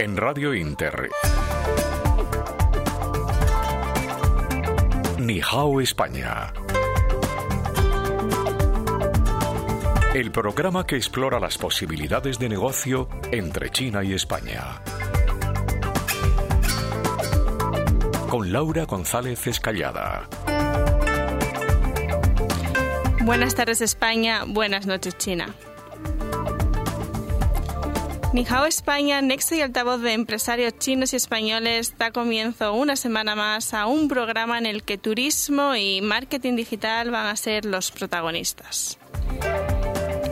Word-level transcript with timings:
En 0.00 0.16
Radio 0.16 0.54
Inter. 0.54 1.10
Nihao 5.18 5.80
España. 5.80 6.52
El 10.14 10.30
programa 10.30 10.86
que 10.86 10.94
explora 10.94 11.40
las 11.40 11.58
posibilidades 11.58 12.38
de 12.38 12.48
negocio 12.48 13.08
entre 13.32 13.70
China 13.70 14.04
y 14.04 14.14
España. 14.14 14.80
Con 18.30 18.52
Laura 18.52 18.84
González 18.84 19.48
Escallada. 19.48 20.28
Buenas 23.24 23.56
tardes 23.56 23.80
España, 23.80 24.44
buenas 24.46 24.86
noches 24.86 25.18
China. 25.18 25.52
Nihao 28.30 28.66
España, 28.66 29.22
nexo 29.22 29.54
y 29.54 29.62
altavoz 29.62 30.02
de 30.02 30.12
empresarios 30.12 30.78
chinos 30.78 31.14
y 31.14 31.16
españoles, 31.16 31.94
da 31.96 32.10
comienzo 32.10 32.74
una 32.74 32.94
semana 32.94 33.34
más 33.34 33.72
a 33.72 33.86
un 33.86 34.06
programa 34.06 34.58
en 34.58 34.66
el 34.66 34.82
que 34.82 34.98
turismo 34.98 35.74
y 35.74 36.02
marketing 36.02 36.54
digital 36.54 37.10
van 37.10 37.26
a 37.26 37.36
ser 37.36 37.64
los 37.64 37.90
protagonistas. 37.90 38.98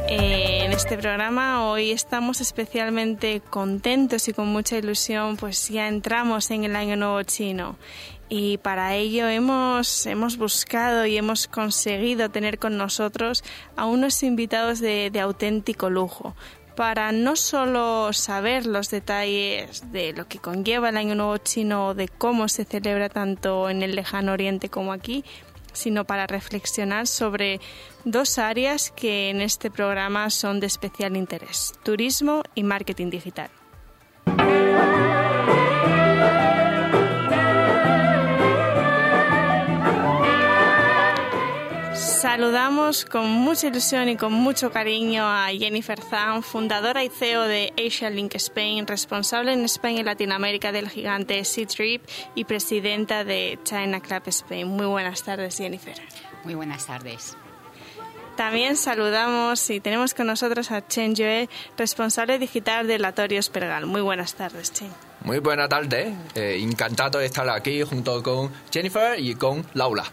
En 0.08 0.72
este 0.72 0.98
programa 0.98 1.70
hoy 1.70 1.90
estamos 1.90 2.42
especialmente 2.42 3.40
contentos 3.40 4.28
y 4.28 4.34
con 4.34 4.48
mucha 4.48 4.76
ilusión, 4.76 5.38
pues 5.38 5.68
ya 5.70 5.88
entramos 5.88 6.50
en 6.50 6.64
el 6.64 6.76
Año 6.76 6.96
Nuevo 6.96 7.22
Chino 7.22 7.76
y 8.28 8.58
para 8.58 8.94
ello 8.94 9.28
hemos, 9.28 10.04
hemos 10.06 10.36
buscado 10.36 11.06
y 11.06 11.16
hemos 11.16 11.46
conseguido 11.46 12.28
tener 12.28 12.58
con 12.58 12.76
nosotros 12.76 13.42
a 13.76 13.86
unos 13.86 14.22
invitados 14.22 14.80
de, 14.80 15.10
de 15.10 15.20
auténtico 15.20 15.88
lujo 15.88 16.34
para 16.76 17.10
no 17.10 17.34
solo 17.36 18.12
saber 18.12 18.66
los 18.66 18.90
detalles 18.90 19.90
de 19.90 20.12
lo 20.12 20.28
que 20.28 20.38
conlleva 20.38 20.90
el 20.90 20.98
Año 20.98 21.14
Nuevo 21.14 21.38
Chino, 21.38 21.94
de 21.94 22.08
cómo 22.08 22.48
se 22.48 22.64
celebra 22.64 23.08
tanto 23.08 23.68
en 23.70 23.82
el 23.82 23.96
lejano 23.96 24.32
oriente 24.32 24.68
como 24.68 24.92
aquí, 24.92 25.24
sino 25.72 26.04
para 26.04 26.26
reflexionar 26.26 27.06
sobre 27.06 27.60
dos 28.04 28.38
áreas 28.38 28.90
que 28.90 29.30
en 29.30 29.40
este 29.40 29.70
programa 29.70 30.30
son 30.30 30.60
de 30.60 30.66
especial 30.66 31.16
interés, 31.16 31.72
turismo 31.82 32.42
y 32.54 32.62
marketing 32.62 33.10
digital. 33.10 33.50
Saludamos 42.16 43.04
con 43.04 43.28
mucha 43.28 43.66
ilusión 43.66 44.08
y 44.08 44.16
con 44.16 44.32
mucho 44.32 44.72
cariño 44.72 45.22
a 45.26 45.48
Jennifer 45.48 46.00
Zhang, 46.00 46.42
fundadora 46.42 47.04
y 47.04 47.10
CEO 47.10 47.42
de 47.42 47.74
Asia 47.76 48.08
Link 48.08 48.34
Spain, 48.36 48.86
responsable 48.86 49.52
en 49.52 49.66
España 49.66 50.00
y 50.00 50.02
Latinoamérica 50.02 50.72
del 50.72 50.88
gigante 50.88 51.44
C-Trip 51.44 52.02
y 52.34 52.44
presidenta 52.44 53.22
de 53.22 53.58
China 53.64 54.00
Club 54.00 54.22
Spain. 54.28 54.66
Muy 54.66 54.86
buenas 54.86 55.24
tardes, 55.24 55.58
Jennifer. 55.58 55.94
Muy 56.42 56.54
buenas 56.54 56.86
tardes. 56.86 57.36
También 58.34 58.78
saludamos 58.78 59.68
y 59.68 59.80
tenemos 59.80 60.14
con 60.14 60.26
nosotros 60.26 60.70
a 60.70 60.86
Chen 60.86 61.14
Yue, 61.14 61.50
responsable 61.76 62.38
digital 62.38 62.86
de 62.86 62.98
Latorios 62.98 63.50
Pergal. 63.50 63.84
Muy 63.84 64.00
buenas 64.00 64.34
tardes, 64.34 64.72
Chen. 64.72 64.88
Muy 65.20 65.40
buenas 65.40 65.68
tardes. 65.68 66.14
Eh, 66.34 66.60
encantado 66.62 67.18
de 67.18 67.26
estar 67.26 67.46
aquí 67.50 67.82
junto 67.82 68.22
con 68.22 68.50
Jennifer 68.72 69.20
y 69.20 69.34
con 69.34 69.66
Laura. 69.74 70.04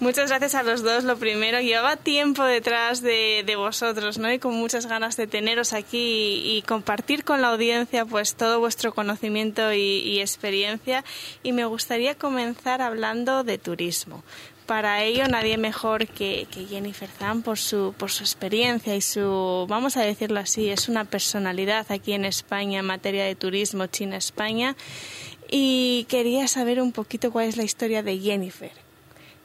Muchas 0.00 0.28
gracias 0.28 0.54
a 0.54 0.62
los 0.62 0.82
dos. 0.82 1.04
Lo 1.04 1.16
primero, 1.16 1.60
llevaba 1.60 1.96
tiempo 1.96 2.44
detrás 2.44 3.02
de, 3.02 3.44
vosotros, 3.56 4.18
¿no? 4.18 4.32
Y 4.32 4.38
con 4.38 4.54
muchas 4.54 4.86
ganas 4.86 5.16
de 5.16 5.26
teneros 5.26 5.72
aquí 5.72 6.42
y, 6.44 6.62
compartir 6.62 7.24
con 7.24 7.40
la 7.40 7.48
audiencia, 7.48 8.04
pues, 8.04 8.34
todo 8.34 8.60
vuestro 8.60 8.92
conocimiento 8.92 9.72
y, 9.72 10.20
experiencia. 10.20 11.04
Y 11.42 11.52
me 11.52 11.64
gustaría 11.64 12.14
comenzar 12.16 12.82
hablando 12.82 13.44
de 13.44 13.58
turismo. 13.58 14.22
Para 14.66 15.02
ello, 15.02 15.26
nadie 15.26 15.58
mejor 15.58 16.06
que, 16.06 16.46
Jennifer 16.68 17.08
Zan 17.08 17.42
por 17.42 17.58
su, 17.58 17.94
por 17.96 18.10
su 18.10 18.22
experiencia 18.22 18.94
y 18.94 19.00
su, 19.00 19.66
vamos 19.68 19.96
a 19.96 20.02
decirlo 20.02 20.40
así, 20.40 20.70
es 20.70 20.88
una 20.88 21.04
personalidad 21.04 21.86
aquí 21.90 22.12
en 22.12 22.24
España 22.24 22.80
en 22.80 22.86
materia 22.86 23.24
de 23.24 23.34
turismo, 23.34 23.86
China-España. 23.86 24.76
Y 25.50 26.06
quería 26.08 26.48
saber 26.48 26.80
un 26.80 26.92
poquito 26.92 27.30
cuál 27.32 27.46
es 27.46 27.56
la 27.56 27.64
historia 27.64 28.02
de 28.02 28.18
Jennifer 28.18 28.91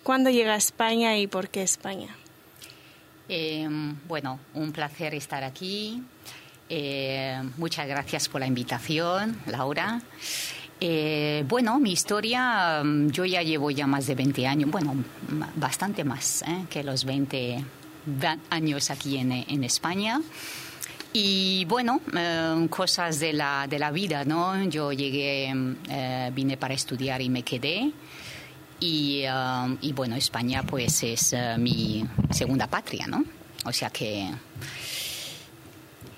¿Cuándo 0.07 0.29
llega 0.29 0.53
a 0.53 0.56
España 0.56 1.18
y 1.18 1.28
por 1.28 1.50
qué 1.50 1.63
España? 1.63 2.16
Eh, 3.28 3.68
bueno, 4.07 4.40
un 4.53 4.72
placer 4.72 5.13
estar 5.13 5.44
aquí. 5.44 6.01
Eh, 6.69 7.38
muchas 7.57 7.90
gracias 7.90 8.29
por 8.29 8.40
la 8.40 8.47
invitación, 8.47 9.38
Laura. 9.47 10.01
Eh, 10.79 11.44
bueno, 11.50 11.78
mi 11.81 11.91
historia, 11.91 12.84
mm, 12.85 13.09
yo 13.09 13.25
ya 13.25 13.41
llevo 13.41 13.69
ya 13.69 13.85
más 13.85 14.07
de 14.07 14.16
20 14.16 14.47
años, 14.47 14.72
bueno, 14.72 14.96
bastante 15.57 16.06
más 16.06 16.41
que 16.69 16.85
los 16.85 17.03
20 17.03 17.66
años 18.50 18.90
aquí 18.90 19.17
en, 19.17 19.34
en 19.34 19.63
España. 19.66 20.22
Y 21.12 21.66
bueno, 21.66 22.00
cosas 22.69 23.19
de 23.19 23.34
la, 23.34 23.67
de 23.67 23.78
la 23.78 23.91
vida, 23.91 24.23
¿no? 24.23 24.63
Yo 24.69 24.94
llegué, 24.94 25.53
vine 26.31 26.56
para 26.56 26.73
estudiar 26.75 27.22
y 27.22 27.29
me 27.29 27.44
quedé. 27.44 27.91
Um, 28.79 29.77
y, 29.81 29.91
bueno, 29.93 30.15
España 30.15 30.61
pues 30.61 31.01
es 31.01 31.33
uh, 31.33 31.59
mi 31.59 32.05
segunda 32.29 32.67
patria, 32.67 33.07
¿no? 33.07 33.25
O 33.65 33.73
sea 33.73 33.89
que 33.89 34.29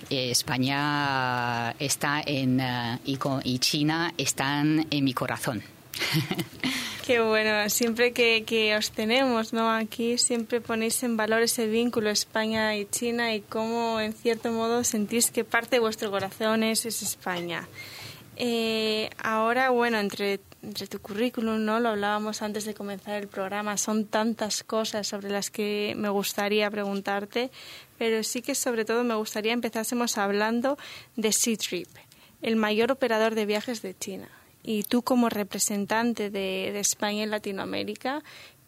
España 0.10 1.72
está 1.80 2.22
en 2.26 2.60
uh, 2.60 3.00
y, 3.44 3.60
China 3.60 4.14
están 4.18 4.88
en 4.92 5.04
mi 5.06 5.14
corazón. 5.14 5.64
Qué 7.08 7.22
bueno, 7.22 7.70
siempre 7.70 8.12
que, 8.12 8.44
que, 8.44 8.76
os 8.76 8.92
tenemos, 8.92 9.54
¿no? 9.54 9.72
Aquí 9.72 10.18
siempre 10.18 10.60
ponéis 10.60 11.02
en 11.04 11.16
valor 11.16 11.42
ese 11.42 11.66
vínculo 11.66 12.10
España 12.10 12.76
y 12.76 12.86
China 12.86 13.34
y 13.34 13.42
cómo 13.42 14.00
en 14.00 14.14
cierto 14.14 14.52
modo 14.52 14.84
sentís 14.84 15.32
que 15.32 15.44
parte 15.44 15.78
de 15.78 15.80
vuestro 15.80 16.12
corazón 16.12 16.64
es, 16.64 16.86
es 16.86 17.02
España. 17.02 17.68
Eh, 18.36 19.10
ahora, 19.22 19.70
bueno, 19.70 19.98
entre 20.00 20.40
entre 20.62 20.88
tu 20.88 21.00
currículum, 21.00 21.64
¿no? 21.64 21.80
Lo 21.80 21.90
hablábamos 21.90 22.42
antes 22.42 22.66
de 22.66 22.74
comenzar 22.74 23.16
el 23.16 23.28
programa, 23.28 23.78
son 23.78 24.06
tantas 24.06 24.64
cosas 24.64 25.08
sobre 25.08 25.30
las 25.30 25.50
que 25.50 25.94
me 25.98 26.10
gustaría 26.10 26.70
preguntarte, 26.70 27.52
pero 27.98 28.24
sí 28.24 28.42
que 28.42 28.56
sobre 28.56 28.86
todo 28.86 29.04
me 29.04 29.16
gustaría 29.16 29.54
empezásemos 29.54 30.18
hablando 30.18 30.78
de 31.16 31.32
Trip, 31.32 31.88
el 32.42 32.56
mayor 32.56 32.92
operador 32.92 33.36
de 33.36 33.46
viajes 33.46 33.82
de 33.82 33.98
China. 33.98 34.30
Y 34.62 34.84
tú 34.84 35.02
como 35.02 35.30
representante 35.30 36.30
de, 36.30 36.78
España 36.80 37.24
en 37.24 37.32
Latinoamérica, 37.32 38.22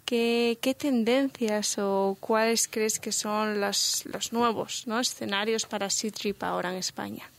¿qué, 0.05 0.57
tendencias 0.77 1.77
o 1.77 2.17
cuáles 2.19 2.67
crees 2.67 2.99
que 2.99 3.11
son 3.11 3.59
los, 3.59 4.05
los 4.05 4.31
nuevos 4.31 4.87
¿no? 4.87 4.99
escenarios 4.99 5.65
para 5.65 5.89
Trip 5.89 6.43
ahora 6.43 6.71
en 6.71 6.77
España? 6.77 7.29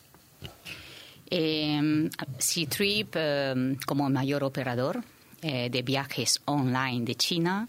Eh, 1.34 2.10
C-Trip, 2.38 3.16
em, 3.16 3.76
como 3.86 4.10
mayor 4.10 4.44
operador 4.44 5.02
eh, 5.40 5.70
de 5.70 5.82
viajes 5.82 6.42
online 6.44 7.06
de 7.06 7.14
China, 7.14 7.68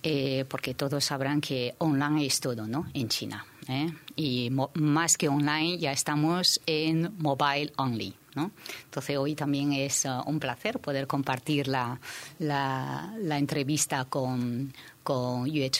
eh, 0.00 0.44
porque 0.48 0.74
todos 0.74 1.04
sabrán 1.04 1.40
que 1.40 1.74
online 1.78 2.24
es 2.24 2.38
todo, 2.38 2.68
¿no? 2.68 2.86
En 2.94 3.08
China. 3.08 3.44
¿eh? 3.66 3.92
Y 4.14 4.50
más 4.74 5.16
que 5.16 5.28
online, 5.28 5.76
ya 5.78 5.90
estamos 5.90 6.60
en 6.66 7.12
mobile 7.18 7.72
only. 7.78 8.14
¿no? 8.36 8.52
Entonces 8.84 9.16
hoy 9.16 9.34
también 9.34 9.72
es 9.72 10.04
uh, 10.04 10.22
un 10.28 10.38
placer 10.38 10.78
poder 10.78 11.06
compartir 11.06 11.68
la, 11.68 12.00
la, 12.38 13.14
la 13.18 13.38
entrevista 13.38 14.04
con, 14.04 14.72
con 15.02 15.46
Yue. 15.46 15.70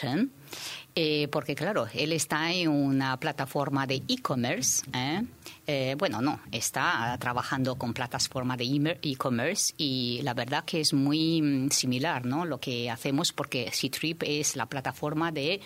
Eh, 0.97 1.27
porque 1.29 1.57
claro, 1.57 1.89
él 1.93 2.13
está 2.13 2.53
en 2.53 2.69
una 2.69 3.19
plataforma 3.19 3.85
de 3.85 3.97
e-commerce. 4.07 4.85
¿eh? 4.93 5.25
Eh, 5.67 5.97
bueno, 5.99 6.21
no, 6.23 6.39
está 6.53 7.17
trabajando 7.19 7.75
con 7.75 7.93
plataforma 7.93 8.57
de 8.57 8.97
e-commerce 9.03 9.75
y 9.77 10.21
la 10.23 10.35
verdad 10.35 10.65
que 10.65 10.81
es 10.81 10.93
muy 10.93 11.43
mm, 11.43 11.71
similar, 11.71 12.25
¿no? 12.25 12.45
Lo 12.45 12.61
que 12.61 12.91
hacemos 12.91 13.33
porque 13.33 13.73
Ctrip 13.73 14.23
es 14.25 14.55
la 14.55 14.67
plataforma 14.67 15.33
de 15.33 15.61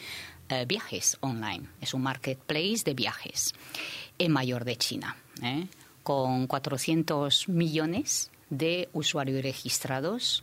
viajes 0.67 1.19
online, 1.21 1.69
es 1.83 1.93
un 1.93 2.01
marketplace 2.01 2.83
de 2.83 2.95
viajes 2.95 3.53
en 4.19 4.33
mayor 4.33 4.65
de 4.65 4.77
China, 4.77 5.15
con 6.03 6.47
400 6.47 7.51
millones 7.51 8.31
de 8.49 8.89
usuarios 8.95 9.43
registrados 9.43 10.43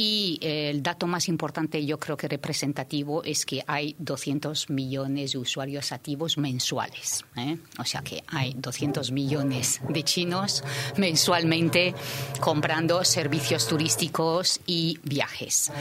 y 0.00 0.38
eh, 0.42 0.70
el 0.70 0.80
dato 0.80 1.08
más 1.08 1.26
importante, 1.26 1.84
yo 1.84 1.98
creo 1.98 2.16
que 2.16 2.28
representativo, 2.28 3.24
es 3.24 3.44
que 3.44 3.64
hay 3.66 3.96
200 3.98 4.70
millones 4.70 5.32
de 5.32 5.38
usuarios 5.38 5.90
activos 5.90 6.38
mensuales. 6.38 7.24
¿eh? 7.36 7.58
O 7.80 7.84
sea 7.84 8.02
que 8.02 8.22
hay 8.28 8.54
200 8.56 9.10
millones 9.10 9.80
de 9.88 10.04
chinos 10.04 10.62
mensualmente 10.96 11.96
comprando 12.38 13.02
servicios 13.02 13.66
turísticos 13.66 14.60
y 14.66 15.00
viajes. 15.02 15.72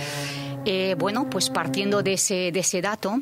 Eh, 0.65 0.95
bueno, 0.97 1.29
pues 1.29 1.51
partiendo 1.51 2.01
de 2.01 2.13
ese, 2.13 2.51
de 2.51 2.59
ese 2.59 2.81
dato, 2.81 3.21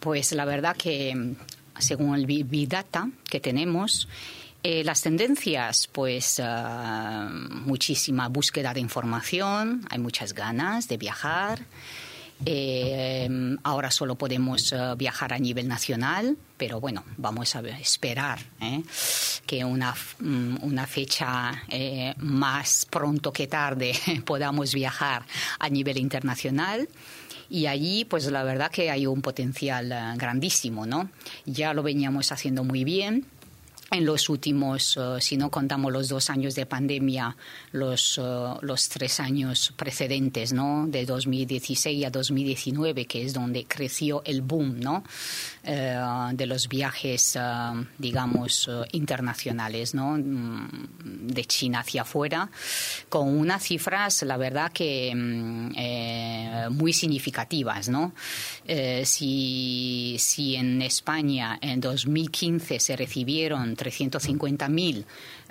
pues 0.00 0.32
la 0.32 0.44
verdad 0.44 0.76
que 0.76 1.36
según 1.78 2.16
el 2.16 2.26
Big 2.26 2.68
Data 2.68 3.08
que 3.30 3.38
tenemos, 3.38 4.08
las 4.64 5.02
tendencias, 5.02 5.88
pues 5.88 6.40
muchísima 7.66 8.28
búsqueda 8.28 8.72
de 8.72 8.80
información, 8.80 9.86
hay 9.90 9.98
muchas 9.98 10.32
ganas 10.32 10.88
de 10.88 10.96
viajar. 10.96 11.66
Eh, 12.46 13.56
ahora 13.62 13.90
solo 13.90 14.16
podemos 14.16 14.72
eh, 14.72 14.76
viajar 14.96 15.32
a 15.32 15.38
nivel 15.38 15.68
nacional, 15.68 16.36
pero 16.56 16.80
bueno, 16.80 17.04
vamos 17.16 17.54
a 17.56 17.60
esperar 17.60 18.38
¿eh? 18.60 18.82
que 19.46 19.64
una, 19.64 19.94
mm, 20.20 20.56
una 20.62 20.86
fecha 20.86 21.62
más 22.18 22.86
pronto 22.90 23.32
que 23.32 23.46
tarde 23.46 23.94
podamos 24.26 24.74
viajar 24.74 25.24
a 25.58 25.68
nivel 25.68 25.98
internacional. 25.98 26.88
Y 27.50 27.66
allí, 27.66 28.04
pues 28.04 28.30
la 28.30 28.42
verdad 28.42 28.70
que 28.70 28.90
hay 28.90 29.06
un 29.06 29.20
potencial 29.20 30.16
grandísimo, 30.16 30.86
¿no? 30.86 31.10
Ya 31.44 31.74
lo 31.74 31.82
veníamos 31.82 32.32
haciendo 32.32 32.64
muy 32.64 32.84
bien 32.84 33.26
en 33.94 34.04
los 34.04 34.28
últimos, 34.28 34.96
eh, 34.96 35.20
si 35.20 35.36
no 35.36 35.50
contamos 35.50 35.92
los 35.92 36.08
dos 36.08 36.30
años 36.30 36.54
de 36.54 36.66
pandemia, 36.66 37.36
los, 37.72 38.18
eh, 38.18 38.22
los 38.60 38.88
tres 38.88 39.20
años 39.20 39.72
precedentes, 39.76 40.52
¿no? 40.52 40.86
De 40.86 41.06
2016 41.06 42.04
a 42.04 42.10
2019, 42.10 43.06
que 43.06 43.24
es 43.24 43.32
donde 43.32 43.64
creció 43.64 44.22
el 44.24 44.42
boom, 44.42 44.80
¿no? 44.80 45.04
Eh, 45.66 46.00
de 46.32 46.46
los 46.46 46.68
viajes, 46.68 47.38
digamos, 47.98 48.70
internacionales, 48.92 49.94
¿no? 49.94 50.16
Mm, 50.18 51.28
de 51.28 51.44
China 51.46 51.80
hacia 51.80 52.02
afuera, 52.02 52.50
con 53.08 53.28
unas 53.28 53.62
cifras, 53.62 54.22
la 54.22 54.36
verdad 54.36 54.72
que 54.72 55.12
mm, 55.14 56.72
muy 56.72 56.92
significativas, 56.92 57.88
¿no? 57.88 58.12
si, 59.04 60.16
si 60.18 60.56
en 60.56 60.82
España 60.82 61.58
en 61.60 61.80
2015 61.80 62.80
se 62.80 62.96
recibieron 62.96 63.76
350.000 63.76 65.04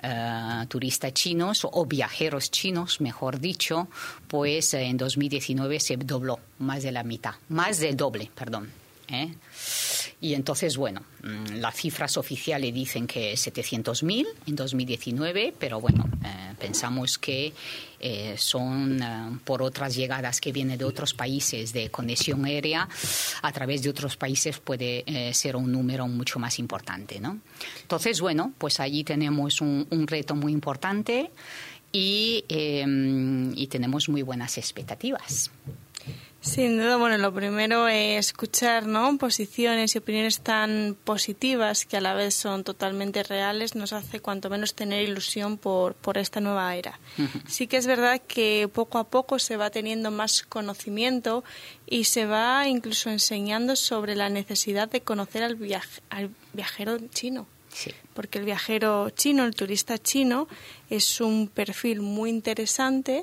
uh, 0.04 0.66
turistas 0.66 1.12
chinos 1.12 1.66
o 1.70 1.86
viajeros 1.86 2.50
chinos, 2.50 3.00
mejor 3.00 3.40
dicho, 3.40 3.88
pues 4.28 4.74
en 4.74 4.96
2019 4.96 5.80
se 5.80 5.96
dobló 5.96 6.38
más 6.58 6.82
de 6.82 6.92
la 6.92 7.02
mitad, 7.02 7.34
más 7.48 7.78
del 7.78 7.96
doble, 7.96 8.30
perdón. 8.34 8.70
¿eh? 9.08 9.34
Y 10.24 10.32
entonces, 10.32 10.78
bueno, 10.78 11.02
mm, 11.22 11.56
las 11.56 11.76
cifras 11.76 12.16
oficiales 12.16 12.72
dicen 12.72 13.06
que 13.06 13.34
700.000 13.34 14.26
en 14.46 14.56
2019, 14.56 15.52
pero 15.58 15.82
bueno, 15.82 16.08
eh, 16.24 16.54
pensamos 16.58 17.18
que 17.18 17.52
eh, 18.00 18.34
son 18.38 19.02
eh, 19.02 19.38
por 19.44 19.60
otras 19.60 19.94
llegadas 19.94 20.40
que 20.40 20.50
vienen 20.50 20.78
de 20.78 20.86
otros 20.86 21.12
países 21.12 21.74
de 21.74 21.90
conexión 21.90 22.42
aérea, 22.46 22.88
a 23.42 23.52
través 23.52 23.82
de 23.82 23.90
otros 23.90 24.16
países 24.16 24.58
puede 24.60 25.04
ser 25.34 25.56
un 25.56 25.70
número 25.70 26.08
mucho 26.08 26.38
más 26.38 26.58
importante, 26.58 27.20
¿no? 27.20 27.40
Entonces, 27.82 28.18
bueno, 28.22 28.54
pues 28.56 28.80
allí 28.80 29.04
tenemos 29.04 29.60
un, 29.60 29.86
un 29.90 30.06
reto 30.06 30.34
muy 30.34 30.52
importante 30.52 31.30
y, 31.92 32.46
y 32.48 33.66
tenemos 33.66 34.08
muy 34.08 34.22
buenas 34.22 34.56
expectativas. 34.56 35.50
Sin 36.44 36.76
duda, 36.76 36.98
bueno, 36.98 37.16
lo 37.16 37.32
primero 37.32 37.88
es 37.88 38.26
escuchar 38.26 38.86
¿no? 38.86 39.16
posiciones 39.16 39.94
y 39.94 39.98
opiniones 39.98 40.40
tan 40.40 40.94
positivas 41.02 41.86
que 41.86 41.96
a 41.96 42.02
la 42.02 42.12
vez 42.12 42.34
son 42.34 42.64
totalmente 42.64 43.22
reales, 43.22 43.74
nos 43.74 43.94
hace 43.94 44.20
cuanto 44.20 44.50
menos 44.50 44.74
tener 44.74 45.08
ilusión 45.08 45.56
por, 45.56 45.94
por 45.94 46.18
esta 46.18 46.40
nueva 46.40 46.76
era. 46.76 47.00
Sí 47.48 47.66
que 47.66 47.78
es 47.78 47.86
verdad 47.86 48.20
que 48.20 48.68
poco 48.70 48.98
a 48.98 49.04
poco 49.04 49.38
se 49.38 49.56
va 49.56 49.70
teniendo 49.70 50.10
más 50.10 50.42
conocimiento 50.42 51.44
y 51.86 52.04
se 52.04 52.26
va 52.26 52.68
incluso 52.68 53.08
enseñando 53.08 53.74
sobre 53.74 54.14
la 54.14 54.28
necesidad 54.28 54.90
de 54.90 55.00
conocer 55.00 55.44
al, 55.44 55.58
al 56.10 56.30
viajero 56.52 56.98
chino. 57.08 57.46
Porque 58.12 58.38
el 58.38 58.44
viajero 58.44 59.08
chino, 59.10 59.44
el 59.44 59.54
turista 59.54 59.96
chino, 59.96 60.46
es 60.90 61.22
un 61.22 61.48
perfil 61.48 62.02
muy 62.02 62.28
interesante 62.28 63.22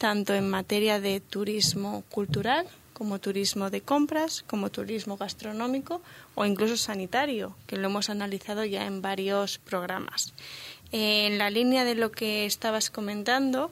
tanto 0.00 0.32
en 0.32 0.48
materia 0.48 0.98
de 0.98 1.20
turismo 1.20 2.04
cultural 2.08 2.66
como 2.94 3.18
turismo 3.18 3.68
de 3.68 3.82
compras, 3.82 4.42
como 4.46 4.70
turismo 4.70 5.18
gastronómico 5.18 6.00
o 6.34 6.46
incluso 6.46 6.78
sanitario, 6.78 7.54
que 7.66 7.76
lo 7.76 7.88
hemos 7.88 8.08
analizado 8.08 8.64
ya 8.64 8.86
en 8.86 9.02
varios 9.02 9.58
programas. 9.58 10.32
En 10.90 11.36
la 11.36 11.50
línea 11.50 11.84
de 11.84 11.96
lo 11.96 12.10
que 12.12 12.46
estabas 12.46 12.88
comentando, 12.88 13.70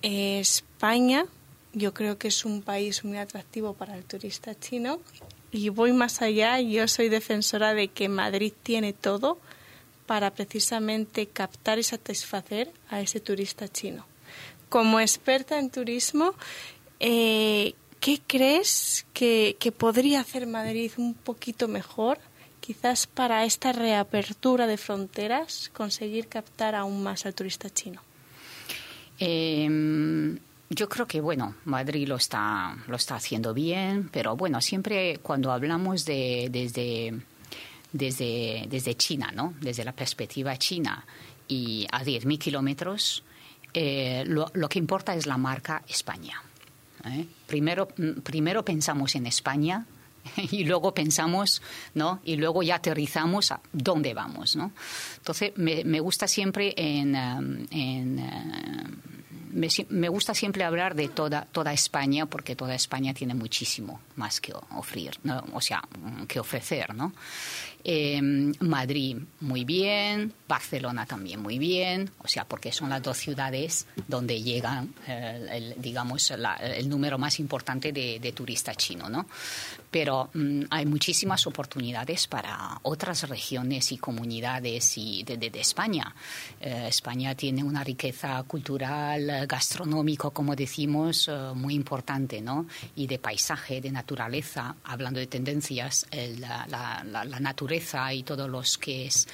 España 0.00 1.26
yo 1.74 1.92
creo 1.92 2.16
que 2.16 2.28
es 2.28 2.46
un 2.46 2.62
país 2.62 3.04
muy 3.04 3.18
atractivo 3.18 3.74
para 3.74 3.94
el 3.94 4.04
turista 4.04 4.58
chino 4.58 5.00
y 5.50 5.68
voy 5.68 5.92
más 5.92 6.22
allá, 6.22 6.58
yo 6.60 6.88
soy 6.88 7.10
defensora 7.10 7.74
de 7.74 7.88
que 7.88 8.08
Madrid 8.08 8.54
tiene 8.62 8.94
todo 8.94 9.36
para 10.06 10.30
precisamente 10.30 11.26
captar 11.26 11.78
y 11.78 11.82
satisfacer 11.82 12.72
a 12.88 13.02
ese 13.02 13.20
turista 13.20 13.68
chino 13.68 14.11
como 14.72 15.00
experta 15.00 15.58
en 15.58 15.68
turismo, 15.68 16.32
eh, 16.98 17.74
¿qué 18.00 18.22
crees 18.26 19.04
que, 19.12 19.54
podría 19.76 20.20
hacer 20.20 20.46
Madrid 20.46 20.90
un 20.96 21.12
poquito 21.12 21.68
mejor? 21.68 22.18
Quizás 22.60 23.06
para 23.06 23.44
esta 23.44 23.72
reapertura 23.72 24.66
de 24.66 24.78
fronteras, 24.78 25.70
conseguir 25.74 26.26
captar 26.28 26.74
aún 26.74 27.02
más 27.02 27.26
al 27.26 27.34
turista 27.34 27.68
chino. 27.68 28.00
Em, 29.18 30.38
yo 30.70 30.88
creo 30.88 31.06
que 31.06 31.20
bueno, 31.20 31.54
Madrid 31.66 32.08
lo 32.08 32.16
está 32.16 32.74
lo 32.88 32.96
está 32.96 33.16
haciendo 33.16 33.52
bien, 33.52 34.08
pero 34.10 34.36
bueno, 34.36 34.62
siempre 34.62 35.18
cuando 35.18 35.52
hablamos 35.52 36.06
de 36.06 36.48
desde 36.50 37.12
desde 37.92 38.64
desde 38.70 38.94
China, 38.94 39.32
¿no? 39.34 39.52
Desde 39.60 39.84
la 39.84 39.92
perspectiva 39.92 40.56
china 40.56 41.04
y 41.46 41.86
a 41.92 42.02
10.000 42.02 42.38
kilómetros, 42.38 43.22
eh, 43.74 44.24
lo, 44.26 44.68
que 44.68 44.78
importa 44.78 45.14
es 45.14 45.26
la 45.26 45.36
marca 45.36 45.82
España. 45.88 46.42
¿eh? 47.04 47.26
Primero, 47.46 47.88
mm, 47.96 48.20
primero 48.20 48.64
pensamos 48.64 49.14
en 49.14 49.26
España 49.26 49.86
y 50.50 50.64
luego 50.64 50.94
pensamos, 50.94 51.62
¿no? 51.94 52.20
Y 52.24 52.36
luego 52.36 52.62
ya 52.62 52.76
aterrizamos 52.76 53.52
a 53.52 53.60
dónde 53.72 54.14
vamos, 54.14 54.56
¿no? 54.56 54.72
Entonces, 55.18 55.52
me, 55.56 56.00
gusta 56.00 56.28
siempre 56.28 56.74
en, 56.76 57.14
en 57.14 58.18
uh, 58.18 59.12
me, 59.52 60.08
gusta 60.08 60.34
siempre 60.34 60.64
hablar 60.64 60.94
de 60.94 61.08
toda, 61.08 61.42
toda 61.44 61.72
España 61.72 62.26
porque 62.26 62.56
toda 62.56 62.74
España 62.74 63.12
tiene 63.14 63.34
muchísimo 63.34 64.00
más 64.16 64.40
que 64.40 64.52
ofrecer, 64.70 65.18
o 65.52 65.60
sea, 65.60 65.82
que 66.26 66.40
ofrecer, 66.40 66.94
¿no? 66.94 67.12
Em, 67.84 68.52
Madrid 68.60 69.16
muy 69.40 69.64
bien, 69.64 70.32
Barcelona 70.46 71.04
también 71.04 71.42
muy 71.42 71.58
bien, 71.58 72.10
o 72.18 72.28
sea, 72.28 72.44
porque 72.44 72.70
son 72.70 72.90
las 72.90 73.02
dos 73.02 73.16
ciudades 73.16 73.86
donde 74.06 74.40
llegan, 74.40 74.94
eh, 75.08 75.48
el, 75.50 75.82
digamos, 75.82 76.30
el 76.30 76.88
número 76.88 77.18
más 77.18 77.40
importante 77.40 77.92
de, 77.92 78.32
turistas 78.32 78.76
chinos, 78.76 79.10
¿no? 79.10 79.26
Pero 79.90 80.30
mm, 80.32 80.62
hay 80.70 80.86
muchísimas 80.86 81.46
oportunidades 81.46 82.28
para 82.28 82.78
otras 82.82 83.28
regiones 83.28 83.90
y 83.90 83.98
comunidades 83.98 84.96
y 84.96 85.24
de, 85.24 85.50
España. 85.54 86.14
Eh, 86.60 86.86
España 86.88 87.34
tiene 87.34 87.64
una 87.64 87.82
riqueza 87.82 88.42
cultural, 88.44 89.46
gastronómico, 89.46 90.30
como 90.30 90.54
decimos, 90.54 91.28
eh, 91.28 91.32
muy 91.54 91.74
importante, 91.74 92.40
¿no? 92.40 92.66
Y 92.94 93.06
de 93.08 93.18
paisaje, 93.18 93.80
de 93.80 93.90
naturaleza, 93.90 94.76
hablando 94.84 95.18
de 95.18 95.26
tendencias, 95.26 96.06
la, 96.38 96.66
la, 96.68 97.24
la 97.24 97.40
naturaleza 97.40 97.71
y 98.12 98.22
todo 98.22 98.48
los 98.48 98.76
que 98.78 99.06
es 99.06 99.26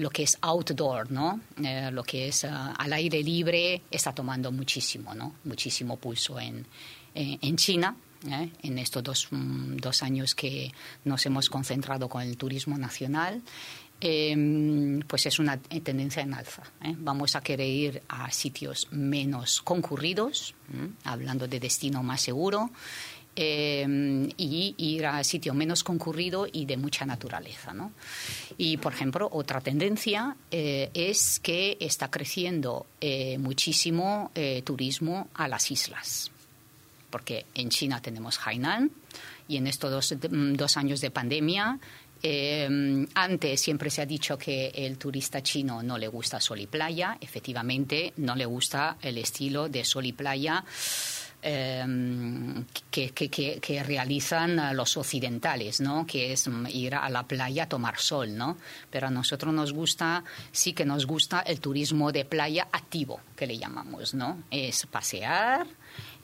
lo 0.00 0.08
que 0.08 0.22
es 0.22 0.38
outdoor, 0.40 1.10
¿no? 1.10 1.40
Eh, 1.62 1.90
lo 1.92 2.02
que 2.02 2.28
es 2.28 2.44
eh, 2.44 2.48
al 2.50 2.92
aire 2.94 3.22
libre 3.22 3.82
está 3.90 4.14
tomando 4.14 4.50
muchísimo, 4.50 5.14
¿no? 5.14 5.34
Muchísimo 5.44 5.98
pulso 5.98 6.40
en, 6.40 6.66
en, 7.14 7.56
China. 7.56 7.94
¿eh? 8.26 8.50
En 8.62 8.78
estos 8.78 9.02
dos, 9.02 9.28
mm, 9.30 9.76
dos, 9.76 10.02
años 10.02 10.34
que 10.34 10.72
nos 11.04 11.26
hemos 11.26 11.50
concentrado 11.50 12.08
con 12.08 12.22
el 12.22 12.38
turismo 12.38 12.78
nacional, 12.78 13.42
em, 14.00 15.00
pues 15.00 15.26
es 15.26 15.38
una 15.38 15.58
tendencia 15.58 16.22
en 16.22 16.32
alza. 16.32 16.62
Vamos 16.96 17.36
a 17.36 17.42
querer 17.42 17.68
ir 17.68 18.02
a 18.08 18.30
sitios 18.30 18.88
menos 18.90 19.60
concurridos, 19.60 20.54
hablando 21.04 21.46
de 21.46 21.60
destino 21.60 22.02
más 22.02 22.22
seguro, 22.22 22.70
Em, 23.42 24.28
y 24.36 24.74
ir 24.76 25.06
a 25.06 25.24
sitio 25.24 25.54
menos 25.54 25.82
concurrido 25.82 26.46
y 26.52 26.66
de 26.66 26.76
mucha 26.76 27.06
naturaleza. 27.06 27.72
¿no? 27.72 27.92
Y, 28.58 28.76
por 28.76 28.92
ejemplo, 28.92 29.30
otra 29.32 29.62
tendencia 29.62 30.36
eh, 30.50 30.90
es 30.92 31.40
que 31.40 31.78
está 31.80 32.10
creciendo 32.10 32.84
eh, 33.00 33.38
muchísimo 33.38 34.30
eh, 34.34 34.60
turismo 34.60 35.28
a 35.32 35.48
las 35.48 35.70
islas. 35.70 36.30
Porque 37.08 37.46
en 37.54 37.70
China 37.70 38.02
tenemos 38.02 38.38
Hainan 38.44 38.90
y 39.48 39.56
en 39.56 39.68
estos 39.68 39.90
dos, 39.90 40.14
dos 40.20 40.76
años 40.76 41.00
de 41.00 41.10
pandemia 41.10 41.78
em, 42.22 43.06
antes 43.14 43.58
siempre 43.58 43.88
se 43.88 44.02
ha 44.02 44.06
dicho 44.06 44.36
que 44.36 44.70
el 44.74 44.98
turista 44.98 45.42
chino 45.42 45.82
no 45.82 45.96
le 45.96 46.08
gusta 46.08 46.42
sol 46.42 46.60
y 46.60 46.66
playa. 46.66 47.16
Efectivamente, 47.22 48.12
no 48.18 48.36
le 48.36 48.44
gusta 48.44 48.98
el 49.00 49.16
estilo 49.16 49.70
de 49.70 49.82
sol 49.82 50.04
y 50.04 50.12
playa 50.12 50.62
Em, 51.42 52.66
que, 52.90 53.82
realizan 53.82 54.76
los 54.76 54.98
occidentales, 54.98 55.80
¿no? 55.80 56.06
Que 56.06 56.34
es 56.34 56.46
ir 56.68 56.94
a 56.94 57.08
la 57.08 57.22
playa 57.22 57.62
a 57.62 57.68
tomar 57.68 57.98
sol, 57.98 58.36
¿no? 58.36 58.58
Pero 58.90 59.06
a 59.06 59.10
nosotros 59.10 59.54
nos 59.54 59.72
gusta, 59.72 60.22
sí 60.52 60.74
que 60.74 60.84
nos 60.84 61.06
gusta 61.06 61.40
el 61.40 61.60
turismo 61.60 62.12
de 62.12 62.26
playa 62.26 62.68
activo, 62.70 63.20
que 63.36 63.46
le 63.46 63.56
llamamos, 63.56 64.12
¿no? 64.12 64.42
Es 64.50 64.84
pasear, 64.84 65.66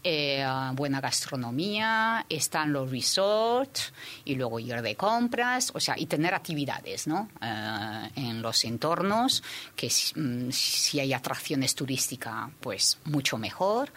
eh, 0.08 0.46
buena 0.74 1.00
gastronomía, 1.00 2.24
están 2.28 2.72
los 2.72 2.88
resorts 2.88 3.92
y 4.24 4.36
luego 4.36 4.60
ir 4.60 4.80
de 4.80 4.94
compras, 4.94 5.72
o 5.74 5.80
sea, 5.80 5.98
y 5.98 6.06
tener 6.06 6.32
actividades, 6.32 7.08
¿no? 7.08 7.28
Eh, 7.42 8.10
en 8.14 8.40
los 8.40 8.64
entornos, 8.64 9.42
que 9.74 9.88
mm, 9.88 10.50
si, 10.52 11.00
hay 11.00 11.12
atracciones 11.12 11.74
turísticas, 11.74 12.50
pues 12.60 12.98
mucho 13.06 13.36
mejor. 13.36 13.92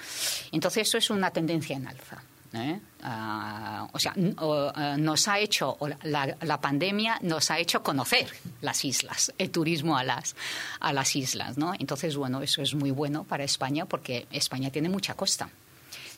Entonces, 0.51 0.87
eso 0.87 0.97
es 0.97 1.11
una 1.11 1.29
tendencia 1.29 1.77
en 1.77 1.87
alza. 1.87 2.23
¿eh? 2.53 2.79
Ah, 3.03 3.87
o 3.93 3.99
sea, 3.99 4.15
nos 4.15 5.27
ha 5.27 5.37
hecho, 5.37 5.77
la, 6.01 6.35
la, 6.41 6.59
pandemia 6.59 7.19
nos 7.21 7.51
ha 7.51 7.59
hecho 7.59 7.83
conocer 7.83 8.27
las 8.61 8.83
islas, 8.83 9.31
el 9.37 9.51
turismo 9.51 9.95
a 9.95 10.03
las, 10.03 10.35
a 10.79 10.91
las 10.91 11.15
islas, 11.15 11.59
¿no? 11.59 11.73
Entonces, 11.77 12.17
bueno, 12.17 12.41
eso 12.41 12.63
es 12.63 12.73
muy 12.73 12.89
bueno 12.89 13.25
para 13.25 13.43
España 13.43 13.85
porque 13.85 14.25
España 14.31 14.71
tiene 14.71 14.89
mucha 14.89 15.13
costa 15.13 15.51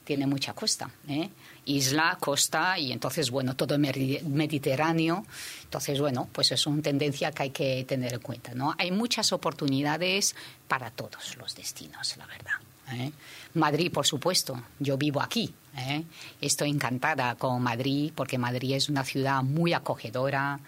tiene 0.04 0.28
mucha 0.28 0.54
costa. 0.54 0.90
¿eh? 1.08 1.30
Isla, 1.66 2.18
costa 2.20 2.78
y 2.78 2.92
entonces, 2.92 3.30
bueno, 3.30 3.56
todo 3.56 3.78
Mediterráneo. 3.78 5.26
Entonces, 5.64 6.00
bueno, 6.00 6.28
pues 6.32 6.52
es 6.52 6.66
una 6.68 6.82
tendencia 6.82 7.32
que 7.32 7.44
hay 7.44 7.50
que 7.52 7.86
tener 7.86 8.14
en 8.14 8.20
cuenta. 8.20 8.54
¿no? 8.54 8.76
Hay 8.78 8.92
muchas 8.92 9.32
oportunidades 9.32 10.36
para 10.68 10.92
todos 10.92 11.38
los 11.38 11.56
destinos, 11.56 12.16
la 12.18 12.26
verdad. 12.26 12.54
¿eh? 12.94 13.12
Madrid, 13.54 13.92
por 13.92 14.06
supuesto, 14.06 14.62
yo 14.80 14.98
vivo 14.98 15.22
aquí. 15.22 15.54
¿Eh? 15.78 16.04
Estoy 16.40 16.70
encantada 16.70 17.36
con 17.36 17.62
Madrid 17.62 18.12
porque 18.16 18.38
Madrid 18.38 18.74
es 18.76 18.90
una 18.90 19.04
ciudad 19.04 19.44
muy 19.44 19.74
acogedora, 19.74 20.60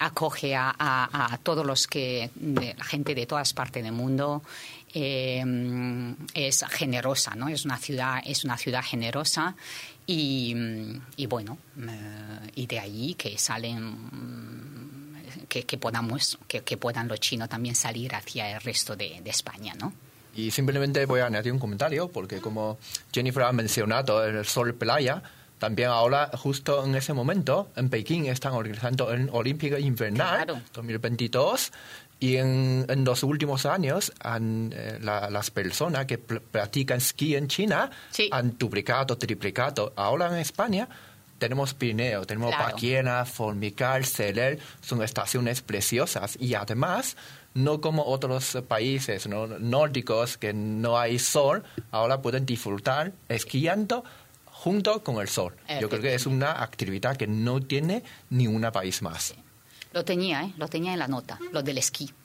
acoge 0.00 0.54
a, 0.56 1.38
todos 1.42 1.66
los 1.66 1.86
que, 1.86 2.30
la 2.36 2.84
gente 2.84 3.14
de 3.14 3.26
todas 3.26 3.52
partes 3.52 3.82
del 3.82 3.92
mundo 3.92 4.42
eh, 4.94 5.44
es 6.34 6.64
generosa, 6.70 7.34
¿no? 7.34 7.48
Es 7.48 7.64
una 7.64 7.78
ciudad, 7.78 8.22
es 8.24 8.44
una 8.44 8.56
ciudad 8.56 8.82
generosa 8.82 9.56
y, 10.06 10.54
bueno, 11.28 11.58
eh, 11.78 12.50
y 12.54 12.66
de 12.66 12.78
ahí 12.78 13.14
que 13.14 13.36
salen 13.38 13.96
que, 15.48 15.78
podamos, 15.78 16.38
que, 16.46 16.76
puedan 16.76 17.08
los 17.08 17.20
chinos 17.20 17.48
también 17.48 17.74
salir 17.74 18.14
hacia 18.14 18.54
el 18.54 18.60
resto 18.60 18.96
de, 18.96 19.20
España, 19.24 19.74
¿no? 19.74 19.92
Y 20.34 20.50
simplemente 20.50 21.04
voy 21.06 21.20
a 21.20 21.26
añadir 21.26 21.52
un 21.52 21.58
comentario, 21.58 22.08
porque 22.08 22.40
como 22.40 22.78
Jennifer 23.12 23.44
ha 23.44 23.52
mencionado 23.52 24.24
el 24.24 24.44
sol 24.44 24.74
playa, 24.74 25.22
también 25.58 25.88
ahora, 25.88 26.30
justo 26.34 26.84
en 26.84 26.94
ese 26.94 27.14
momento, 27.14 27.70
en 27.76 27.88
Pekín 27.88 28.26
están 28.26 28.52
organizando 28.52 29.12
el 29.12 29.30
Olímpico 29.32 29.78
Invernal 29.78 30.62
2022 30.72 31.72
y 32.20 32.36
en, 32.36 32.86
en, 32.88 33.04
los 33.04 33.22
últimos 33.22 33.66
años, 33.66 34.12
han, 34.20 34.72
eh, 34.74 34.98
las 35.00 35.50
personas 35.50 36.06
que 36.06 36.18
practican 36.18 36.98
esquí 36.98 37.34
en 37.36 37.48
China 37.48 37.90
han 38.30 38.56
duplicado, 38.58 39.16
triplicado. 39.16 39.92
Ahora 39.96 40.28
en 40.28 40.36
España 40.36 40.88
tenemos 41.38 41.74
Pirineo, 41.74 42.24
tenemos 42.24 42.54
claro. 42.54 43.26
Formical, 43.26 44.04
Celer, 44.04 44.58
son 44.80 45.02
estaciones 45.02 45.62
preciosas. 45.62 46.36
Y 46.40 46.54
además, 46.54 47.16
no 47.54 47.80
como 47.80 48.04
otros 48.04 48.58
países 48.68 49.28
nórdicos 49.28 50.36
que 50.36 50.52
no 50.52 50.98
hay 50.98 51.18
sol, 51.18 51.64
ahora 51.90 52.20
pueden 52.20 52.44
disfrutar 52.44 53.12
esquiando 53.28 54.04
junto 54.44 55.02
con 55.02 55.20
el 55.20 55.28
sol. 55.28 55.54
Yo 55.80 55.88
creo 55.88 56.02
que 56.02 56.14
es 56.14 56.26
una 56.26 56.62
actividad 56.62 57.16
que 57.16 57.26
no 57.26 57.60
tiene 57.60 58.02
ningún 58.30 58.62
país 58.72 59.02
más. 59.02 59.34
Lo 59.94 60.04
tenía, 60.04 60.42
¿eh? 60.42 60.52
lo 60.56 60.66
tenía 60.66 60.92
en 60.92 60.98
la 60.98 61.06
nota, 61.06 61.38
lo 61.52 61.62
del 61.62 61.78
esquí. 61.78 62.10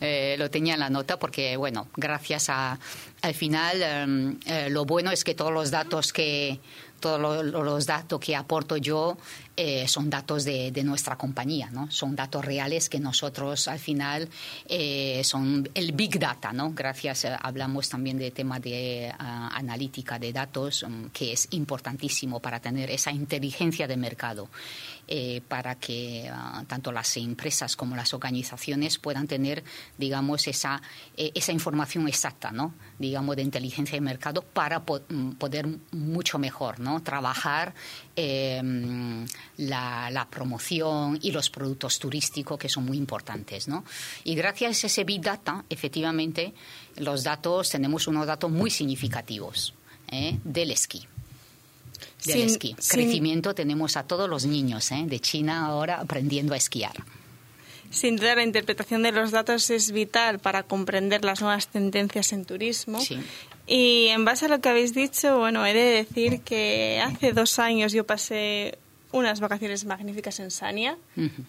Eh, 0.00 0.36
lo 0.38 0.50
tenía 0.50 0.74
en 0.74 0.80
la 0.80 0.90
nota 0.90 1.18
porque, 1.18 1.56
bueno, 1.56 1.88
gracias 1.96 2.50
a, 2.50 2.78
al 3.22 3.34
final, 3.34 3.82
em, 3.82 4.38
eh, 4.44 4.68
lo 4.68 4.84
bueno 4.84 5.10
es 5.10 5.24
que 5.24 5.34
todos 5.34 5.52
los 5.52 5.70
datos 5.70 6.12
que, 6.12 6.60
todos 7.04 7.44
los 7.44 7.84
datos 7.84 8.18
que 8.18 8.34
aporto 8.34 8.78
yo 8.78 9.18
eh, 9.54 9.86
son 9.86 10.08
datos 10.08 10.42
de, 10.44 10.72
nuestra 10.82 11.16
compañía, 11.16 11.68
¿no? 11.70 11.90
Son 11.90 12.16
datos 12.16 12.42
reales 12.42 12.88
que 12.88 12.98
nosotros 12.98 13.68
al 13.68 13.78
final 13.78 14.26
eh, 14.66 15.20
son 15.22 15.68
el 15.74 15.92
big 15.92 16.18
data, 16.18 16.50
¿no? 16.54 16.72
Gracias, 16.72 17.26
eh, 17.26 17.36
hablamos 17.42 17.90
también 17.90 18.16
de 18.16 18.30
tema 18.30 18.58
de 18.58 19.12
ah, 19.18 19.50
analítica 19.54 20.18
de 20.18 20.32
datos, 20.32 20.82
um, 20.82 21.10
que 21.10 21.34
es 21.34 21.46
importantísimo 21.50 22.40
para 22.40 22.58
tener 22.58 22.90
esa 22.90 23.12
inteligencia 23.12 23.86
de 23.86 23.98
mercado. 23.98 24.48
Para 25.48 25.74
que 25.76 26.28
ah, 26.32 26.64
tanto 26.66 26.92
las 26.92 27.16
empresas 27.16 27.76
como 27.76 27.96
las 27.96 28.14
organizaciones 28.14 28.98
puedan 28.98 29.26
tener, 29.26 29.62
digamos, 29.98 30.46
esa, 30.46 30.80
esa 31.16 31.52
información 31.52 32.08
exacta, 32.08 32.50
¿no? 32.50 32.74
digamos, 32.98 33.36
de 33.36 33.42
inteligencia 33.42 33.96
de 33.96 34.00
mercado 34.00 34.42
para 34.42 34.80
mm, 34.80 35.32
poder 35.32 35.66
mucho 35.92 36.38
mejor, 36.38 36.80
¿no? 36.80 37.02
Trabajar 37.02 37.74
em, 38.16 39.26
la, 39.58 40.26
promoción 40.30 41.18
y 41.20 41.30
los 41.30 41.50
productos 41.50 41.98
turísticos 41.98 42.58
que 42.58 42.68
son 42.68 42.84
muy 42.84 42.96
importantes, 42.96 43.68
¿no? 43.68 43.84
Y 44.24 44.34
gracias 44.34 44.84
a 44.84 44.86
ese 44.86 45.04
Big 45.04 45.20
Data, 45.20 45.64
efectivamente, 45.68 46.54
los 46.96 47.24
datos, 47.24 47.70
tenemos 47.70 48.06
unos 48.06 48.26
datos 48.26 48.50
muy 48.50 48.70
significativos 48.70 49.74
¿eh? 50.10 50.38
del 50.44 50.70
esquí 50.70 51.06
del 52.24 52.42
esquí. 52.42 52.74
Crecimiento 52.88 53.54
tenemos 53.54 53.96
a 53.96 54.04
todos 54.04 54.28
los 54.28 54.46
niños 54.46 54.90
¿eh? 54.92 55.04
de 55.06 55.20
China 55.20 55.66
ahora 55.66 56.00
aprendiendo 56.00 56.54
a 56.54 56.56
esquiar. 56.56 56.94
Sin 57.90 58.16
duda, 58.16 58.34
la 58.34 58.42
interpretación 58.42 59.04
de 59.04 59.12
los 59.12 59.30
datos 59.30 59.70
es 59.70 59.92
vital 59.92 60.40
para 60.40 60.64
comprender 60.64 61.24
las 61.24 61.40
nuevas 61.40 61.68
tendencias 61.68 62.32
en 62.32 62.44
turismo. 62.44 62.98
Y 63.66 64.08
en 64.08 64.24
base 64.24 64.46
a 64.46 64.48
lo 64.48 64.60
que 64.60 64.68
habéis 64.68 64.94
dicho, 64.94 65.38
bueno, 65.38 65.64
he 65.64 65.72
de 65.72 66.04
decir 66.04 66.40
que 66.40 67.00
hace 67.04 67.32
dos 67.32 67.58
años 67.60 67.92
yo 67.92 68.04
pasé 68.04 68.78
unas 69.14 69.38
vacaciones 69.38 69.84
magníficas 69.84 70.40
en 70.40 70.50
Sania 70.50 70.98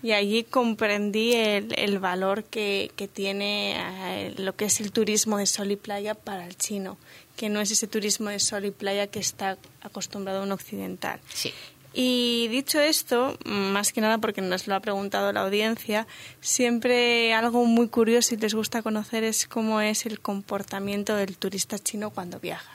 y 0.04 0.12
allí 0.12 0.44
comprendí 0.44 1.34
el, 1.34 1.98
valor 1.98 2.44
que, 2.44 2.92
tiene 3.12 3.76
eh, 3.76 4.36
lo 4.38 4.56
que 4.56 4.66
es 4.66 4.80
el 4.80 4.92
turismo 4.92 5.40
de 5.40 5.48
sol 5.48 5.72
y 5.72 5.76
playa 5.76 6.14
para 6.14 6.46
el 6.46 6.56
chino, 6.56 6.98
que 7.36 7.50
no 7.50 7.62
es 7.62 7.72
ese 7.72 7.88
turismo 7.88 8.30
de 8.30 8.40
sol 8.40 8.66
y 8.66 8.72
playa 8.72 9.08
que 9.08 9.20
está 9.20 9.58
acostumbrado 9.82 10.44
un 10.44 10.52
occidental. 10.52 11.20
Sí. 11.34 11.54
Y 11.98 12.50
dicho 12.50 12.82
esto, 12.82 13.38
más 13.46 13.94
que 13.94 14.02
nada 14.02 14.18
porque 14.18 14.42
nos 14.42 14.68
lo 14.68 14.76
ha 14.76 14.82
preguntado 14.82 15.32
la 15.32 15.44
audiencia, 15.44 16.08
siempre 16.42 17.34
algo 17.34 17.64
muy 17.64 17.88
curioso 17.88 18.36
y 18.36 18.38
les 18.38 18.54
gusta 18.54 18.82
conocer 18.82 19.24
es 19.24 19.48
cómo 19.48 19.80
es 19.80 20.06
el 20.06 20.20
comportamiento 20.20 21.16
del 21.16 21.38
turista 21.38 21.80
chino 21.80 22.10
cuando 22.10 22.42
viaja. 22.42 22.70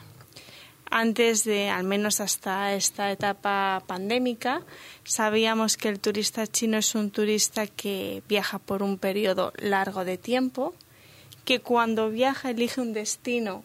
Antes 0.90 1.44
de, 1.44 1.68
al 1.68 1.84
menos 1.84 2.20
hasta 2.20 2.72
esta 2.72 3.12
etapa 3.12 3.82
pandémica, 3.86 4.62
sabíamos 5.04 5.76
que 5.76 5.90
el 5.90 6.00
turista 6.00 6.46
chino 6.46 6.78
es 6.78 6.94
un 6.94 7.10
turista 7.10 7.66
que 7.66 8.22
viaja 8.26 8.58
por 8.58 8.82
un 8.82 8.96
periodo 8.96 9.52
largo 9.58 10.06
de 10.06 10.16
tiempo, 10.16 10.74
que 11.44 11.60
cuando 11.60 12.08
viaja 12.08 12.50
elige 12.50 12.80
un 12.80 12.94
destino 12.94 13.64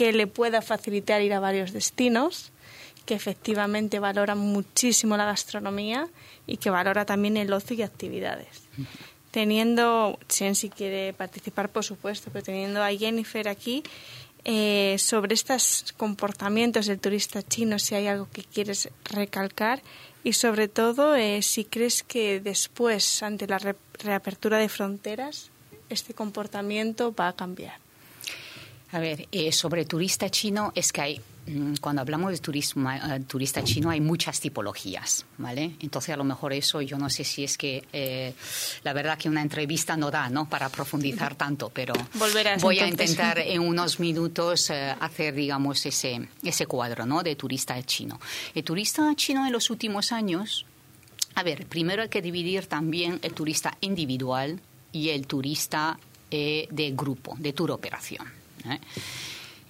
que 0.00 0.14
le 0.14 0.26
pueda 0.26 0.62
facilitar 0.62 1.20
ir 1.20 1.34
a 1.34 1.40
varios 1.40 1.74
destinos, 1.74 2.52
que 3.04 3.12
efectivamente 3.12 3.98
valora 3.98 4.34
muchísimo 4.34 5.18
la 5.18 5.26
gastronomía 5.26 6.08
y 6.46 6.56
que 6.56 6.70
valora 6.70 7.04
también 7.04 7.36
el 7.36 7.52
ocio 7.52 7.76
y 7.76 7.82
actividades. 7.82 8.62
Teniendo, 9.30 10.18
Chen 10.26 10.54
si 10.54 10.70
quiere 10.70 11.12
participar, 11.12 11.68
por 11.68 11.84
supuesto, 11.84 12.30
pero 12.32 12.42
teniendo 12.42 12.82
a 12.82 12.88
Jennifer 12.96 13.46
aquí, 13.46 13.82
eh, 14.46 14.96
sobre 14.98 15.34
estos 15.34 15.92
comportamientos 15.98 16.86
del 16.86 16.98
turista 16.98 17.42
chino, 17.42 17.78
si 17.78 17.94
hay 17.94 18.06
algo 18.06 18.26
que 18.32 18.42
quieres 18.42 18.88
recalcar 19.04 19.82
y 20.24 20.32
sobre 20.32 20.68
todo 20.68 21.14
eh, 21.14 21.42
si 21.42 21.66
crees 21.66 22.04
que 22.04 22.40
después, 22.40 23.22
ante 23.22 23.46
la 23.46 23.58
reapertura 23.98 24.56
de 24.56 24.70
fronteras, 24.70 25.50
este 25.90 26.14
comportamiento 26.14 27.14
va 27.14 27.28
a 27.28 27.34
cambiar. 27.34 27.89
A 28.92 28.98
ver, 28.98 29.28
eh, 29.30 29.52
sobre 29.52 29.84
turista 29.84 30.28
chino 30.30 30.72
es 30.74 30.92
que 30.92 31.00
hay 31.00 31.22
Mm, 31.46 31.76
cuando 31.80 32.02
hablamos 32.02 32.32
de 32.32 32.38
turismo, 32.38 32.90
eh, 32.90 33.20
turista 33.26 33.64
chino 33.64 33.90
hay 33.90 34.00
muchas 34.00 34.40
tipologías, 34.40 35.24
¿vale? 35.38 35.72
Entonces 35.80 36.14
a 36.14 36.16
lo 36.16 36.24
mejor 36.24 36.52
eso 36.52 36.80
yo 36.82 36.98
no 36.98 37.08
sé 37.08 37.24
si 37.24 37.42
es 37.44 37.56
que 37.56 37.84
eh, 37.92 38.34
la 38.84 38.92
verdad 38.92 39.18
que 39.18 39.28
una 39.28 39.42
entrevista 39.42 39.96
no 39.96 40.10
da, 40.10 40.28
¿no? 40.28 40.48
Para 40.48 40.68
profundizar 40.68 41.34
tanto, 41.36 41.70
pero 41.70 41.94
voy 42.60 42.78
a 42.78 42.86
intentar 42.86 43.38
en 43.44 43.60
unos 43.62 43.98
minutos 43.98 44.70
eh, 44.70 44.94
hacer, 45.00 45.34
digamos, 45.34 45.84
ese, 45.86 46.28
ese 46.42 46.66
cuadro, 46.66 47.06
¿no? 47.06 47.22
De 47.22 47.34
turista 47.36 47.82
chino. 47.82 48.20
El 48.54 48.62
turista 48.62 49.12
chino 49.16 49.46
en 49.46 49.52
los 49.52 49.70
últimos 49.70 50.12
años, 50.12 50.66
a 51.34 51.42
ver, 51.42 51.66
primero 51.66 52.02
hay 52.02 52.08
que 52.08 52.22
dividir 52.22 52.66
también 52.66 53.18
el 53.22 53.32
turista 53.32 53.76
individual 53.80 54.60
y 54.92 55.08
el 55.08 55.26
turista 55.26 55.98
de 56.30 56.92
grupo, 56.94 57.34
de 57.40 57.52
tour 57.52 57.72
operación. 57.72 58.39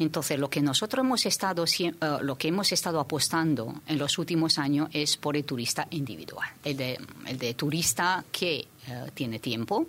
Entonces, 0.00 0.38
lo 0.38 0.48
que 0.48 0.62
nosotros 0.62 1.04
hemos 1.04 1.26
estado, 1.26 1.64
eh, 1.78 1.92
lo 2.22 2.38
que 2.38 2.48
hemos 2.48 2.72
estado 2.72 3.00
apostando 3.00 3.82
en 3.86 3.98
los 3.98 4.16
últimos 4.16 4.58
años 4.58 4.88
es 4.92 5.18
por 5.18 5.36
el 5.36 5.44
turista 5.44 5.86
individual, 5.90 6.48
el 6.64 6.76
de, 6.76 6.98
el 7.26 7.38
de 7.38 7.52
turista 7.52 8.24
que 8.32 8.56
eh, 8.56 8.66
tiene 9.12 9.38
tiempo 9.40 9.86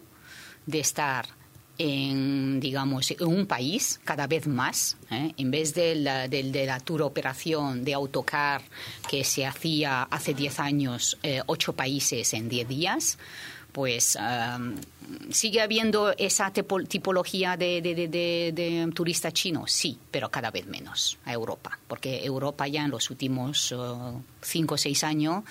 de 0.66 0.82
estar 0.82 1.26
en, 1.78 2.60
digamos, 2.60 3.10
en 3.12 3.26
un 3.26 3.46
país 3.46 4.02
cada 4.04 4.28
vez 4.28 4.48
más, 4.48 4.98
¿eh? 5.10 5.32
en 5.38 5.50
vez 5.50 5.74
de 5.74 5.96
la, 5.96 6.28
de, 6.28 6.66
la 6.66 6.82
tour 6.82 7.04
operación 7.04 7.86
de 7.86 7.94
autocar 7.94 8.62
que 9.10 9.24
se 9.24 9.46
hacía 9.46 10.04
hace 10.04 10.34
10 10.34 10.60
años, 10.60 11.18
ocho 11.48 11.74
países 11.74 12.34
en 12.34 12.50
10 12.50 12.68
días, 12.68 13.18
pues 13.72 14.18
sigue 15.30 15.62
habiendo 15.62 16.14
esa 16.18 16.52
tipología 16.52 17.58
de, 17.58 18.92
turista 18.94 19.32
chino, 19.32 19.66
sí, 19.68 19.98
pero 20.10 20.30
cada 20.30 20.52
vez 20.52 20.66
menos 20.66 21.18
a 21.26 21.34
Europa, 21.34 21.78
porque 21.88 22.24
Europa 22.24 22.68
ya 22.68 22.84
en 22.84 22.92
los 22.92 23.10
últimos 23.10 23.72
uh, 23.72 24.22
cinco 24.42 24.76
o 24.76 24.78
seis 24.78 25.04
años 25.04 25.44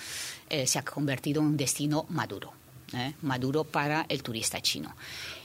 eh, 0.49 0.67
se 0.67 0.79
ha 0.79 0.83
convertido 0.83 1.41
en 1.41 1.49
un 1.49 1.57
destino 1.57 2.07
maduro. 2.09 2.53
¿eh? 2.93 3.15
maduro 3.23 3.63
para 3.63 4.05
el 4.09 4.21
turista 4.21 4.61
chino. 4.61 4.97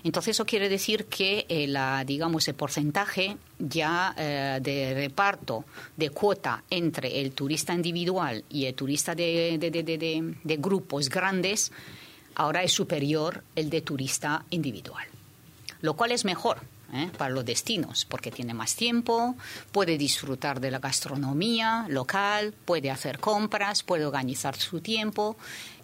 Entonces 0.04 0.32
eso 0.32 0.46
quiere 0.46 0.68
decir 0.68 1.06
que 1.06 1.46
eh, 1.48 1.68
la, 1.68 2.04
digamos 2.04 2.48
el 2.48 2.56
porcentaje 2.56 3.38
ya 3.60 4.16
de 4.60 4.94
reparto 4.96 5.64
de 5.96 6.10
cuota 6.10 6.64
entre 6.72 7.22
el 7.22 7.34
turista 7.34 7.72
individual 7.76 8.44
y 8.50 8.66
el 8.66 8.74
turista 8.74 9.14
de, 9.14 9.60
de 9.60 10.58
grupos 10.58 11.08
grandes 11.08 11.72
ahora 12.36 12.64
es 12.64 12.72
superior 12.72 13.44
el 13.56 13.70
de 13.70 13.82
turista 13.82 14.46
individual, 14.50 15.08
lo 15.82 15.96
cual 15.96 16.12
es 16.12 16.26
mejor. 16.26 16.60
¿eh? 16.94 17.10
para 17.18 17.34
los 17.34 17.44
destinos, 17.44 18.06
porque 18.06 18.32
tiene 18.32 18.54
más 18.54 18.76
tiempo, 18.76 19.36
puede 19.72 19.98
disfrutar 19.98 20.60
de 20.60 20.72
la 20.72 20.80
gastronomía 20.80 21.88
local, 21.90 22.54
puede 22.54 22.92
hacer 22.92 23.20
compras, 23.20 23.84
puede 23.84 24.06
organizar 24.06 24.56
su 24.56 24.82
tiempo 24.82 25.36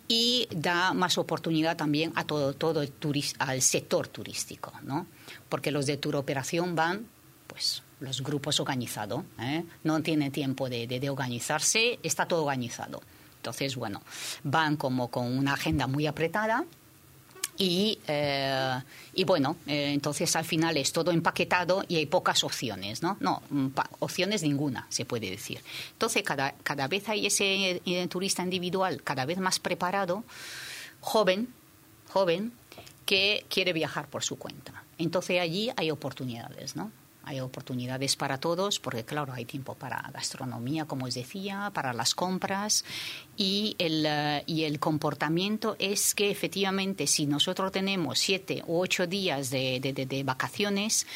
y 0.07 0.47
da 0.51 0.93
más 0.93 1.17
oportunidad 1.17 1.77
también 1.77 2.11
a 2.15 2.25
todo, 2.25 2.81
el 2.81 2.93
al 3.39 3.61
sector 3.61 4.07
turístico, 4.07 4.73
¿no? 4.83 5.07
Porque 5.47 5.71
los 5.71 5.85
de 5.85 5.97
tour 5.97 6.17
operación 6.17 6.75
van, 6.75 7.05
pues, 7.47 7.83
los 8.01 8.21
grupos 8.21 8.59
organizados, 8.59 9.23
¿eh? 9.39 9.63
no 9.83 10.01
tiene 10.01 10.31
tiempo 10.31 10.69
de, 10.69 10.87
de 10.87 11.09
organizarse, 11.09 11.99
está 12.03 12.25
todo 12.25 12.43
organizado. 12.43 13.01
Entonces, 13.41 13.75
bueno, 13.75 14.03
van 14.43 14.77
como 14.77 15.09
con 15.09 15.35
una 15.35 15.53
agenda 15.53 15.87
muy 15.87 16.05
apretada. 16.05 16.63
Y, 17.57 17.97
eh, 18.07 18.79
y 19.15 19.23
bueno, 19.23 19.57
eh, 19.65 19.93
entonces 19.93 20.35
al 20.35 20.45
final 20.45 20.77
es 20.77 20.93
todo 20.93 21.11
empaquetado 21.11 21.83
y 21.87 21.95
hay 21.95 22.05
pocas 22.05 22.43
opciones, 22.43 23.01
¿no? 23.01 23.17
No, 23.19 23.41
opciones 23.99 24.43
ninguna, 24.43 24.85
se 24.89 25.05
puede 25.05 25.31
decir. 25.31 25.59
Entonces 25.93 26.21
cada, 26.21 26.53
cada 26.63 26.87
vez 26.87 27.09
hay 27.09 27.25
ese 27.25 27.81
eh, 27.83 28.07
turista 28.07 28.43
individual 28.43 29.01
cada 29.03 29.25
vez 29.25 29.39
más 29.39 29.59
preparado, 29.59 30.23
joven, 31.01 31.47
joven, 32.09 32.53
que 33.05 33.45
quiere 33.49 33.73
viajar 33.73 34.07
por 34.07 34.23
su 34.23 34.37
cuenta. 34.37 34.83
Entonces 34.99 35.41
allí 35.41 35.71
hay 35.75 35.89
oportunidades, 35.89 36.75
¿no? 36.75 36.91
Hay 37.31 37.39
oportunidades 37.39 38.15
para 38.15 38.39
todos, 38.39 38.79
porque 38.79 39.05
claro, 39.05 39.33
hay 39.33 39.45
tiempo 39.45 39.75
para 39.75 40.09
gastronomía, 40.13 40.85
como 40.85 41.05
os 41.05 41.13
decía, 41.13 41.71
para 41.73 41.93
las 41.93 42.13
compras 42.13 42.83
y 43.37 43.75
el, 43.79 44.05
eh, 44.05 44.43
y 44.45 44.63
el 44.63 44.79
comportamiento 44.79 45.75
es 45.79 46.13
que 46.13 46.29
efectivamente 46.29 47.07
si 47.07 47.25
nosotros 47.25 47.71
tenemos 47.71 48.19
siete 48.19 48.63
u 48.67 48.79
ocho 48.79 49.07
días 49.07 49.49
de, 49.49 49.79
de, 49.79 50.23
vacaciones, 50.23 51.07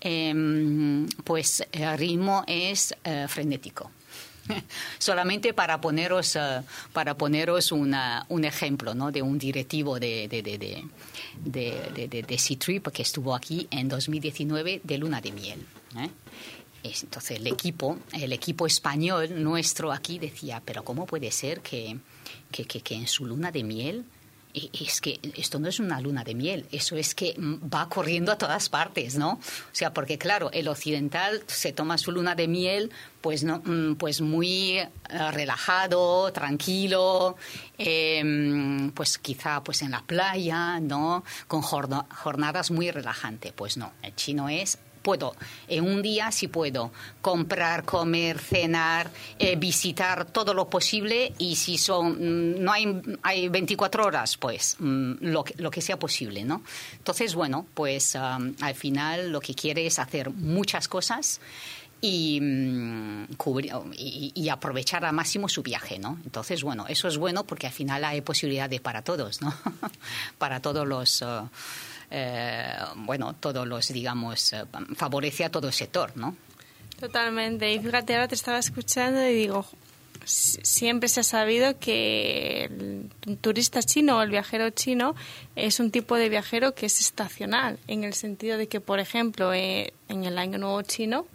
em, 0.00 1.08
pues 1.24 1.66
el 1.72 1.98
ritmo 1.98 2.44
es 2.46 2.94
eh, 3.04 3.26
frenético. 3.28 3.90
Solamente 4.98 5.52
para 5.54 5.80
poneros, 5.80 6.36
uh, 6.36 6.62
para 6.92 7.16
poneros 7.16 7.72
un 7.72 8.44
ejemplo 8.44 8.94
¿no? 8.94 9.12
de 9.12 9.22
un 9.22 9.38
directivo 9.38 9.98
de, 9.98 10.28
de, 10.28 10.42
de, 10.42 10.58
de, 10.58 12.08
de, 12.08 12.22
de 12.22 12.38
C-Trip 12.38 12.88
que 12.88 13.02
estuvo 13.02 13.34
aquí 13.34 13.68
en 13.70 13.88
2019 13.88 14.80
de 14.82 14.98
luna 14.98 15.20
de 15.20 15.32
miel. 15.32 15.66
¿eh? 15.96 16.10
Entonces 16.82 17.38
el 17.38 17.46
equipo, 17.46 17.98
el 18.12 18.32
equipo 18.32 18.66
español 18.66 19.42
nuestro 19.42 19.92
aquí 19.92 20.18
decía, 20.18 20.60
pero 20.64 20.84
¿cómo 20.84 21.06
puede 21.06 21.30
ser 21.30 21.60
que, 21.60 21.98
que, 22.50 22.64
que, 22.64 22.80
que 22.80 22.94
en 22.94 23.06
su 23.06 23.24
luna 23.24 23.52
de 23.52 23.62
miel 23.62 24.04
es 24.54 25.00
que 25.00 25.18
esto 25.36 25.58
no 25.58 25.68
es 25.68 25.80
una 25.80 26.00
luna 26.00 26.24
de 26.24 26.34
miel, 26.34 26.66
eso 26.72 26.96
es 26.96 27.14
que 27.14 27.34
va 27.38 27.88
corriendo 27.88 28.32
a 28.32 28.38
todas 28.38 28.68
partes, 28.68 29.16
¿no? 29.16 29.32
O 29.32 29.40
sea, 29.72 29.94
porque 29.94 30.18
claro, 30.18 30.50
el 30.52 30.68
occidental 30.68 31.42
se 31.46 31.72
toma 31.72 31.96
su 31.98 32.12
luna 32.12 32.34
de 32.34 32.48
miel, 32.48 32.90
pues 33.20 33.44
no, 33.44 33.62
mm, 33.64 33.94
pues 33.94 34.20
muy 34.20 34.78
eh, 34.78 34.88
relajado, 35.08 36.32
tranquilo, 36.32 37.36
em, 37.78 38.90
pues 38.92 39.18
quizá 39.18 39.62
pues 39.64 39.82
en 39.82 39.92
la 39.92 40.02
playa, 40.02 40.80
¿no? 40.80 41.24
Con 41.48 41.62
jornadas 41.62 42.70
muy 42.70 42.90
relajantes. 42.90 43.52
Pues 43.52 43.76
no, 43.76 43.92
el 44.02 44.14
chino 44.16 44.48
es 44.48 44.78
puedo, 45.02 45.34
en 45.68 45.84
un 45.84 46.02
día 46.02 46.30
sí 46.32 46.48
puedo 46.48 46.92
comprar, 47.20 47.84
comer, 47.84 48.38
cenar, 48.38 49.10
eh, 49.38 49.56
visitar 49.56 50.24
todo 50.24 50.54
lo 50.54 50.68
posible 50.70 51.32
y 51.38 51.56
si 51.56 51.78
son, 51.78 52.12
mm, 52.12 52.62
no 52.62 52.72
hay, 52.72 53.00
hay 53.22 53.48
24 53.48 54.06
horas, 54.06 54.36
pues 54.36 54.76
mm, 54.78 55.14
lo, 55.20 55.44
que, 55.44 55.54
lo 55.58 55.70
que 55.70 55.80
sea 55.80 55.98
posible, 55.98 56.44
¿no? 56.44 56.62
Entonces, 56.92 57.34
bueno, 57.34 57.66
pues 57.74 58.16
al 58.16 58.74
final 58.74 59.30
lo 59.30 59.40
que 59.40 59.54
quiere 59.54 59.86
es 59.86 59.98
hacer 59.98 60.30
muchas 60.30 60.88
cosas. 60.88 61.40
Y, 62.04 62.40
mm, 62.40 63.26
y, 63.96 64.48
aprovechar 64.48 65.04
al 65.04 65.12
máximo 65.12 65.48
su 65.48 65.62
viaje, 65.62 66.00
¿no? 66.00 66.18
Entonces, 66.24 66.64
bueno, 66.64 66.86
eso 66.88 67.06
es 67.06 67.16
bueno 67.16 67.44
porque 67.44 67.68
al 67.68 67.72
final 67.72 68.04
hay 68.04 68.22
posibilidades 68.22 68.80
para 68.80 69.02
todos, 69.02 69.40
¿no? 69.40 69.54
para 70.38 70.58
todos 70.58 70.84
los... 70.84 71.22
Uh, 71.22 71.46
eh, 72.14 72.74
bueno, 72.96 73.34
todos 73.40 73.66
los, 73.66 73.88
digamos, 73.88 74.52
eh, 74.52 74.64
favorece 74.96 75.46
a 75.46 75.50
todo 75.50 75.68
el 75.68 75.72
sector, 75.72 76.12
¿no? 76.14 76.36
Totalmente. 77.00 77.72
Y 77.72 77.80
fíjate, 77.80 78.14
ahora 78.14 78.28
te 78.28 78.34
estaba 78.34 78.58
escuchando 78.58 79.26
y 79.26 79.32
digo, 79.32 79.64
siempre 80.26 81.08
se 81.08 81.20
ha 81.20 81.22
sabido 81.22 81.78
que 81.78 82.64
el 83.26 83.38
turista 83.38 83.82
chino 83.82 84.18
o 84.18 84.22
el 84.22 84.28
viajero 84.28 84.68
chino 84.68 85.14
es 85.56 85.80
un 85.80 85.90
tipo 85.90 86.16
de 86.16 86.28
viajero 86.28 86.74
que 86.74 86.84
es 86.84 87.00
estacional, 87.00 87.78
en 87.88 88.04
el 88.04 88.12
sentido 88.12 88.58
de 88.58 88.68
que, 88.68 88.80
por 88.80 89.00
ejemplo, 89.00 89.54
eh, 89.54 89.94
en 90.10 90.24
el 90.24 90.36
Año 90.36 90.58
Nuevo 90.58 90.82
chino 90.82 91.26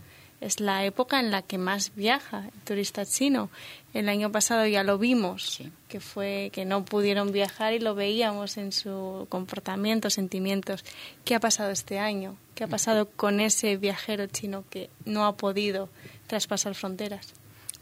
es 0.42 0.60
la 0.60 0.86
época 0.86 1.20
en 1.20 1.32
la 1.32 1.42
que 1.42 1.58
más 1.58 1.94
viaja 1.96 2.46
el 2.54 2.62
turista 2.62 3.06
chino 3.06 3.50
el 3.98 4.10
año 4.10 4.32
pasado 4.32 4.68
ya 4.68 4.84
lo 4.84 5.00
vimos, 5.00 5.60
que 5.88 6.00
fue 6.00 6.52
que 6.54 6.66
no 6.66 6.86
pudieron 6.86 7.32
viajar 7.32 7.74
y 7.74 7.80
lo 7.80 7.96
veíamos 7.96 8.58
en 8.58 8.72
su 8.72 9.26
comportamiento, 9.28 10.12
sentimientos. 10.12 10.86
¿Qué 11.26 11.34
ha 11.34 11.40
pasado 11.40 11.72
este 11.72 11.98
año? 11.98 12.38
¿Qué 12.54 12.64
ha 12.64 12.68
pasado 12.68 13.10
con 13.10 13.40
ese 13.40 13.76
viajero 13.78 14.28
chino 14.28 14.66
que 14.70 14.92
no 15.06 15.26
ha 15.26 15.36
podido 15.36 15.90
traspasar 16.28 16.76
fronteras? 16.76 17.34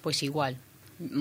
Pues 0.01 0.23
igual, 0.23 0.57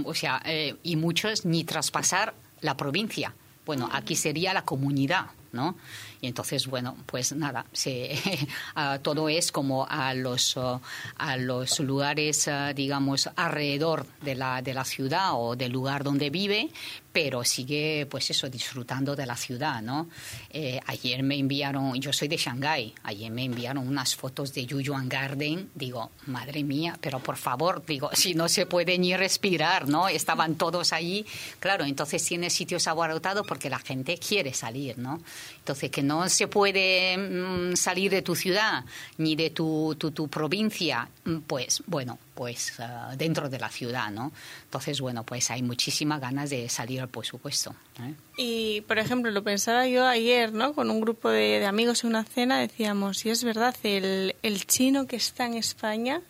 o 0.04 0.14
sea, 0.14 0.40
eh, 0.44 0.76
y 0.84 0.94
muchos 0.94 1.44
ni 1.44 1.64
traspasar 1.64 2.34
la 2.60 2.76
provincia. 2.76 3.34
Bueno, 3.66 3.88
aquí 3.90 4.14
sería 4.14 4.54
la 4.54 4.64
comunidad, 4.64 5.26
¿no? 5.50 5.76
Entonces, 6.26 6.66
bueno, 6.66 6.96
pues 7.06 7.32
nada, 7.32 7.66
se, 7.72 8.18
todo 9.02 9.28
es 9.28 9.52
como 9.52 9.86
a 9.88 10.14
los, 10.14 10.56
a 10.56 11.36
los 11.36 11.80
lugares, 11.80 12.50
digamos, 12.74 13.30
alrededor 13.36 14.06
de 14.22 14.34
la, 14.34 14.62
de 14.62 14.74
la 14.74 14.84
ciudad 14.84 15.30
o 15.34 15.56
del 15.56 15.72
lugar 15.72 16.04
donde 16.04 16.30
vive, 16.30 16.70
pero 17.14 17.44
sigue, 17.44 18.06
pues 18.10 18.28
eso, 18.30 18.48
disfrutando 18.48 19.14
de 19.14 19.24
la 19.24 19.36
ciudad, 19.36 19.80
¿no? 19.80 20.08
Eh, 20.50 20.80
ayer 20.86 21.22
me 21.22 21.38
enviaron, 21.38 21.94
yo 22.00 22.12
soy 22.12 22.26
de 22.26 22.36
Shanghái, 22.36 22.92
ayer 23.04 23.30
me 23.30 23.44
enviaron 23.44 23.86
unas 23.86 24.16
fotos 24.16 24.52
de 24.52 24.66
Yuyuan 24.66 25.08
Garden, 25.08 25.70
digo, 25.76 26.10
madre 26.26 26.64
mía, 26.64 26.98
pero 27.00 27.20
por 27.20 27.36
favor, 27.36 27.84
digo, 27.86 28.10
si 28.14 28.34
no 28.34 28.48
se 28.48 28.66
puede 28.66 28.98
ni 28.98 29.16
respirar, 29.16 29.88
¿no? 29.88 30.08
Estaban 30.08 30.56
todos 30.56 30.92
allí, 30.92 31.24
claro, 31.60 31.84
entonces 31.84 32.24
tiene 32.24 32.50
sitios 32.50 32.88
abarrotados 32.88 33.46
porque 33.46 33.70
la 33.70 33.78
gente 33.78 34.18
quiere 34.18 34.52
salir, 34.52 34.98
¿no? 34.98 35.20
Entonces, 35.58 35.90
que 35.90 36.02
no 36.02 36.13
se 36.28 36.48
puede 36.48 37.16
mm, 37.16 37.76
salir 37.76 38.10
de 38.10 38.22
tu 38.22 38.34
ciudad 38.34 38.84
ni 39.18 39.36
de 39.36 39.50
tu, 39.50 39.94
tu, 39.98 40.28
provincia, 40.28 41.08
mm, 41.24 41.38
pues 41.46 41.82
bueno, 41.86 42.18
pues 42.34 42.78
ah, 42.80 43.14
dentro 43.16 43.48
de 43.48 43.58
la 43.58 43.68
ciudad, 43.68 44.10
¿no? 44.10 44.32
Entonces, 44.64 45.00
bueno, 45.00 45.24
pues 45.24 45.50
hay 45.50 45.62
muchísimas 45.62 46.20
ganas 46.20 46.50
de 46.50 46.68
salir, 46.68 47.06
por 47.08 47.24
supuesto. 47.24 47.74
¿eh? 48.00 48.14
Y, 48.36 48.80
por 48.82 48.98
ejemplo, 48.98 49.30
lo 49.30 49.42
pensaba 49.42 49.86
yo 49.86 50.06
ayer, 50.06 50.52
¿no? 50.52 50.74
Con 50.74 50.90
un 50.90 51.00
grupo 51.00 51.30
de, 51.30 51.64
amigos 51.66 52.04
en 52.04 52.10
una 52.10 52.24
cena, 52.24 52.58
decíamos, 52.58 53.24
y 53.24 53.30
es 53.30 53.44
verdad, 53.44 53.74
el, 53.82 54.34
el 54.42 54.66
chino 54.66 55.06
que 55.06 55.16
está 55.16 55.46
en 55.46 55.54
España, 55.54 56.20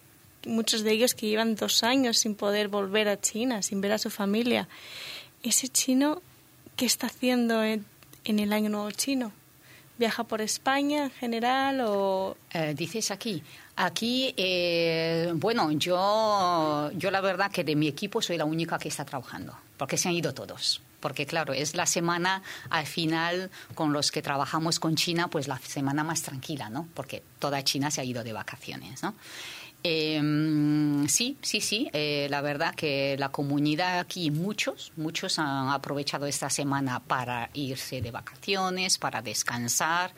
muchos 0.47 0.83
de 0.83 0.93
ellos 0.93 1.15
que 1.15 1.29
llevan 1.29 1.55
dos 1.55 1.83
años 1.83 2.19
sin 2.19 2.35
poder 2.35 2.69
volver 2.69 3.09
a 3.09 3.21
China, 3.21 3.63
sin 3.63 3.81
ver 3.81 3.93
a 3.93 3.99
su 3.99 4.11
familia, 4.11 4.69
ese 5.43 5.69
chino, 5.69 6.23
¿qué 6.77 6.87
está 6.87 7.07
haciendo 7.07 7.63
en, 7.63 7.85
en 8.25 8.39
el 8.39 8.53
Año 8.53 8.71
Nuevo 8.71 8.91
Chino? 8.91 9.33
¿Viaja 9.97 10.25
por 10.25 10.41
España 10.41 11.05
en 11.05 11.11
general 11.11 11.81
o...? 11.83 12.37
Eh, 12.53 12.75
dices 12.77 13.11
aquí. 13.11 13.43
Aquí, 13.77 14.35
eh, 14.37 15.33
bueno, 15.35 15.71
yo, 15.73 16.91
yo 16.95 17.11
la 17.11 17.21
verdad 17.21 17.51
que 17.51 17.65
de 17.65 17.77
mi 17.77 17.89
equipo 17.89 18.21
soy 18.21 18.37
la 18.37 18.45
única 18.45 18.79
que 18.79 18.89
está 18.89 19.05
trabajando, 19.05 19.57
porque 19.77 19.97
se 19.97 20.09
han 20.09 20.15
ido 20.15 20.35
todos. 20.35 20.81
Porque 21.01 21.27
claro, 21.27 21.53
es 21.53 21.75
la 21.75 21.87
semana 21.87 22.43
al 22.71 22.87
final 22.87 23.51
con 23.75 23.93
los 23.93 24.11
que 24.11 24.23
trabajamos 24.23 24.81
con 24.81 24.97
China, 24.97 25.29
pues 25.29 25.49
la 25.49 25.59
semana 25.59 26.03
más 26.03 26.23
tranquila, 26.23 26.71
¿no? 26.71 26.89
Porque 26.95 27.23
toda 27.39 27.63
China 27.63 27.91
se 27.91 28.01
ha 28.01 28.05
ido 28.05 28.25
de 28.25 28.33
vacaciones, 28.33 29.03
¿no? 29.03 29.15
Eh, 29.87 30.19
sí, 31.09 31.37
sí, 31.43 31.61
sí. 31.61 31.91
Eh, 31.93 32.27
la 32.31 32.41
verdad 32.41 32.75
que 32.75 33.17
la 33.19 33.29
comunidad 33.29 33.99
aquí, 33.99 34.31
muchos, 34.31 34.93
muchos 34.97 35.39
han 35.39 35.69
aprovechado 35.69 36.25
esta 36.25 36.49
semana 36.49 37.01
para 37.01 37.51
irse 37.53 38.01
de 38.01 38.11
vacaciones, 38.11 38.97
para 38.97 39.21
descansar 39.21 40.13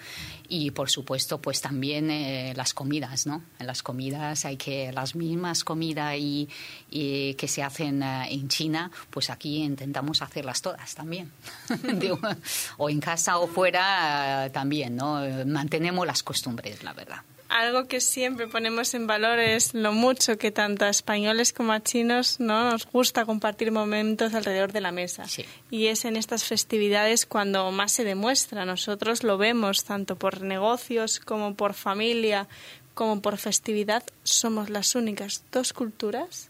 y, 0.48 0.70
por 0.70 0.88
supuesto, 0.88 1.40
pues 1.40 1.60
también 1.60 2.12
eh, 2.12 2.52
las 2.54 2.74
comidas, 2.74 3.26
¿no? 3.26 3.42
Las 3.58 3.82
comidas 3.82 4.44
hay 4.44 4.56
que 4.56 4.92
las 4.92 5.16
mismas 5.16 5.64
comidas 5.64 6.14
y, 6.16 6.48
que 6.90 7.48
se 7.48 7.64
hacen 7.64 8.04
eh, 8.04 8.28
en 8.30 8.48
China, 8.48 8.90
pues 9.10 9.30
aquí 9.30 9.64
intentamos 9.64 10.22
hacerlas 10.22 10.62
todas 10.62 10.94
también. 10.94 11.32
o 12.78 12.88
en 12.88 13.00
casa 13.00 13.38
o 13.38 13.48
fuera 13.48 14.48
también, 14.52 14.94
¿no? 14.94 15.20
Mantenemos 15.44 16.06
las 16.06 16.22
costumbres, 16.22 16.84
la 16.84 16.92
verdad 16.92 17.22
algo 17.48 17.86
que 17.86 18.00
siempre 18.00 18.46
ponemos 18.46 18.94
en 18.94 19.06
valor 19.06 19.38
es 19.38 19.74
lo 19.74 19.92
mucho 19.92 20.38
que 20.38 20.50
tanto 20.50 20.84
a 20.84 20.88
españoles 20.88 21.52
como 21.52 21.72
a 21.72 21.82
chinos 21.82 22.40
¿no? 22.40 22.70
nos 22.70 22.86
gusta 22.86 23.24
compartir 23.24 23.72
momentos 23.72 24.34
alrededor 24.34 24.72
de 24.72 24.80
la 24.80 24.92
mesa. 24.92 25.24
Y 25.70 25.86
es 25.86 26.04
en 26.04 26.16
estas 26.16 26.44
festividades 26.44 27.26
cuando 27.26 27.70
más 27.70 27.92
se 27.92 28.04
demuestra. 28.04 28.64
Nosotros 28.64 29.22
lo 29.22 29.38
vemos 29.38 29.84
tanto 29.84 30.16
por 30.16 30.42
negocios 30.42 31.20
como 31.20 31.54
por 31.54 31.74
familia, 31.74 32.48
como 32.94 33.20
por 33.20 33.38
festividad. 33.38 34.02
Somos 34.24 34.70
las 34.70 34.94
únicas 34.94 35.44
dos 35.52 35.72
culturas 35.72 36.48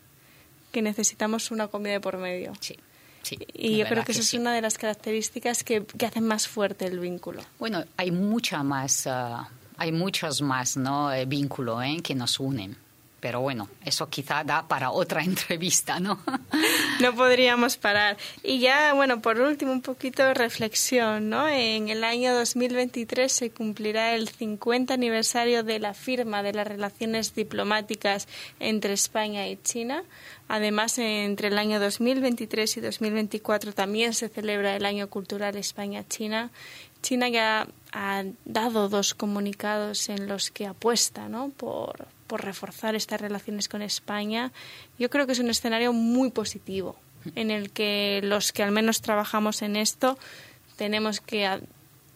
que 0.72 0.82
necesitamos 0.82 1.50
una 1.50 1.68
comida 1.68 1.92
de 1.92 2.00
por 2.00 2.18
medio. 2.18 2.52
Sí. 2.61 2.76
y 3.54 3.78
yo 3.78 3.87
creo 3.87 4.04
que, 4.04 4.12
esa 4.12 4.20
es 4.20 4.35
una 4.35 4.54
de 4.54 4.62
las 4.62 4.78
características 4.78 5.64
que, 5.64 5.85
hacen 6.06 6.24
más 6.24 6.46
fuerte 6.46 6.87
el 6.87 7.00
vínculo. 7.00 7.42
Bueno, 7.59 7.85
hay 7.96 8.12
mucha 8.12 8.62
más 8.62 9.06
ah, 9.06 9.50
hay 9.76 9.92
muchos 9.92 10.42
más 10.42 10.76
¿no? 10.76 11.12
Eh, 11.12 11.24
vínculos 11.26 11.82
¿eh? 11.84 11.98
que 12.02 12.14
nos 12.14 12.40
unen. 12.40 12.76
Pero 13.18 13.40
bueno, 13.40 13.68
eso 13.84 14.08
quizá 14.08 14.44
da 14.44 14.68
para 14.68 14.90
otra 14.90 15.22
entrevista, 15.24 15.98
¿no? 15.98 16.20
no 17.00 17.14
podríamos 17.14 17.76
parar. 17.76 18.16
Y 18.42 18.60
ya, 18.60 18.92
bueno, 18.92 19.20
por 19.20 19.40
último, 19.40 19.72
un 19.72 19.80
poquito 19.80 20.22
de 20.22 20.34
reflexión, 20.34 21.30
¿no? 21.30 21.48
En 21.48 21.88
el 21.88 22.04
año 22.04 22.34
2023 22.34 23.32
se 23.32 23.50
cumplirá 23.50 24.14
el 24.14 24.28
50 24.28 24.94
aniversario 24.94 25.64
de 25.64 25.78
la 25.78 25.94
firma 25.94 26.42
de 26.42 26.52
las 26.52 26.68
relaciones 26.68 27.34
diplomáticas 27.34 28.28
entre 28.60 28.92
España 28.92 29.48
y 29.48 29.56
China. 29.56 30.04
Además, 30.46 30.98
entre 30.98 31.48
el 31.48 31.58
año 31.58 31.80
2023 31.80 32.76
y 32.76 32.80
2024 32.80 33.72
también 33.72 34.14
se 34.14 34.28
celebra 34.28 34.76
el 34.76 34.84
Año 34.84 35.08
Cultural 35.08 35.56
España-China 35.56 36.52
China 37.06 37.28
ya 37.28 37.68
ha 37.98 38.24
dado 38.44 38.90
dos 38.90 39.14
comunicados 39.14 40.11
en 40.11 40.28
los 40.28 40.50
que 40.50 40.66
apuesta 40.66 41.30
¿no? 41.30 41.48
por, 41.48 42.06
por 42.26 42.44
reforzar 42.44 42.94
estas 42.94 43.22
relaciones 43.22 43.68
con 43.70 43.80
España. 43.80 44.52
Yo 44.98 45.09
creo 45.09 45.26
que 45.26 45.32
es 45.32 45.38
un 45.38 45.48
escenario 45.48 45.94
muy 45.94 46.30
positivo 46.30 46.96
en 47.35 47.50
el 47.50 47.70
que 47.70 48.20
los 48.22 48.52
que 48.52 48.62
al 48.62 48.70
menos 48.70 49.00
trabajamos 49.00 49.62
en 49.62 49.76
esto 49.76 50.18
tenemos 50.76 51.20
que 51.20 51.48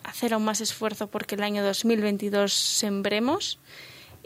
hacer 0.04 0.34
aún 0.34 0.44
más 0.44 0.60
esfuerzo 0.60 1.06
porque 1.06 1.36
el 1.36 1.42
año 1.42 1.64
2022 1.64 2.52
sembremos 2.52 3.58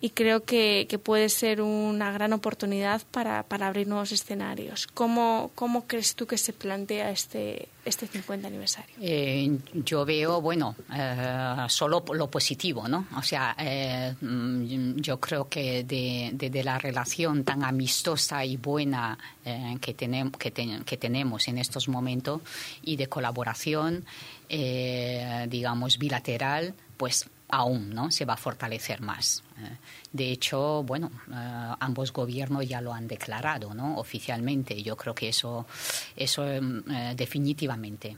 y 0.05 0.11
creo 0.11 0.45
que, 0.45 0.87
que, 0.87 0.99
puede 0.99 1.31
ser 1.31 1.63
una 1.63 2.13
gran 2.13 2.35
oportunidad 2.35 3.01
para, 3.11 3.43
para 3.43 3.69
abrir 3.69 3.89
nuevos 3.89 4.13
escenarios. 4.13 4.87
¿Cómo, 4.87 5.51
¿Cómo, 5.55 5.87
crees 5.87 6.15
tú 6.15 6.27
que 6.27 6.37
se 6.37 6.53
plantea 6.53 7.11
este, 7.11 7.71
este 7.87 8.07
50 8.07 8.47
aniversario? 8.47 8.95
Eh, 9.01 9.59
yo 9.73 10.05
veo, 10.05 10.43
bueno, 10.43 10.77
eh, 10.95 11.57
solo 11.69 12.05
lo 12.13 12.31
positivo, 12.31 12.87
¿no? 12.87 13.07
O 13.17 13.23
sea, 13.23 13.57
eh, 13.59 14.15
mm, 14.21 14.97
yo 14.97 15.19
creo 15.19 15.49
que 15.49 15.85
de, 15.85 16.33
de, 16.35 16.65
la 16.65 16.79
relación 16.79 17.43
tan 17.43 17.65
amistosa 17.65 18.45
y 18.45 18.59
buena 18.59 19.17
que, 19.81 19.95
tenemos 19.95 20.37
que, 20.37 20.53
que, 20.53 20.97
tenemos 20.99 21.49
en 21.49 21.57
estos 21.57 21.89
momentos 21.89 22.43
y 22.83 22.97
de 22.97 23.07
colaboración, 23.07 24.05
digamos, 25.49 25.97
bilateral, 25.97 26.75
pues 26.99 27.27
aún 27.55 27.91
no 27.91 28.11
se 28.11 28.25
va 28.25 28.35
a 28.35 28.37
fortalecer 28.37 29.01
más. 29.01 29.45
Eh, 29.59 29.77
de 30.13 30.33
hecho, 30.33 30.83
bueno, 30.83 31.11
eh, 31.31 31.75
ambos 31.79 32.13
gobiernos 32.13 32.67
ya 32.67 32.81
lo 32.81 32.93
han 32.93 33.07
declarado, 33.07 33.73
¿no? 33.75 33.97
Oficialmente. 33.99 34.83
Yo 34.83 34.97
creo 34.97 35.15
que 35.15 35.29
eso, 35.29 35.67
eso 36.17 36.45
em, 36.45 36.83
eh, 36.91 37.15
definitivamente 37.17 38.17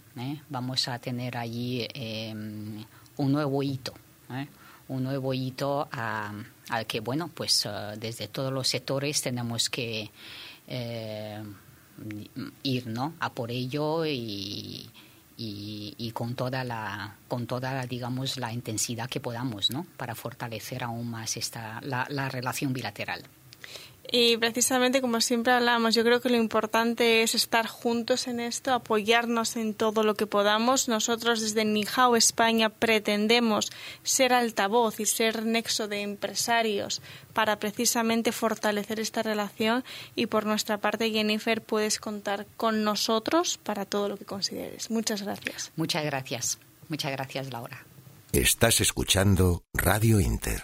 vamos 0.48 0.88
a 0.88 0.98
tener 0.98 1.36
allí 1.36 1.86
em, 1.92 2.82
un 3.18 3.32
nuevo 3.32 3.62
hito, 3.62 3.92
un 4.88 5.02
nuevo 5.04 5.34
hito 5.34 5.88
al 5.92 6.86
que, 6.86 7.00
bueno, 7.00 7.28
pues 7.28 7.68
desde 7.98 8.28
todos 8.28 8.52
los 8.52 8.68
sectores 8.68 9.20
tenemos 9.20 9.68
que 9.68 10.10
ir, 12.62 12.86
¿no? 12.86 13.14
A 13.20 13.32
por 13.32 13.50
ello 13.50 14.06
y 14.06 14.90
y, 15.36 16.10
con 16.14 16.34
toda 16.34 16.64
la 16.64 17.16
con 17.28 17.46
toda 17.46 17.84
digamos 17.86 18.38
la 18.38 18.52
intensidad 18.52 19.08
que 19.08 19.20
podamos 19.20 19.70
no 19.70 19.86
para 19.96 20.14
fortalecer 20.14 20.82
aún 20.82 21.10
más 21.10 21.36
esta 21.36 21.80
la, 21.82 22.06
la 22.08 22.28
relación 22.28 22.72
bilateral 22.72 23.22
y 24.10 24.36
precisamente 24.36 25.00
como 25.00 25.20
siempre 25.20 25.52
hablamos, 25.52 25.94
yo 25.94 26.04
creo 26.04 26.20
que 26.20 26.28
lo 26.28 26.36
importante 26.36 27.22
es 27.22 27.34
estar 27.34 27.66
juntos 27.66 28.28
en 28.28 28.40
esto, 28.40 28.72
apoyarnos 28.72 29.56
en 29.56 29.74
todo 29.74 30.02
lo 30.02 30.14
que 30.14 30.26
podamos. 30.26 30.88
Nosotros 30.88 31.40
desde 31.40 31.64
Nijao 31.64 32.16
España 32.16 32.68
pretendemos 32.68 33.70
ser 34.02 34.32
altavoz 34.32 35.00
y 35.00 35.06
ser 35.06 35.44
nexo 35.44 35.88
de 35.88 36.02
empresarios 36.02 37.02
para 37.32 37.58
precisamente 37.58 38.32
fortalecer 38.32 39.00
esta 39.00 39.22
relación 39.22 39.84
y 40.14 40.26
por 40.26 40.46
nuestra 40.46 40.78
parte 40.78 41.10
Jennifer 41.10 41.62
puedes 41.62 41.98
contar 41.98 42.46
con 42.56 42.84
nosotros 42.84 43.58
para 43.58 43.84
todo 43.84 44.08
lo 44.08 44.16
que 44.16 44.24
consideres. 44.24 44.90
Muchas 44.90 45.22
gracias. 45.22 45.72
Muchas 45.76 46.04
gracias. 46.04 46.58
Muchas 46.88 47.12
gracias 47.12 47.50
Laura. 47.50 47.84
Estás 48.32 48.80
escuchando 48.80 49.62
Radio 49.74 50.20
Inter. 50.20 50.62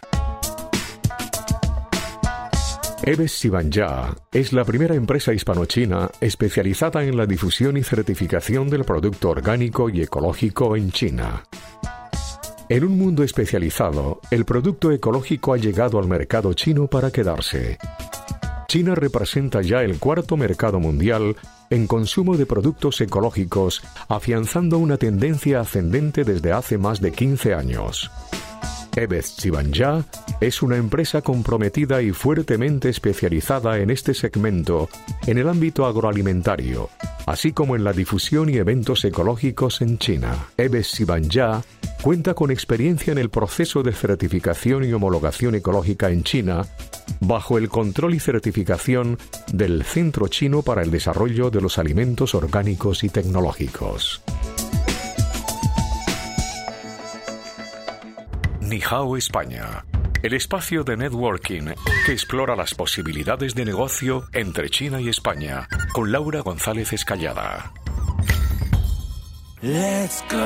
Eves 3.04 3.32
Sibanja 3.32 4.14
es 4.30 4.52
la 4.52 4.64
primera 4.64 4.94
empresa 4.94 5.32
hispano-china 5.32 6.08
especializada 6.20 7.02
en 7.02 7.16
la 7.16 7.26
difusión 7.26 7.76
y 7.76 7.82
certificación 7.82 8.70
del 8.70 8.84
producto 8.84 9.30
orgánico 9.30 9.90
y 9.90 10.02
ecológico 10.02 10.76
en 10.76 10.92
China. 10.92 11.42
En 12.68 12.84
un 12.84 12.96
mundo 12.96 13.24
especializado, 13.24 14.20
el 14.30 14.44
producto 14.44 14.92
ecológico 14.92 15.52
ha 15.52 15.56
llegado 15.56 15.98
al 15.98 16.06
mercado 16.06 16.52
chino 16.54 16.86
para 16.86 17.10
quedarse. 17.10 17.76
China 18.68 18.94
representa 18.94 19.62
ya 19.62 19.82
el 19.82 19.98
cuarto 19.98 20.36
mercado 20.36 20.78
mundial 20.78 21.34
en 21.70 21.88
consumo 21.88 22.36
de 22.36 22.46
productos 22.46 23.00
ecológicos, 23.00 23.82
afianzando 24.08 24.78
una 24.78 24.96
tendencia 24.96 25.58
ascendente 25.58 26.22
desde 26.22 26.52
hace 26.52 26.78
más 26.78 27.00
de 27.00 27.10
15 27.10 27.52
años. 27.52 28.12
Ebez 28.94 29.36
Chibanja 29.36 30.04
es 30.40 30.62
una 30.62 30.76
empresa 30.76 31.22
comprometida 31.22 32.02
y 32.02 32.12
fuertemente 32.12 32.90
especializada 32.90 33.78
en 33.78 33.90
este 33.90 34.12
segmento 34.12 34.88
en 35.26 35.38
el 35.38 35.48
ámbito 35.48 35.86
agroalimentario, 35.86 36.90
así 37.26 37.52
como 37.52 37.74
en 37.74 37.84
la 37.84 37.92
difusión 37.92 38.50
y 38.50 38.56
eventos 38.56 39.04
ecológicos 39.04 39.80
en 39.80 39.98
China. 39.98 40.46
Ebez 40.58 40.92
Chibanja 40.92 41.62
cuenta 42.02 42.34
con 42.34 42.50
experiencia 42.50 43.12
en 43.12 43.18
el 43.18 43.30
proceso 43.30 43.82
de 43.82 43.92
certificación 43.92 44.84
y 44.84 44.92
homologación 44.92 45.54
ecológica 45.54 46.10
en 46.10 46.22
China 46.22 46.66
bajo 47.20 47.56
el 47.56 47.68
control 47.68 48.14
y 48.14 48.20
certificación 48.20 49.18
del 49.52 49.84
Centro 49.84 50.28
Chino 50.28 50.62
para 50.62 50.82
el 50.82 50.90
Desarrollo 50.90 51.50
de 51.50 51.60
los 51.60 51.78
Alimentos 51.78 52.34
Orgánicos 52.34 53.04
y 53.04 53.08
Tecnológicos. 53.08 54.22
Nihao 58.72 59.18
España, 59.18 59.84
el 60.22 60.32
espacio 60.32 60.82
de 60.82 60.96
networking 60.96 61.74
que 62.06 62.12
explora 62.12 62.56
las 62.56 62.74
posibilidades 62.74 63.54
de 63.54 63.66
negocio 63.66 64.24
entre 64.32 64.70
China 64.70 64.98
y 64.98 65.10
España, 65.10 65.68
con 65.92 66.10
Laura 66.10 66.40
González 66.40 66.90
Escallada. 66.94 67.70
Let's 69.60 70.24
go 70.30 70.38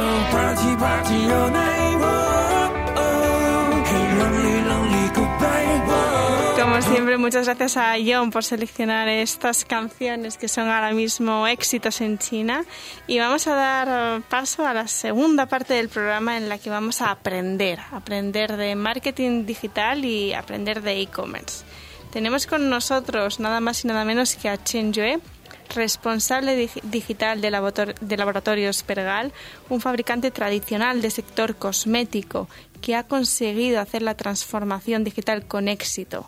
como 6.77 6.91
siempre, 6.91 7.17
muchas 7.17 7.47
gracias 7.47 7.79
a 7.79 7.95
John 8.05 8.31
por 8.31 8.45
seleccionar 8.45 9.09
estas 9.09 9.65
canciones 9.65 10.37
que 10.37 10.47
son 10.47 10.69
ahora 10.69 10.93
mismo 10.93 11.47
éxitos 11.47 12.03
en 12.03 12.19
China. 12.19 12.67
Y 13.07 13.19
vamos 13.19 13.47
a 13.47 13.55
dar 13.55 14.21
paso 14.29 14.67
a 14.67 14.75
la 14.75 14.87
segunda 14.87 15.47
parte 15.47 15.73
del 15.73 15.89
programa 15.89 16.37
en 16.37 16.51
la 16.51 16.59
que 16.59 16.69
vamos 16.69 17.01
a 17.01 17.12
aprender, 17.12 17.79
aprender 17.93 18.59
de 18.59 18.75
marketing 18.75 19.47
digital 19.47 20.05
y 20.05 20.35
aprender 20.35 20.83
de 20.83 21.01
e-commerce. 21.01 21.65
Tenemos 22.12 22.47
con 22.47 22.69
nosotros 22.69 23.41
nada 23.41 23.61
más 23.61 23.83
y 23.83 23.89
nada 23.89 24.05
menos 24.05 24.35
que 24.35 24.51
a 24.51 24.62
Chen 24.62 24.93
Yue, 24.93 25.19
responsable 25.75 26.69
digital 26.83 27.41
de, 27.41 27.51
Laboratorios 27.51 28.83
Pergal, 28.83 29.33
un 29.71 29.81
fabricante 29.81 30.31
tradicional 30.31 31.01
de 31.01 31.11
sector 31.11 31.57
cosmético 31.57 32.51
que 32.83 32.97
ha 32.97 33.05
conseguido 33.05 33.81
hacer 33.81 34.03
la 34.03 34.15
transformación 34.15 35.05
digital 35.05 35.47
con 35.47 35.69
éxito 35.69 36.27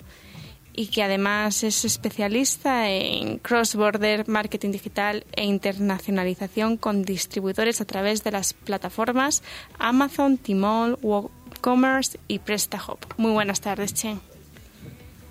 y 0.78 0.86
que 0.86 1.02
además 1.02 1.64
es 1.64 1.84
especialista 1.84 2.88
en 2.88 3.38
cross-border 3.38 4.28
marketing 4.28 4.70
digital 4.70 5.26
e 5.32 5.44
internacionalización 5.44 6.76
con 6.76 7.02
distribuidores 7.02 7.80
a 7.80 7.84
través 7.84 8.22
de 8.22 8.30
las 8.30 8.52
plataformas 8.52 9.42
Amazon, 9.80 10.38
Tmall, 10.38 10.96
WooCommerce 11.02 12.20
y 12.28 12.38
PrestaHop. 12.38 13.00
Muy 13.16 13.32
buenas 13.32 13.60
tardes, 13.60 13.92
Chen. 13.92 14.20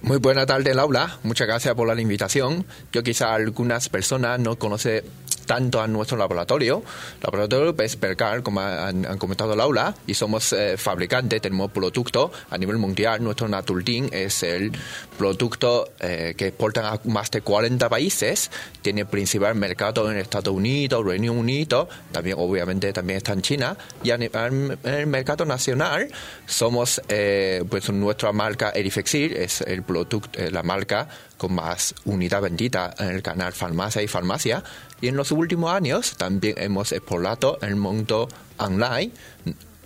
Muy 0.01 0.17
buena 0.17 0.45
tarde, 0.45 0.73
Laura. 0.73 1.17
Muchas 1.23 1.47
gracias 1.47 1.73
por 1.75 1.87
la 1.87 2.01
invitación. 2.01 2.65
Yo 2.91 3.01
quizá 3.01 3.33
algunas 3.33 3.87
personas 3.87 4.41
no 4.41 4.59
conocen 4.59 5.05
tanto 5.47 5.81
a 5.81 5.87
nuestro 5.87 6.17
laboratorio. 6.17 6.83
Laboratorio 7.23 7.75
Percal, 7.75 8.43
como 8.43 8.59
han, 8.59 9.17
comentado 9.17 9.55
Laura, 9.55 9.95
y 10.05 10.13
somos 10.13 10.53
eh, 10.53 10.77
fabricantes, 10.77 11.41
tenemos 11.41 11.71
productos 11.71 12.29
a 12.51 12.57
nivel 12.57 12.77
mundial. 12.77 13.23
Nuestro 13.23 13.47
Naturtin 13.47 14.09
es 14.11 14.43
el 14.43 14.71
producto 15.17 15.89
eh, 15.99 16.35
que 16.37 16.47
exportan 16.47 16.85
a 16.85 16.99
más 17.05 17.31
de 17.31 17.41
40 17.41 17.89
países. 17.89 18.51
Tiene 18.81 19.05
principal 19.05 19.55
mercado 19.55 20.11
en 20.11 20.17
Estados 20.17 20.53
Unidos, 20.53 21.03
Reino 21.03 21.31
Unido, 21.31 21.87
también 22.11 22.35
obviamente 22.37 22.93
también 22.93 23.17
está 23.17 23.33
en 23.33 23.41
China. 23.41 23.77
Y 24.03 24.11
en 24.11 24.29
el 24.83 25.07
mercado 25.07 25.45
nacional 25.45 26.09
somos, 26.45 27.01
eh, 27.07 27.63
pues 27.69 27.89
nuestra 27.89 28.33
marca 28.33 28.71
Erifexil 28.71 29.33
es 29.37 29.61
el 29.61 29.83
producto, 29.83 30.21
la 30.51 30.61
marca 30.61 31.07
con 31.37 31.53
más 31.53 31.95
unidad 32.05 32.41
vendida 32.41 32.93
en 32.99 33.09
el 33.09 33.21
canal 33.21 33.53
Farmacia 33.53 34.01
y 34.01 34.07
Farmacia. 34.07 34.63
Y 35.01 35.07
en 35.07 35.15
los 35.15 35.31
últimos 35.31 35.71
años 35.71 36.15
también 36.17 36.55
hemos 36.57 36.91
explorado 36.91 37.59
el 37.61 37.75
mundo 37.75 38.27
online 38.57 39.11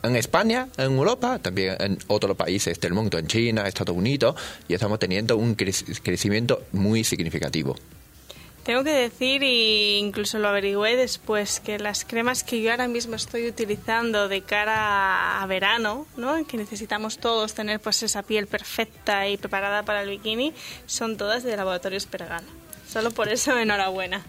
en 0.03 0.15
España, 0.15 0.67
en 0.77 0.93
Europa, 0.93 1.39
también 1.39 1.75
en 1.79 1.97
otros 2.07 2.35
países 2.35 2.79
del 2.79 2.93
mundo, 2.93 3.19
en 3.19 3.27
China, 3.27 3.67
Estados 3.67 3.95
Unidos, 3.95 4.35
y 4.67 4.73
estamos 4.73 4.97
teniendo 4.99 5.37
un 5.37 5.55
crecimiento 5.55 6.63
muy 6.71 7.03
significativo. 7.03 7.75
Tengo 8.63 8.83
que 8.83 8.91
decir, 8.91 9.41
e 9.43 9.97
incluso 9.97 10.37
lo 10.37 10.47
averigüé 10.47 10.95
después, 10.95 11.59
que 11.59 11.79
las 11.79 12.05
cremas 12.05 12.43
que 12.43 12.61
yo 12.61 12.69
ahora 12.69 12.87
mismo 12.87 13.15
estoy 13.15 13.47
utilizando 13.47 14.27
de 14.27 14.41
cara 14.41 15.41
a 15.41 15.45
verano, 15.47 16.05
¿no? 16.15 16.45
que 16.45 16.57
necesitamos 16.57 17.17
todos 17.17 17.55
tener 17.55 17.79
pues 17.79 18.03
esa 18.03 18.21
piel 18.21 18.45
perfecta 18.45 19.27
y 19.27 19.37
preparada 19.37 19.83
para 19.83 20.03
el 20.03 20.09
bikini, 20.09 20.53
son 20.85 21.17
todas 21.17 21.43
de 21.43 21.57
Laboratorios 21.57 22.05
Pergano. 22.05 22.47
Solo 22.87 23.09
por 23.09 23.29
eso, 23.29 23.57
enhorabuena. 23.57 24.21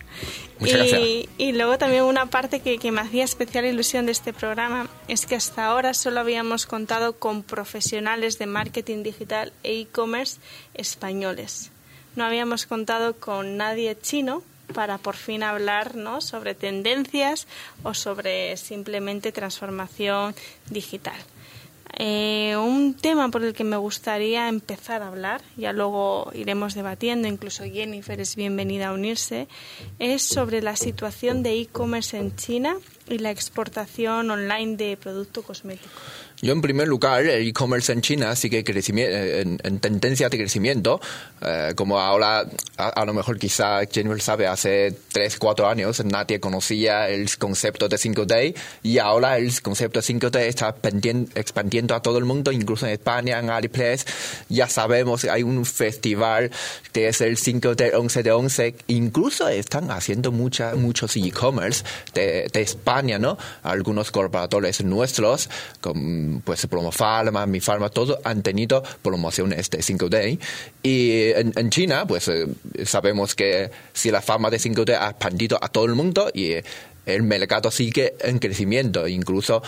y, 0.61 1.29
y, 1.37 1.53
luego 1.53 1.79
también 1.79 2.05
una 2.05 2.27
parte 2.27 2.61
que, 2.61 2.79
que 2.79 2.93
me 2.93 3.01
hacía 3.01 3.25
especial 3.25 3.67
ilusión 3.67 4.07
de 4.07 4.13
este 4.13 4.33
programa 4.33 4.89
es 5.09 5.27
que 5.27 5.35
hasta 5.35 5.67
ahora 5.67 5.95
solo 5.95 6.21
habíamos 6.21 6.67
contado 6.67 7.15
con 7.19 7.43
profesionales 7.43 8.39
de 8.39 8.47
marketing 8.47 9.03
digital 9.03 9.53
e 9.65 9.81
e-commerce 9.81 10.39
españoles 10.75 11.72
no 12.17 12.25
habíamos 12.25 12.67
contado 12.67 13.15
con 13.15 13.57
nadie 13.57 13.99
chino 14.01 14.43
para 14.75 14.99
por 14.99 15.17
fin 15.17 15.43
hablar 15.43 15.93
sobre 16.21 16.55
tendencias 16.55 17.47
o 17.83 17.95
sobre 17.95 18.57
simplemente 18.57 19.33
transformación 19.33 20.35
digital. 20.71 21.17
Eh, 21.99 22.57
un 22.57 22.95
tema 22.95 23.29
por 23.29 23.45
el 23.45 23.53
que 23.53 23.65
me 23.65 23.77
gustaría 23.77 24.49
empezar 24.49 25.03
a 25.03 25.09
hablar, 25.09 25.43
ya 25.59 25.75
luego 25.75 26.31
iremos 26.35 26.75
debatiendo, 26.75 27.29
incluso 27.29 27.65
Jennifer 27.65 28.19
es 28.19 28.35
bienvenida 28.35 28.89
a 28.89 28.93
unirse, 28.95 29.47
es 29.99 30.23
sobre 30.23 30.63
la 30.63 30.75
situación 30.75 31.43
de 31.43 31.61
e-commerce 31.61 32.17
en 32.17 32.35
China 32.35 32.77
y 33.09 33.19
la 33.19 33.31
exportación 33.31 34.31
online 34.31 34.77
de 34.77 34.97
producto 34.97 35.43
cosmético. 35.43 35.91
Yo, 36.45 36.53
en 36.53 36.61
primer 36.61 36.89
lugar, 36.89 37.25
el 37.25 37.47
e-commerce 37.47 37.93
en 37.93 38.01
China 38.01 38.35
sigue 38.35 38.65
eh, 38.67 39.41
en, 39.43 39.61
en, 39.63 39.79
tendencia 39.79 40.29
de 40.29 40.37
crecimiento. 40.37 41.01
Eh, 41.41 41.73
como 41.77 42.01
ahora, 42.01 42.45
a, 42.77 43.05
lo 43.05 43.15
mejor 43.15 43.39
quizá 43.39 43.87
Jennifer 43.87 44.21
sabe, 44.21 44.49
hace 44.49 44.93
3, 45.13 45.39
4 45.39 45.69
años 45.69 46.05
nadie 46.05 46.41
conocía 46.41 47.09
el 47.09 47.29
concepto 47.39 47.89
de 47.89 47.97
5D 47.97 48.57
y 48.83 48.99
ahora 48.99 49.39
el 49.39 49.63
concepto 49.63 50.01
de 50.01 50.07
5D 50.07 50.41
está 50.41 50.75
expandiendo 51.37 51.95
a 51.95 52.03
todo 52.03 52.19
el 52.19 52.25
mundo, 52.25 52.51
incluso 52.51 52.87
en 52.87 52.93
España, 52.95 53.39
en 53.39 53.49
AliExpress. 53.49 54.05
Ya 54.49 54.69
sabemos 54.69 55.25
hay 55.27 55.45
un 55.45 55.65
festival 55.65 56.51
que 56.93 57.07
es 57.07 57.21
el 57.21 57.37
5D 57.37 57.95
11 57.95 58.23
de 58.25 58.33
11. 58.33 58.75
Incluso 58.89 59.47
están 59.47 59.93
haciendo 59.93 60.33
mucha, 60.33 60.75
muchos 60.75 61.17
e-commerce 61.17 61.85
de, 62.15 62.49
de, 62.53 62.63
España, 62.63 63.21
¿no? 63.21 63.39
Algunos 63.63 64.11
corporadores 64.11 64.83
nuestros, 64.83 65.49
con 65.81 66.32
pues 66.41 66.67
Promofarma, 66.67 67.47
Mi 67.47 67.61
Pharma, 67.61 67.89
todos 67.89 68.19
han 68.25 68.43
tenido 68.43 68.83
promociones 69.03 69.71
de 69.71 69.79
5D. 69.79 70.39
Y 70.83 71.31
en, 71.33 71.71
China, 71.71 72.07
pues 72.07 72.29
eh, 72.29 72.47
sabemos 72.85 73.35
que 73.35 73.71
si 73.93 74.11
la 74.11 74.23
fama 74.23 74.51
de 74.51 74.59
5D 74.59 74.97
ha 74.99 75.11
expandido 75.11 75.59
a 75.61 75.69
todo 75.69 75.85
el 75.87 75.95
mundo 75.95 76.31
y 76.33 76.55
el 77.07 77.23
mercado 77.23 77.71
sigue 77.71 78.15
en 78.21 78.39
crecimiento, 78.39 79.09
incluso 79.09 79.63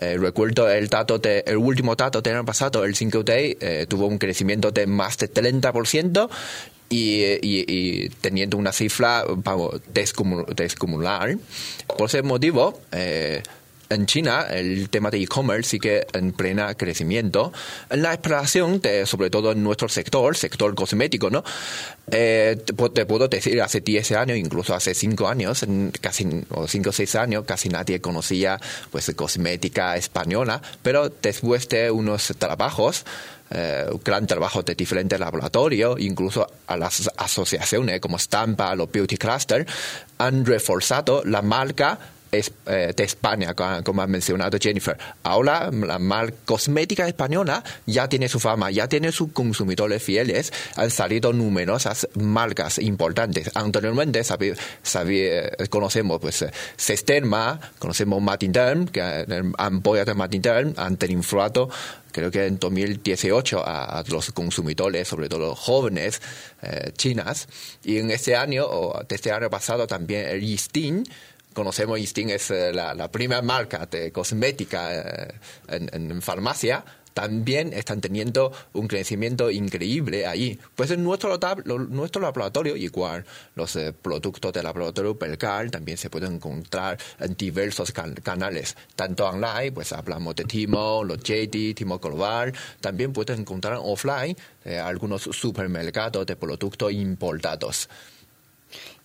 eh, 0.00 0.16
recuerdo 0.18 0.70
el 0.70 0.88
dato 0.88 1.18
de, 1.18 1.44
el 1.46 1.56
último 1.56 1.96
dato 1.96 2.22
del 2.22 2.36
año 2.36 2.44
pasado, 2.44 2.84
el 2.84 2.94
5D 2.94 3.56
eh, 3.60 3.86
tuvo 3.88 4.06
un 4.06 4.18
crecimiento 4.18 4.70
de 4.70 4.86
más 4.86 5.18
de 5.18 5.32
30% 5.32 6.28
y, 6.90 7.22
y, 7.42 8.08
teniendo 8.20 8.56
una 8.56 8.72
cifra 8.72 9.24
vamos, 9.28 9.80
descomunal. 9.92 11.38
Por 11.98 12.08
ese 12.08 12.22
motivo, 12.22 12.80
en 13.90 14.06
China 14.06 14.46
el 14.50 14.88
tema 14.90 15.10
de 15.10 15.18
e-commerce 15.22 15.70
sigue 15.70 16.06
en 16.12 16.32
plena 16.32 16.74
crecimiento. 16.74 17.52
En 17.90 18.02
la 18.02 18.12
exploración, 18.12 18.80
de, 18.80 19.06
sobre 19.06 19.30
todo 19.30 19.52
en 19.52 19.62
nuestro 19.62 19.88
sector, 19.88 20.36
sector 20.36 20.74
cosmético, 20.74 21.30
¿no? 21.30 21.44
Eh, 22.10 22.56
te, 22.94 23.06
puedo 23.06 23.28
decir, 23.28 23.60
hace 23.60 23.80
10 23.80 24.12
años, 24.12 24.38
incluso 24.38 24.74
hace 24.74 24.94
5 24.94 25.28
años, 25.28 25.64
casi, 26.00 26.26
o 26.50 26.66
5 26.66 26.90
o 26.90 26.92
6 26.92 27.14
años, 27.16 27.44
casi 27.46 27.68
nadie 27.68 28.00
conocía 28.00 28.60
pues 28.90 29.12
cosmética 29.14 29.96
española, 29.96 30.60
pero 30.82 31.08
después 31.08 31.68
de 31.68 31.90
unos 31.90 32.32
trabajos, 32.38 33.04
eh, 33.50 33.86
gran 34.04 34.26
trabajo 34.26 34.62
de 34.62 34.74
diferentes 34.74 35.18
laboratorios, 35.18 35.98
incluso 36.00 36.46
a 36.66 36.76
las 36.76 37.10
asociaciones 37.16 38.00
como 38.00 38.18
Stampa, 38.18 38.74
los 38.74 38.90
Beauty 38.90 39.16
Cluster, 39.16 39.66
han 40.18 40.44
reforzado 40.44 41.22
la 41.24 41.40
marca 41.40 41.98
de 42.30 43.04
España, 43.04 43.54
como 43.54 44.02
ha 44.02 44.06
mencionado 44.06 44.58
Jennifer. 44.60 44.96
Ahora 45.22 45.70
la 45.70 45.98
marca 45.98 46.36
cosmética 46.44 47.06
española 47.06 47.62
ya 47.86 48.08
tiene 48.08 48.28
su 48.28 48.38
fama, 48.40 48.70
ya 48.70 48.88
tiene 48.88 49.12
sus 49.12 49.32
consumidores 49.32 50.02
fieles. 50.02 50.52
Han 50.76 50.90
salido 50.90 51.32
numerosas 51.32 52.08
marcas 52.14 52.78
importantes. 52.78 53.50
Anteriormente 53.54 54.22
conocemos 55.70 56.20
pues 56.20 56.44
Sesterma, 56.76 57.60
conocemos 57.78 58.20
Martin 58.20 58.52
que 58.92 59.00
han 59.00 59.54
apoyado 59.56 60.12
a 60.12 60.14
Martin 60.14 60.42
han 60.76 60.96
inflado 61.08 61.68
creo 62.12 62.30
que 62.30 62.46
en 62.46 62.58
2018 62.58 63.62
a, 63.64 64.02
los 64.08 64.32
consumidores, 64.32 65.06
sobre 65.06 65.28
todo 65.28 65.54
jóvenes 65.54 66.20
eh, 66.62 66.92
chinas. 66.96 67.48
Y 67.84 67.98
en 67.98 68.10
este 68.10 68.34
año, 68.34 68.66
o 68.66 69.04
este 69.08 69.30
año 69.30 69.48
pasado 69.50 69.86
también 69.86 70.26
el 70.26 70.42
Eastin 70.42 71.04
conocemos 71.58 71.98
Instinct 71.98 72.30
es 72.30 72.50
eh, 72.52 72.72
la, 72.72 73.10
primera 73.10 73.42
marca 73.42 73.84
de 73.86 74.12
cosmética 74.12 74.94
eh, 74.94 75.34
en, 75.66 76.22
farmacia, 76.22 76.84
también 77.12 77.72
están 77.72 78.00
teniendo 78.00 78.52
un 78.74 78.86
crecimiento 78.86 79.50
increíble 79.50 80.24
ahí. 80.24 80.56
Pues 80.76 80.92
en 80.92 81.02
nuestro, 81.02 81.36
nuestro 81.88 82.22
laboratorio, 82.22 82.76
igual 82.76 83.24
los 83.56 83.74
eh, 83.74 83.92
productos 83.92 84.52
del 84.52 84.62
laboratorio 84.62 85.18
Percal 85.18 85.72
también 85.72 85.98
se 85.98 86.10
pueden 86.10 86.34
encontrar 86.34 86.96
en 87.18 87.34
diversos 87.36 87.92
canales, 88.22 88.76
tanto 88.94 89.26
online, 89.26 89.72
pues 89.72 89.92
hablamos 89.92 90.36
de 90.36 90.44
Timo, 90.44 91.02
los 91.02 91.18
JD, 91.18 91.74
Timo 91.74 91.98
Global, 91.98 92.52
también 92.80 93.12
pueden 93.12 93.40
encontrar 93.40 93.80
offline 93.82 94.36
algunos 94.84 95.22
supermercados 95.22 96.24
de 96.24 96.36
productos 96.36 96.92
importados. 96.92 97.88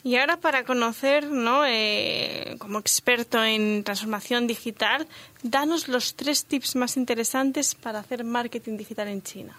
Y 0.06 0.18
ahora 0.18 0.36
para 0.36 0.66
conocer, 0.66 1.28
¿no? 1.28 1.66
Eh, 1.66 2.56
como 2.60 2.80
experto 2.80 3.42
en 3.44 3.86
transformación 3.86 4.48
digital, 4.48 5.08
danos 5.44 5.88
los 5.88 6.16
tres 6.16 6.44
tips 6.44 6.76
más 6.76 6.98
interesantes 6.98 7.74
para 7.74 8.00
hacer 8.00 8.26
marketing 8.26 8.76
digital 8.76 9.08
en 9.08 9.24
China. 9.24 9.56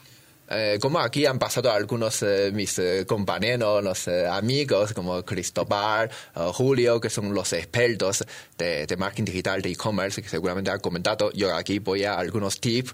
eh, 0.50 0.78
como 0.78 0.98
aquí 0.98 1.24
han 1.24 1.38
pasado 1.38 1.72
algunos 1.72 2.22
eh, 2.22 2.50
mis 2.52 2.78
eh, 2.78 3.07
compañeros, 3.07 3.83
los 3.83 4.07
amigos 4.09 4.92
como 4.92 5.22
Cristobal, 5.24 6.11
Julio, 6.52 7.00
que 7.00 7.09
son 7.09 7.33
los 7.33 7.50
expertos 7.54 8.22
de, 8.59 8.87
de 8.87 8.96
marketing 8.98 9.24
digital, 9.24 9.62
de 9.62 9.70
e-commerce, 9.70 10.20
que 10.20 10.28
seguramente 10.28 10.70
han 10.70 10.80
comentado, 10.80 11.33
yo 11.33 11.54
aquí 11.54 11.78
voy 11.78 12.04
a 12.04 12.18
algunos 12.18 12.61
tips 12.61 12.92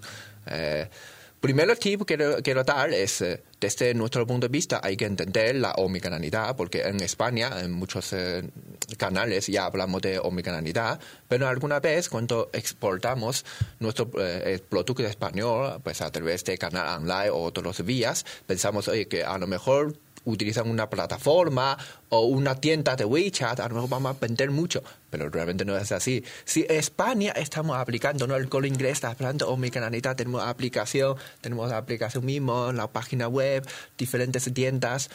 Primero 1.41 1.75
tip 1.75 2.05
que 2.05 2.15
quiero 2.43 2.63
dar 2.63 2.93
es, 2.93 3.19
eh, 3.21 3.41
desde 3.59 3.95
nuestro 3.95 4.27
punto 4.27 4.47
de 4.47 4.51
vista, 4.51 4.79
hay 4.83 4.95
que 4.95 5.05
entender 5.05 5.55
la 5.55 5.71
omnicanalidad, 5.71 6.55
porque 6.55 6.83
en 6.83 7.01
España, 7.01 7.49
en 7.61 7.71
muchos 7.71 8.13
eh, 8.13 8.47
canales 8.95 9.47
ya 9.47 9.65
hablamos 9.65 10.03
de 10.03 10.19
omnicanalidad, 10.19 10.99
pero 11.27 11.47
alguna 11.47 11.79
vez 11.79 12.09
cuando 12.09 12.51
exportamos 12.53 13.43
nuestro 13.79 14.11
eh, 14.19 14.59
producto 14.69 15.01
español, 15.01 15.81
pues 15.83 16.01
a 16.01 16.11
través 16.11 16.43
de 16.43 16.59
canal 16.59 17.01
online 17.01 17.31
o 17.31 17.41
otros 17.41 17.83
vías, 17.83 18.23
pensamos, 18.45 18.87
oye, 18.87 19.07
que 19.07 19.23
a 19.23 19.39
lo 19.39 19.47
mejor 19.47 19.97
utilizan 20.25 20.69
una 20.69 20.89
plataforma 20.89 21.77
o 22.09 22.25
una 22.25 22.55
tienda 22.55 22.95
de 22.95 23.05
WeChat, 23.05 23.59
a 23.59 23.67
lo 23.69 23.75
mejor 23.75 23.89
vamos 23.89 24.15
a 24.15 24.19
vender 24.19 24.51
mucho, 24.51 24.83
pero 25.09 25.29
realmente 25.29 25.65
no 25.65 25.77
es 25.77 25.91
así. 25.91 26.23
Si 26.45 26.65
España 26.69 27.31
estamos 27.35 27.77
aplicando, 27.77 28.27
¿no? 28.27 28.35
El 28.35 28.49
colo 28.49 28.67
inglés 28.67 28.93
está 28.93 29.11
hablando 29.11 29.49
omnicanalidad, 29.49 30.15
tenemos 30.15 30.43
aplicación, 30.43 31.15
tenemos 31.41 31.69
la 31.69 31.77
aplicación 31.77 32.25
mismo, 32.25 32.71
la 32.71 32.87
página 32.87 33.27
web, 33.27 33.65
diferentes 33.97 34.51
tiendas, 34.53 35.09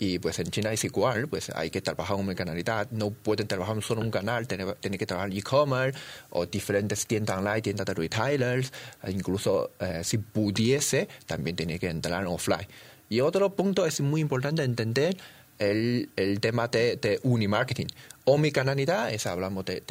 y 0.00 0.18
pues 0.18 0.38
en 0.38 0.50
China 0.50 0.72
es 0.72 0.82
igual, 0.84 1.28
pues 1.28 1.50
hay 1.50 1.70
que 1.70 1.82
trabajar 1.82 2.16
en 2.16 2.22
omnicanalidad, 2.22 2.90
no 2.90 3.10
pueden 3.10 3.46
trabajar 3.46 3.80
solo 3.82 4.00
un 4.00 4.10
canal, 4.10 4.48
tienen, 4.48 4.74
que 4.80 5.06
trabajar 5.06 5.30
e-commerce 5.30 5.98
o 6.30 6.46
diferentes 6.46 7.06
tiendas 7.06 7.36
online, 7.36 7.60
tiendas 7.60 7.84
de 7.84 7.92
retailers, 7.92 8.72
incluso 9.08 9.72
eh, 9.78 10.00
si 10.02 10.16
pudiese, 10.16 11.06
también 11.26 11.54
tiene 11.54 11.78
que 11.78 11.90
entrar 11.90 12.22
en 12.22 12.28
offline. 12.28 12.66
Y 13.10 13.20
otro 13.20 13.54
punto 13.56 13.84
es 13.86 14.00
muy 14.00 14.20
importante 14.20 14.62
entender 14.62 15.16
el, 15.58 16.08
el 16.16 16.40
tema 16.40 16.68
de, 16.68 16.96
de 16.96 17.18
unimarketing. 17.24 17.88
Omnicanalidad 18.32 19.12
es 19.12 19.26
hablamos 19.26 19.64
de, 19.64 19.82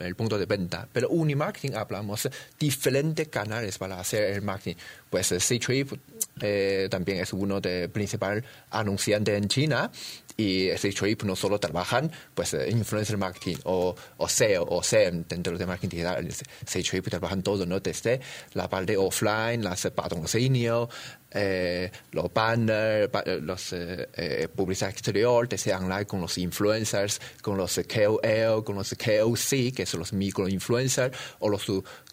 el, 0.00 0.16
punto 0.16 0.38
de 0.38 0.46
venta, 0.46 0.88
pero 0.92 1.08
unimarketing 1.08 1.76
hablamos 1.76 2.28
diferentes 2.58 3.28
canales 3.28 3.78
para 3.78 4.00
hacer 4.00 4.24
el 4.24 4.42
marketing. 4.42 4.74
Pues 5.08 5.28
C-Trip 5.28 5.92
eh, 6.40 6.88
también 6.90 7.18
es 7.20 7.32
uno 7.32 7.60
de 7.60 7.88
principales 7.88 8.42
anunciantes 8.70 9.38
en 9.38 9.46
China 9.46 9.92
y 10.36 10.68
C-Trip 10.76 11.22
no 11.22 11.36
solo 11.36 11.60
trabajan 11.60 12.10
pues 12.34 12.54
eh, 12.54 12.68
influencer 12.70 13.16
marketing 13.18 13.56
o, 13.64 13.94
o 14.16 14.28
SEO 14.28 14.66
o 14.68 14.82
SEM 14.82 15.24
dentro 15.28 15.56
de 15.56 15.64
marketing 15.64 15.96
digital. 15.96 16.28
C-Trip 16.66 17.08
trabajan 17.08 17.44
todo, 17.44 17.64
¿no? 17.66 17.78
Desde 17.78 18.20
la 18.54 18.68
parte 18.68 18.96
offline, 18.96 19.62
las 19.62 19.86
patrocinios, 19.94 20.88
eh, 21.36 21.90
los 22.12 22.32
banners, 22.32 23.10
eh, 23.26 23.40
los 23.42 23.72
eh, 23.72 24.08
eh, 24.14 24.48
publicidad 24.54 24.90
exterior, 24.90 25.48
desde 25.48 25.74
online 25.74 26.06
con 26.06 26.20
los 26.20 26.38
influencers, 26.38 27.20
con 27.42 27.56
los 27.56 27.75
KOL, 27.84 28.64
con 28.64 28.76
los 28.76 28.94
KOC, 28.94 29.74
que 29.74 29.86
son 29.86 30.00
los 30.00 30.12
microinfluencers, 30.12 31.16
o 31.40 31.48
los 31.48 31.66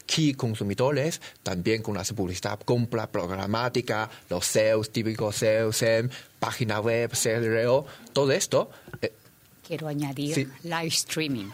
key 0.06 0.34
consumidores, 0.34 1.22
también 1.44 1.82
con 1.82 1.96
la 1.96 2.04
publicidad 2.04 2.60
compra 2.60 3.12
programática, 3.12 4.10
los 4.30 4.46
sales, 4.46 4.92
típicos 4.92 5.38
sales, 5.38 5.78
SEM, 5.78 6.10
página 6.40 6.80
web, 6.80 7.12
CRO, 7.12 7.86
todo 8.12 8.32
esto. 8.32 8.70
Quiero 9.66 9.88
añadir 9.88 10.50
live 10.64 10.88
streaming, 10.88 11.50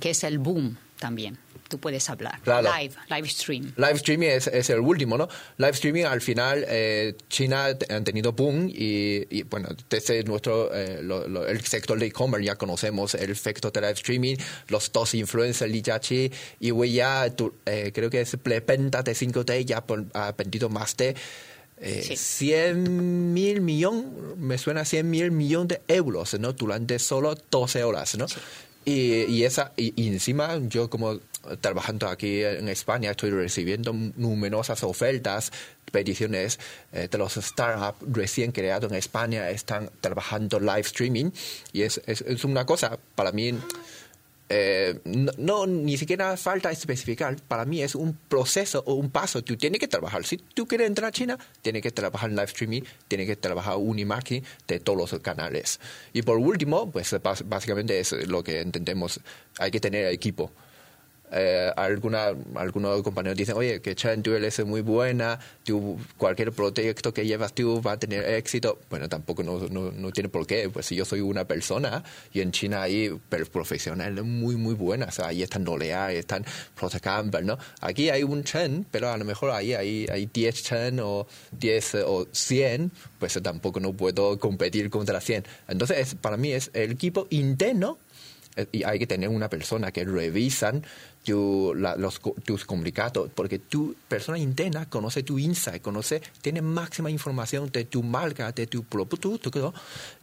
que 0.00 0.10
es 0.10 0.24
el 0.24 0.38
boom 0.38 0.76
también 0.98 1.38
tú 1.68 1.78
puedes 1.78 2.08
hablar. 2.08 2.40
Live, 2.46 2.94
live 3.08 3.28
stream. 3.28 3.72
Live 3.76 3.94
streaming 3.94 4.28
es, 4.28 4.46
es, 4.46 4.70
el 4.70 4.80
último, 4.80 5.16
¿no? 5.18 5.28
Live 5.58 5.72
streaming 5.72 6.04
al 6.04 6.20
final, 6.20 6.64
eh, 6.68 7.14
China 7.28 7.68
han 7.88 8.04
tenido 8.04 8.32
boom 8.32 8.70
y, 8.72 9.42
bueno, 9.44 9.68
desde 9.88 10.22
nuestro, 10.24 10.74
eh, 10.74 11.00
el 11.48 11.60
sector 11.64 11.98
de 11.98 12.06
e-commerce 12.06 12.46
ya 12.46 12.56
conocemos 12.56 13.14
el 13.14 13.30
efecto 13.30 13.70
de 13.70 13.80
live 13.80 13.92
streaming, 13.92 14.36
los 14.68 14.90
dos 14.92 15.14
influencers, 15.14 15.70
Li 15.70 15.82
Jiaqi 15.82 16.30
y 16.60 16.70
Wei 16.70 16.92
Ya, 16.92 17.26
eh, 17.66 17.92
creo 17.94 18.10
que 18.10 18.20
es 18.20 18.36
venta 18.66 19.02
de 19.02 19.12
5D 19.12 19.64
ya 19.64 19.84
ha 20.14 20.32
vendido 20.32 20.68
más 20.68 20.96
de 20.96 21.14
eh, 21.78 22.16
100 22.16 23.34
mil 23.34 23.60
millones, 23.60 24.04
me 24.38 24.56
suena 24.56 24.84
100 24.84 25.10
mil 25.10 25.30
millones 25.30 25.68
de 25.68 25.94
euros, 25.94 26.38
¿no? 26.40 26.54
Durante 26.54 26.98
solo 26.98 27.36
12 27.50 27.84
horas, 27.84 28.16
¿no? 28.16 28.26
Y, 28.86 29.24
y, 29.24 29.44
esa, 29.44 29.72
y, 29.76 30.08
encima 30.08 30.58
yo 30.68 30.88
como 30.88 31.20
trabajando 31.60 32.08
aquí 32.08 32.42
en 32.42 32.68
España 32.68 33.10
estoy 33.10 33.30
recibiendo 33.30 33.92
numerosas 33.92 34.82
ofertas, 34.82 35.52
peticiones 35.92 36.58
eh, 36.92 37.08
de 37.10 37.18
los 37.18 37.34
startups 37.34 37.98
recién 38.12 38.52
creados 38.52 38.90
en 38.90 38.98
España, 38.98 39.50
están 39.50 39.90
trabajando 40.00 40.60
live 40.60 40.80
streaming 40.80 41.30
y 41.72 41.82
es, 41.82 42.00
es, 42.06 42.44
una 42.44 42.66
cosa 42.66 42.98
para 43.14 43.32
mí 43.32 43.54
eh, 44.48 45.00
no, 45.38 45.66
ni 45.66 45.96
siquiera 45.96 46.36
falta 46.36 46.70
especificar. 46.70 47.36
Para 47.48 47.64
mí 47.64 47.82
es 47.82 47.94
un 47.96 48.16
proceso 48.28 48.82
o 48.86 48.94
un 48.94 49.10
paso. 49.10 49.42
Tú 49.42 49.56
tienes 49.56 49.80
que 49.80 49.88
trabajar. 49.88 50.24
Si 50.24 50.36
tú 50.36 50.66
quieres 50.66 50.86
entrar 50.86 51.08
a 51.08 51.12
China, 51.12 51.38
tienes 51.62 51.82
que 51.82 51.90
trabajar 51.90 52.30
en 52.30 52.36
live 52.36 52.46
streaming, 52.46 52.82
tienes 53.08 53.26
que 53.26 53.36
trabajar 53.36 53.76
unimarketing 53.76 54.44
de 54.68 54.78
todos 54.78 55.10
los 55.10 55.20
canales. 55.20 55.80
Y 56.12 56.22
por 56.22 56.38
último, 56.38 56.90
pues 56.90 57.16
básicamente 57.44 57.98
es 57.98 58.12
lo 58.12 58.44
que 58.44 58.60
entendemos. 58.60 59.20
Hay 59.58 59.70
que 59.70 59.80
tener 59.80 60.06
equipo 60.06 60.52
eh, 61.32 61.70
algunos 61.76 63.02
compañeros 63.02 63.36
dicen, 63.36 63.56
oye, 63.56 63.80
que 63.80 63.94
Chen, 63.94 64.22
tú 64.22 64.34
eres 64.34 64.64
muy 64.64 64.80
buena, 64.80 65.38
tú, 65.64 65.98
cualquier 66.16 66.52
proyecto 66.52 67.12
que 67.12 67.26
llevas 67.26 67.52
tú 67.52 67.82
va 67.82 67.92
a 67.92 67.98
tener 67.98 68.24
éxito. 68.24 68.78
Bueno, 68.90 69.08
tampoco 69.08 69.42
no, 69.42 69.58
no, 69.68 70.10
tiene 70.12 70.28
por 70.28 70.46
qué, 70.46 70.68
pues 70.68 70.86
si 70.86 70.96
yo 70.96 71.04
soy 71.04 71.20
una 71.20 71.46
persona 71.46 72.04
y 72.32 72.40
en 72.40 72.52
China 72.52 72.82
hay 72.82 73.10
profesionales 73.52 74.24
muy, 74.24 74.56
muy 74.56 74.74
buenas, 74.74 75.20
ahí 75.20 75.42
están 75.42 75.64
Nolea, 75.64 76.06
ahí 76.06 76.16
están 76.16 76.44
Prote 76.74 77.00
Campbell, 77.00 77.44
¿no? 77.44 77.58
Aquí 77.80 78.10
hay 78.10 78.22
un 78.22 78.44
Chen, 78.44 78.86
pero 78.90 79.10
a 79.10 79.16
lo 79.16 79.24
mejor 79.24 79.50
ahí 79.50 79.74
hay, 79.74 80.06
hay 80.10 80.26
10 80.26 80.62
Chen 80.62 81.00
o 81.00 81.26
10 81.52 81.94
o 82.06 82.26
100, 82.30 82.92
pues 83.18 83.40
tampoco 83.42 83.80
no 83.80 83.92
puedo 83.92 84.38
competir 84.38 84.90
contra 84.90 85.20
100. 85.20 85.44
Entonces, 85.68 86.14
para 86.20 86.36
mí 86.36 86.52
es 86.52 86.70
el 86.74 86.92
equipo 86.92 87.26
interno 87.30 87.98
eh, 88.56 88.66
y 88.72 88.84
hay 88.84 88.98
que 88.98 89.06
tener 89.06 89.28
una 89.28 89.48
persona 89.48 89.92
que 89.92 90.04
revisan 90.04 90.84
tu, 91.26 91.74
los, 91.74 92.20
tus 92.44 92.64
comunicados, 92.64 93.28
porque 93.34 93.58
tu 93.58 93.96
persona 94.06 94.38
interna 94.38 94.88
conoce 94.88 95.24
tu 95.24 95.40
insight, 95.40 95.82
conoce, 95.82 96.22
tiene 96.40 96.62
máxima 96.62 97.10
información 97.10 97.68
de 97.72 97.84
tu 97.84 98.04
marca, 98.04 98.52
de 98.52 98.68
tu 98.68 98.84
producto, 98.84 99.74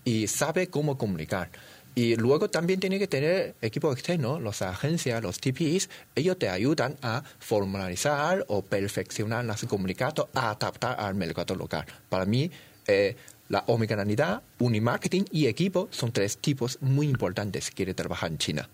y 0.05 0.27
sabe 0.27 0.67
cómo 0.67 0.97
comunicar. 0.97 1.49
Y 1.93 2.15
luego 2.15 2.49
también 2.49 2.79
tiene 2.79 2.99
que 2.99 3.07
tener 3.07 3.53
equipo 3.61 3.91
externo, 3.91 4.39
las 4.39 4.61
agencias, 4.61 5.21
los 5.21 5.39
TPs, 5.39 5.89
ellos 6.15 6.39
te 6.39 6.47
ayudan 6.47 6.95
a 7.01 7.21
formalizar 7.37 8.45
o 8.47 8.61
perfeccionar 8.61 9.43
los 9.43 9.65
comunicados, 9.65 10.27
a 10.33 10.51
adaptar 10.51 10.99
al 11.01 11.15
mercado 11.15 11.53
local. 11.53 11.85
Para 12.07 12.25
mí, 12.25 12.49
eh, 12.87 13.17
la 13.49 13.65
omnicanalidad, 13.67 14.41
unimarketing 14.57 15.25
y 15.31 15.47
equipo 15.47 15.89
son 15.91 16.13
tres 16.13 16.37
tipos 16.37 16.77
muy 16.79 17.09
importantes 17.09 17.65
si 17.65 17.73
quiere 17.73 17.93
trabajar 17.93 18.31
en 18.31 18.37
China. 18.37 18.69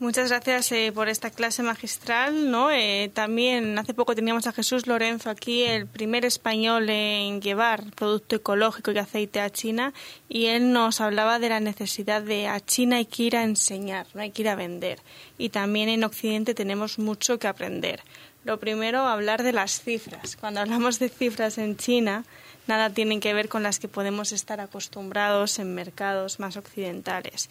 Muchas 0.00 0.30
gracias 0.30 0.72
eh, 0.72 0.92
por 0.94 1.10
esta 1.10 1.28
clase 1.28 1.62
magistral. 1.62 2.50
¿no? 2.50 2.70
Eh, 2.70 3.10
también 3.12 3.78
hace 3.78 3.92
poco 3.92 4.14
teníamos 4.14 4.46
a 4.46 4.52
Jesús 4.52 4.86
Lorenzo 4.86 5.28
aquí, 5.28 5.64
el 5.64 5.86
primer 5.86 6.24
español 6.24 6.88
en 6.88 7.42
llevar 7.42 7.84
producto 7.96 8.36
ecológico 8.36 8.92
y 8.92 8.98
aceite 8.98 9.42
a 9.42 9.50
China, 9.50 9.92
y 10.26 10.46
él 10.46 10.72
nos 10.72 11.02
hablaba 11.02 11.38
de 11.38 11.50
la 11.50 11.60
necesidad 11.60 12.22
de 12.22 12.48
a 12.48 12.60
China 12.60 12.96
hay 12.96 13.04
que 13.04 13.24
ir 13.24 13.36
a 13.36 13.44
enseñar, 13.44 14.06
no 14.14 14.22
hay 14.22 14.30
que 14.30 14.40
ir 14.40 14.48
a 14.48 14.54
vender. 14.54 15.00
Y 15.36 15.50
también 15.50 15.90
en 15.90 16.02
Occidente 16.02 16.54
tenemos 16.54 16.98
mucho 16.98 17.38
que 17.38 17.48
aprender. 17.48 18.00
Lo 18.42 18.58
primero, 18.58 19.00
hablar 19.00 19.42
de 19.42 19.52
las 19.52 19.82
cifras. 19.82 20.34
Cuando 20.36 20.60
hablamos 20.60 20.98
de 20.98 21.10
cifras 21.10 21.58
en 21.58 21.76
China, 21.76 22.24
nada 22.70 22.90
tienen 22.90 23.18
que 23.18 23.34
ver 23.34 23.48
con 23.48 23.64
las 23.64 23.80
que 23.80 23.88
podemos 23.88 24.30
estar 24.30 24.60
acostumbrados 24.60 25.58
en 25.58 25.74
mercados 25.74 26.38
más 26.38 26.56
occidentales. 26.56 27.50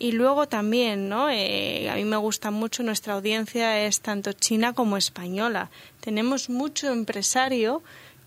Y 0.00 0.12
luego 0.12 0.48
también, 0.48 1.08
¿no? 1.08 1.30
Eh, 1.30 1.88
a 1.88 1.94
mí 1.94 2.04
me 2.04 2.16
gusta 2.16 2.50
mucho, 2.50 2.82
nuestra 2.82 3.14
audiencia 3.14 3.86
es 3.86 4.00
tanto 4.00 4.32
china 4.32 4.72
como 4.72 4.96
española. 4.96 5.70
Tenemos 6.00 6.50
mucho 6.50 6.92
empresario 6.92 7.82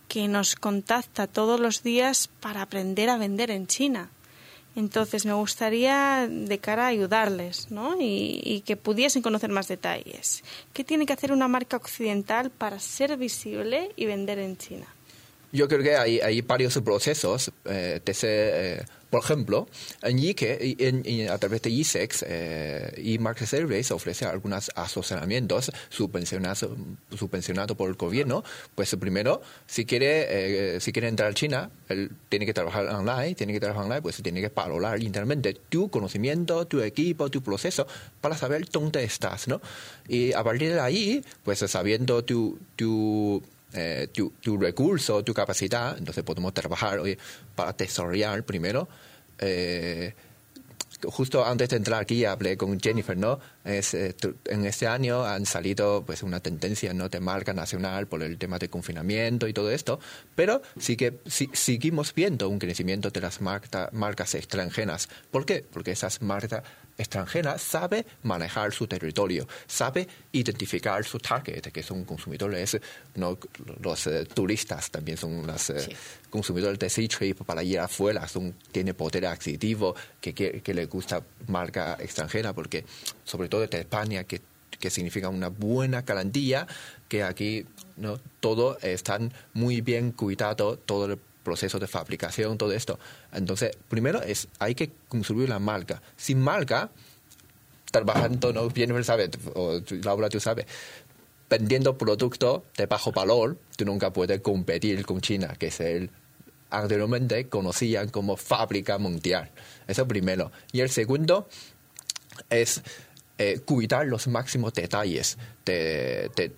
que 0.07 0.29
nos 0.29 0.55
contacta 0.55 1.27
todos 1.27 1.59
los 1.59 1.83
días 1.83 2.29
para 2.39 2.61
aprender 2.61 3.09
a 3.09 3.17
vender 3.17 3.51
en 3.51 3.67
China. 3.67 4.09
Entonces 4.77 5.25
me 5.25 5.33
gustaría 5.33 6.25
de 6.29 6.57
cara 6.59 6.85
a 6.85 6.87
ayudarles 6.87 7.69
¿no? 7.69 7.99
y, 7.99 8.39
y, 8.43 8.61
que 8.61 8.77
pudiesen 8.77 9.21
conocer 9.21 9.49
más 9.49 9.67
detalles. 9.67 10.41
¿Qué 10.71 10.85
tiene 10.85 11.05
que 11.05 11.13
hacer 11.13 11.33
una 11.33 11.49
marca 11.49 11.75
occidental 11.75 12.49
para 12.49 12.79
ser 12.79 13.17
visible 13.17 13.91
y 13.97 14.05
vender 14.05 14.39
en 14.39 14.57
China? 14.57 14.87
Yo 15.51 15.67
creo 15.67 15.81
que 15.81 15.95
hay, 15.95 16.19
hay 16.19 16.41
varios 16.41 16.77
procesos. 16.79 17.51
Eh, 17.65 18.01
eh, 18.05 18.83
por 19.09 19.23
ejemplo, 19.23 19.67
en 20.03 20.19
Ike, 20.19 20.75
en, 20.77 21.29
a 21.29 21.37
través 21.39 21.63
de 21.63 21.71
ISEX 21.71 22.23
eh, 22.27 22.93
y 23.03 23.17
Market 23.17 23.47
Service 23.47 23.91
ofrece 23.91 24.25
algunos 24.25 24.69
asesoramientos 24.75 25.71
subvencionados 25.89 26.67
subvencionado 27.17 27.75
por 27.75 27.89
el 27.89 27.95
gobierno. 27.95 28.43
Pues 28.75 28.95
primero, 28.97 29.41
si 29.65 29.85
quiere, 29.85 30.75
eh, 30.75 30.79
si 30.79 30.91
quiere 30.91 31.07
entrar 31.07 31.31
a 31.31 31.33
China, 31.33 31.71
él 31.87 32.11
tiene 32.29 32.45
que 32.45 32.53
trabajar 32.53 32.85
online, 32.87 33.33
tiene 33.33 33.51
que 33.51 33.59
trabajar 33.59 33.85
online, 33.85 34.03
pues 34.03 34.21
tiene 34.21 34.41
que 34.41 34.49
valorar 34.49 35.01
internamente 35.01 35.57
tu 35.69 35.89
conocimiento, 35.89 36.67
tu 36.67 36.81
equipo, 36.81 37.31
tu 37.31 37.41
proceso, 37.41 37.87
para 38.21 38.37
saber 38.37 38.69
dónde 38.69 39.03
estás, 39.03 39.47
¿no? 39.47 39.59
Y 40.07 40.33
a 40.33 40.43
partir 40.43 40.71
de 40.71 40.79
ahí, 40.81 41.23
pues 41.43 41.59
sabiendo 41.59 42.23
tu, 42.23 42.59
tu 42.75 43.41
eh, 43.73 44.07
tu, 44.11 44.31
tu, 44.41 44.57
recurso, 44.57 45.23
tu 45.23 45.33
capacidad, 45.33 45.97
entonces 45.97 46.23
podemos 46.23 46.53
trabajar 46.53 46.99
para 47.55 47.73
desarrollar 47.73 48.43
primero. 48.43 48.87
Eh, 49.37 50.13
justo 51.03 51.45
antes 51.45 51.69
de 51.69 51.77
entrar 51.77 52.01
aquí 52.01 52.25
hablé 52.25 52.57
con 52.57 52.79
Jennifer, 52.79 53.17
¿no? 53.17 53.39
Es, 53.63 53.93
eh, 53.93 54.15
en 54.45 54.65
este 54.65 54.87
año 54.87 55.23
han 55.23 55.45
salido 55.45 56.03
pues 56.05 56.23
una 56.23 56.39
tendencia 56.39 56.93
¿no? 56.93 57.09
de 57.09 57.19
marca 57.19 57.53
nacional 57.53 58.07
por 58.07 58.23
el 58.23 58.37
tema 58.37 58.59
de 58.59 58.69
confinamiento 58.69 59.47
y 59.47 59.53
todo 59.53 59.71
esto, 59.71 59.99
pero 60.35 60.61
sí 60.77 60.97
que 60.97 61.19
seguimos 61.25 62.13
viendo 62.13 62.49
un 62.49 62.59
crecimiento 62.59 63.11
de 63.11 63.21
las 63.21 63.39
marcas 63.41 64.35
extranjeras. 64.35 65.09
¿Por 65.31 65.45
qué? 65.45 65.63
Porque 65.71 65.91
esas 65.91 66.21
marcas 66.21 66.63
extranjera 66.99 67.57
sabe 67.57 68.05
manejar 68.23 68.73
su 68.73 68.85
territorio, 68.85 69.47
sabe 69.65 70.07
identificar 70.33 71.03
su 71.05 71.17
target, 71.17 71.71
que 71.71 71.81
son 71.81 72.03
consumidores, 72.03 72.77
no 73.15 73.37
los 73.81 74.07
eh, 74.07 74.25
turistas 74.25 74.91
también 74.91 75.17
son 75.17 75.47
los 75.47 75.69
eh, 75.69 75.95
consumidores 76.29 76.77
de 76.77 76.89
Sea 76.89 77.07
Trip 77.07 77.41
para 77.43 77.63
ir 77.63 77.79
afuera, 77.79 78.27
son, 78.27 78.53
tiene 78.71 78.93
poder 78.93 79.25
adquisitivo, 79.25 79.95
que, 80.19 80.33
que, 80.33 80.73
le 80.73 80.85
gusta 80.85 81.23
marca 81.47 81.97
extranjera, 81.99 82.53
porque 82.53 82.83
sobre 83.23 83.47
todo 83.47 83.65
de 83.65 83.79
España, 83.79 84.25
que, 84.25 84.41
que 84.77 84.89
significa 84.89 85.29
una 85.29 85.47
buena 85.47 86.01
garantía, 86.01 86.67
que 87.07 87.23
aquí 87.23 87.65
no 87.95 88.19
todo 88.39 88.77
están 88.81 89.33
muy 89.53 89.81
bien 89.81 90.11
cuidado, 90.11 90.77
todo 90.77 91.05
el 91.05 91.19
proceso 91.49 91.79
de 91.79 91.87
fabricación, 91.87 92.59
todo 92.59 92.71
esto. 92.73 92.99
Entonces, 93.33 93.75
primero 93.89 94.21
es, 94.21 94.47
hay 94.59 94.75
que 94.75 94.91
construir 95.07 95.49
la 95.49 95.57
marca. 95.57 95.99
Sin 96.15 96.39
marca, 96.39 96.91
trabajando, 97.91 98.53
¿no? 98.53 98.69
Bien, 98.69 99.03
sabe, 99.03 99.31
o 99.55 99.81
Laura, 100.03 100.29
tú 100.29 100.39
sabes, 100.39 100.67
vendiendo 101.49 101.97
productos 101.97 102.61
de 102.77 102.85
bajo 102.85 103.11
valor, 103.11 103.57
tú 103.75 103.83
nunca 103.85 104.13
puedes 104.13 104.41
competir 104.41 105.03
con 105.07 105.21
China, 105.21 105.55
que 105.57 105.67
es 105.67 105.79
el 105.79 106.11
anteriormente 106.69 107.49
conocían 107.49 108.09
como 108.09 108.37
fábrica 108.37 108.99
mundial. 108.99 109.49
Eso 109.87 110.07
primero. 110.07 110.51
Y 110.71 110.81
el 110.81 110.91
segundo 110.91 111.49
es 112.51 112.83
eh, 113.39 113.59
cuidar 113.65 114.05
los 114.05 114.27
máximos 114.27 114.75
detalles 114.75 115.39
de, 115.65 116.29
de, 116.35 116.51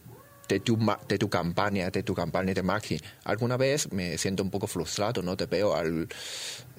de 0.51 0.59
tu, 0.59 0.77
de 1.07 1.17
tu 1.17 1.29
campaña, 1.29 1.89
de 1.89 2.03
tu 2.03 2.13
campaña 2.13 2.53
de 2.53 2.61
marketing. 2.61 2.99
Alguna 3.23 3.55
vez 3.55 3.89
me 3.93 4.17
siento 4.17 4.43
un 4.43 4.49
poco 4.49 4.67
frustrado, 4.67 5.23
¿no? 5.23 5.37
Te 5.37 5.45
veo 5.45 5.73
al, 5.73 6.09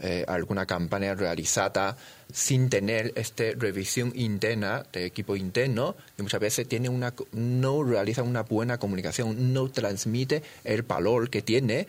eh, 0.03 0.25
alguna 0.29 0.67
campaña 0.67 1.15
realizada 1.15 1.97
sin 2.31 2.69
tener 2.69 3.13
esta 3.17 3.45
revisión 3.57 4.13
interna 4.15 4.85
de 4.93 5.07
equipo 5.07 5.37
interno 5.37 5.97
y 6.19 6.23
muchas 6.23 6.41
veces 6.41 6.69
tiene 6.69 6.91
una, 6.91 7.15
no 7.33 7.83
realiza 7.83 8.23
una 8.23 8.43
buena 8.43 8.77
comunicación, 8.77 9.55
no 9.55 9.71
transmite 9.71 10.43
el 10.65 10.83
valor 10.83 11.31
que 11.31 11.41
tiene 11.41 11.87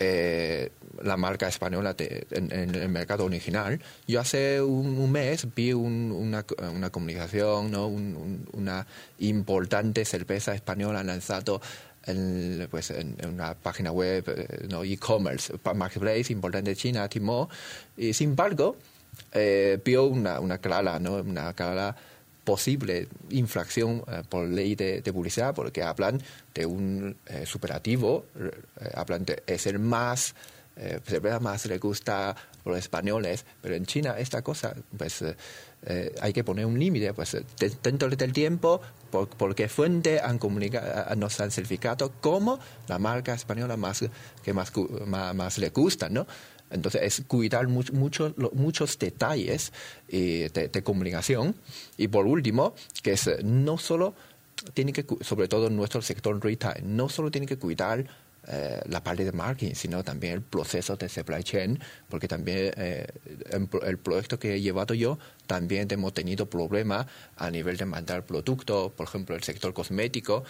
eh, 0.00 0.72
la 1.02 1.16
marca 1.18 1.46
española 1.46 1.94
en, 1.98 2.74
el 2.74 2.88
mercado 2.88 3.24
original. 3.26 3.80
Yo 4.06 4.20
hace 4.20 4.60
un, 4.60 5.12
mes 5.12 5.46
vi 5.54 5.74
una, 5.74 6.44
una, 6.72 6.90
comunicación, 6.90 7.70
¿no? 7.70 7.86
una 7.86 8.86
importante 9.18 10.04
cerveza 10.04 10.54
española 10.54 11.04
lanzado 11.04 11.60
en, 12.06 12.66
pues, 12.70 12.90
en, 12.90 13.16
una 13.26 13.54
página 13.54 13.92
web, 13.92 14.24
eh, 14.26 14.66
no 14.70 14.84
e-commerce, 14.84 15.52
marketplace 15.74 16.32
importante 16.32 16.70
de 16.70 16.76
China, 16.76 17.08
Timo, 17.08 17.50
y 17.96 18.12
sin 18.14 18.30
embargo, 18.30 18.76
eh, 19.32 19.78
vio 19.84 20.04
una, 20.04 20.40
una 20.40 20.58
clara, 20.58 20.98
¿no? 20.98 21.16
una 21.16 21.52
clara 21.52 21.94
posible 22.44 23.08
infracción 23.30 24.02
eh, 24.06 24.22
por 24.28 24.48
ley 24.48 24.74
de, 24.74 25.02
publicidad, 25.12 25.54
porque 25.54 25.82
hablan 25.82 26.20
de 26.54 26.66
un 26.66 27.16
eh, 27.26 27.44
superativo, 27.46 28.26
eh, 28.38 28.90
hablan 28.94 29.24
de 29.24 29.42
es 29.46 29.66
el 29.66 29.78
más, 29.78 30.34
más 31.40 31.66
le 31.66 31.78
gusta 31.78 32.30
a 32.30 32.36
los 32.64 32.78
españoles, 32.78 33.44
pero 33.60 33.74
en 33.74 33.84
China 33.84 34.14
esta 34.18 34.40
cosa, 34.40 34.74
pues 34.96 35.22
hay 36.20 36.32
que 36.32 36.42
poner 36.42 36.64
un 36.64 36.78
límite, 36.78 37.12
pues 37.12 37.36
dentro 37.82 38.08
del 38.08 38.32
tiempo, 38.32 38.80
porque 39.10 39.68
fuente 39.68 40.20
han 40.20 40.38
comunicado, 40.38 41.14
nos 41.16 41.38
han 41.40 41.50
certificado 41.50 42.12
como 42.20 42.58
la 42.88 42.98
marca 42.98 43.34
española 43.34 43.76
más 43.76 44.04
que 44.42 44.54
más, 44.54 44.72
más, 45.06 45.34
más 45.34 45.58
le 45.58 45.68
gusta, 45.68 46.08
¿no? 46.08 46.26
Entonces 46.70 47.02
es 47.02 47.24
cuidar 47.26 47.68
mucho, 47.68 48.34
muchos 48.52 48.98
detalles 48.98 49.72
eh, 50.08 50.50
de, 50.52 50.82
comunicación. 50.82 51.54
Y 51.96 52.08
por 52.08 52.26
último, 52.26 52.74
que 53.02 53.12
es 53.12 53.30
no 53.44 53.78
solo 53.78 54.14
tiene 54.74 54.92
que, 54.92 55.04
sobre 55.22 55.48
todo 55.48 55.68
en 55.68 55.76
nuestro 55.76 56.02
sector 56.02 56.42
retail, 56.42 56.82
no 56.84 57.08
solo 57.08 57.30
tiene 57.30 57.46
que 57.46 57.56
cuidar 57.56 58.06
eh, 58.48 58.80
la 58.88 59.02
parte 59.04 59.24
de 59.24 59.32
marketing, 59.32 59.74
sino 59.74 60.02
también 60.02 60.34
el 60.34 60.42
proceso 60.42 60.96
de 60.96 61.08
supply 61.08 61.42
chain, 61.42 61.78
porque 62.08 62.26
también 62.26 62.72
eh, 62.76 63.06
el 63.82 63.98
proyecto 63.98 64.38
que 64.38 64.54
he 64.54 64.60
llevado 64.60 64.94
yo, 64.94 65.18
también 65.46 65.88
hemos 65.90 66.14
tenido 66.14 66.46
problemas 66.46 67.06
a 67.36 67.50
nivel 67.50 67.76
de 67.76 67.84
mandar 67.84 68.24
productos, 68.24 68.92
por 68.92 69.06
ejemplo, 69.06 69.36
el 69.36 69.42
sector 69.42 69.74
cosmético, 69.74 70.44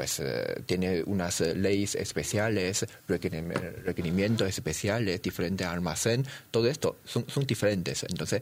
pues 0.00 0.18
eh, 0.18 0.62
tiene 0.64 1.02
unas 1.04 1.42
eh, 1.42 1.54
leyes 1.54 1.94
especiales, 1.94 2.86
requerimientos 3.06 4.48
especiales, 4.48 5.20
diferentes 5.20 5.66
almacén, 5.66 6.24
todo 6.50 6.68
esto 6.68 6.96
son, 7.04 7.26
son 7.28 7.46
diferentes. 7.46 8.04
Entonces, 8.04 8.40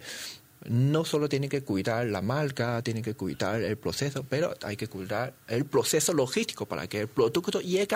no 0.69 1.05
solo 1.05 1.29
tiene 1.29 1.49
que 1.49 1.63
cuidar 1.63 2.07
la 2.07 2.23
marca, 2.23 2.81
tiene 2.83 3.03
que 3.03 3.15
cuidar 3.15 3.61
el 3.61 3.77
proceso, 3.77 4.23
pero 4.23 4.55
hay 4.63 4.77
que 4.77 4.87
cuidar 4.87 5.35
el 5.49 5.65
proceso 5.65 6.13
logístico 6.13 6.65
para 6.65 6.87
que 6.87 7.01
el 7.01 7.09
producto 7.09 7.61
llegue 7.61 7.89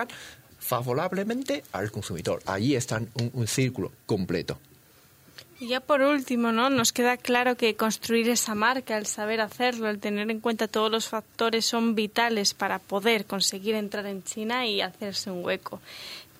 favorablemente 0.59 1.63
al 1.71 1.93
consumidor. 1.93 2.43
Allí 2.47 2.75
está 2.75 3.01
un 3.33 3.47
círculo 3.47 3.93
completo. 4.07 4.59
Y 5.62 5.68
ya 5.68 5.78
por 5.78 6.03
último, 6.03 6.51
¿no? 6.51 6.70
Nos 6.70 6.93
queda 6.93 7.16
claro 7.16 7.57
que 7.57 7.76
construir 7.76 8.28
esa 8.28 8.57
marca, 8.57 8.99
el 8.99 9.07
saber 9.07 9.41
hacerlo, 9.41 9.89
el 9.89 10.01
tener 10.01 10.28
en 10.28 10.41
cuenta 10.41 10.66
todos 10.66 10.91
los 10.91 11.07
factores 11.07 11.64
son 11.64 11.95
vitales 11.95 12.53
para 12.53 12.80
poder 12.80 13.26
conseguir 13.26 13.76
entrar 13.76 14.07
en 14.07 14.24
China 14.24 14.66
y 14.66 14.80
hacerse 14.80 15.30
un 15.30 15.45
hueco. 15.45 15.80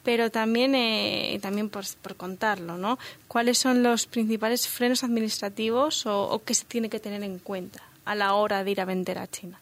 Pero 0.03 0.31
también, 0.31 0.75
eh, 0.75 1.39
también 1.41 1.69
por, 1.69 1.85
contarlo, 2.17 2.77
¿no? 2.77 2.99
¿Cuáles 3.29 3.59
son 3.59 3.85
los 3.85 4.07
principales 4.07 4.67
frenos 4.67 5.05
administrativos 5.05 6.05
o, 6.07 6.29
o 6.29 6.43
qué 6.43 6.55
se 6.55 6.65
tiene 6.65 6.91
que 6.91 6.99
tener 6.99 7.23
en 7.23 7.39
cuenta 7.39 7.81
a 8.05 8.17
la 8.17 8.35
hora 8.35 8.65
de 8.65 8.73
ir 8.73 8.81
a 8.81 8.85
vender 8.85 9.19
a 9.19 9.29
China? 9.29 9.61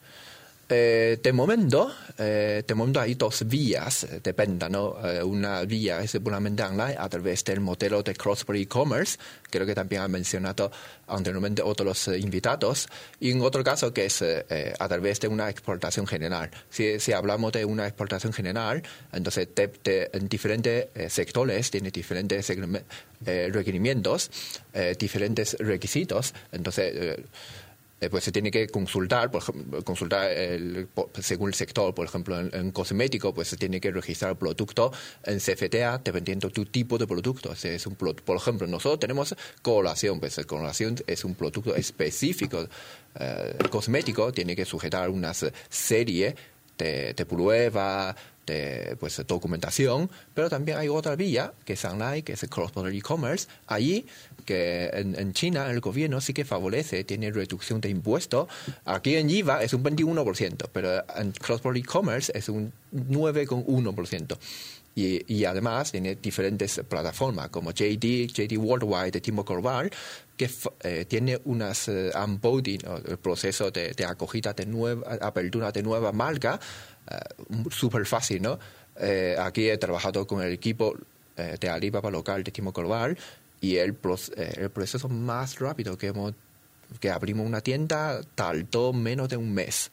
Eh, 0.73 1.19
de 1.21 1.33
momento, 1.33 1.93
eh, 2.17 2.63
de 2.65 2.75
momento 2.77 3.01
hay 3.01 3.17
dos 3.17 3.45
vías 3.49 4.07
de 4.23 4.33
venta, 4.33 4.69
¿no? 4.69 4.97
Eh, 5.05 5.21
una 5.21 5.63
vía 5.65 6.01
es 6.01 6.17
puramente 6.23 6.63
online 6.63 6.95
a 6.97 7.09
través 7.09 7.43
del 7.43 7.59
modelo 7.59 8.05
de 8.05 8.15
cross-border 8.15 8.63
e-commerce, 8.63 9.19
creo 9.51 9.67
que 9.67 9.75
también 9.75 10.03
han 10.03 10.13
mencionado 10.13 10.71
anteriormente 11.09 11.61
otros 11.61 12.07
invitados, 12.07 12.89
y 13.19 13.33
en 13.33 13.41
otro 13.41 13.65
caso 13.65 13.93
que 13.93 14.05
es 14.05 14.23
a 14.23 14.89
través 14.89 15.19
de 15.19 15.27
una 15.27 15.51
exportación 15.51 16.07
general. 16.07 16.51
Si, 16.71 17.01
si 17.01 17.13
hablamos 17.13 17.51
de 17.51 17.65
una 17.65 17.89
exportación 17.89 18.33
general, 18.33 18.81
entonces 19.13 19.49
en 19.57 20.29
diferentes 20.29 20.87
sectores 21.13 21.69
tiene 21.73 21.91
diferentes 21.91 22.49
requerimientos, 23.25 24.31
diferentes 24.99 25.57
requisitos, 25.59 26.33
entonces 26.53 26.93
eh, 26.95 27.25
pues 28.09 28.25
se 28.25 28.33
tiene 28.33 28.51
que 28.51 28.69
consultar, 28.69 29.31
por 29.31 29.43
ejemplo, 29.43 29.85
consultar 29.85 30.31
el, 30.31 30.89
según 31.21 31.49
el 31.49 31.55
sector, 31.55 31.95
por 31.95 32.07
ejemplo, 32.07 32.39
en, 32.41 32.71
cosmético, 32.71 33.35
pues 33.35 33.49
se 33.49 33.57
tiene 33.57 33.81
que 33.81 33.91
registrar 33.91 34.31
el 34.31 34.37
producto 34.39 34.93
en 35.25 35.39
CFTA 35.39 35.99
dependiendo 35.99 36.49
tu 36.51 36.65
tipo 36.65 36.97
de 36.97 37.07
producto. 37.07 37.53
es 37.53 37.87
un, 37.87 37.97
por 37.97 38.37
ejemplo, 38.37 38.67
nosotros 38.67 39.01
tenemos 39.01 39.35
coloración, 39.61 40.19
pues 40.19 40.41
coloración 40.47 40.97
es 41.07 41.25
un 41.25 41.35
producto 41.35 41.75
específico 41.75 42.67
eh, 43.19 43.59
cosmético, 43.71 44.33
tiene 44.33 44.57
que 44.57 44.65
sujetar 44.65 45.11
una 45.11 45.33
serie 45.69 46.35
de, 46.79 47.13
de 47.13 47.27
prueba, 47.27 48.17
de 48.51 48.97
pues, 48.97 49.23
documentación, 49.27 50.11
pero 50.35 50.49
también 50.49 50.79
hay 50.79 50.89
otra 50.89 51.17
vía 51.17 51.53
que 51.65 51.75
es 51.75 51.85
online, 51.85 52.23
que 52.23 52.33
es 52.33 52.47
cross-border 52.49 52.95
e-commerce. 52.95 53.49
Allí, 53.67 54.07
que 54.45 54.91
en, 54.93 55.33
China 55.33 55.71
el 55.71 55.81
gobierno 55.81 56.21
sí 56.21 56.33
que 56.33 56.45
favorece, 56.45 57.05
tiene 57.05 57.31
reducción 57.31 57.81
de 57.81 57.89
impuestos. 57.89 58.49
Aquí 58.85 59.17
en 59.17 59.31
IVA 59.31 59.63
es 59.63 59.73
un 59.75 59.85
21%, 59.85 60.69
pero 60.73 61.05
en 61.17 61.33
cross-border 61.33 61.83
e-commerce 61.83 62.33
es 62.35 62.49
un 62.49 62.73
9,1%. 62.93 64.37
Y, 64.97 65.33
y, 65.33 65.45
además 65.45 65.93
tiene 65.93 66.17
diferentes 66.17 66.81
plataformas 66.89 67.49
como 67.51 67.71
JD, 67.71 68.27
JD 68.27 68.59
Worldwide 68.59 69.13
de 69.13 69.21
Timo 69.21 69.45
Corval, 69.45 69.89
que 70.41 70.49
eh, 70.85 71.05
tiene 71.05 71.39
unas 71.45 71.89
eh, 71.89 72.11
onboarding, 72.15 72.81
el 73.07 73.19
proceso 73.19 73.71
de, 73.71 73.93
de, 73.93 74.07
acogida 74.07 74.55
de 74.55 74.65
nueva, 74.65 75.19
apertura 75.21 75.71
de 75.71 75.83
nueva 75.83 76.13
marca, 76.13 76.59
eh, 77.11 77.19
súper 77.71 78.07
fácil, 78.07 78.41
¿no? 78.41 78.59
Eh, 78.97 79.37
aquí 79.39 79.69
he 79.69 79.77
trabajado 79.77 80.27
con 80.27 80.43
el 80.43 80.53
equipo 80.53 80.97
de 81.37 81.69
Alibaba 81.71 82.11
local 82.11 82.43
de 82.45 82.51
Timo 82.51 82.71
Corval 82.71 83.17
y 83.63 83.77
el, 83.77 83.97
el 84.37 84.71
proceso 84.71 85.09
más 85.09 85.59
rápido 85.59 85.97
que 85.97 86.09
hemos 86.09 86.35
que 87.01 87.09
abrimos 87.09 87.47
una 87.47 87.63
tienda 87.63 88.21
tardó 88.35 88.93
menos 88.93 89.31
de 89.31 89.39
un 89.39 89.55
mes 89.55 89.91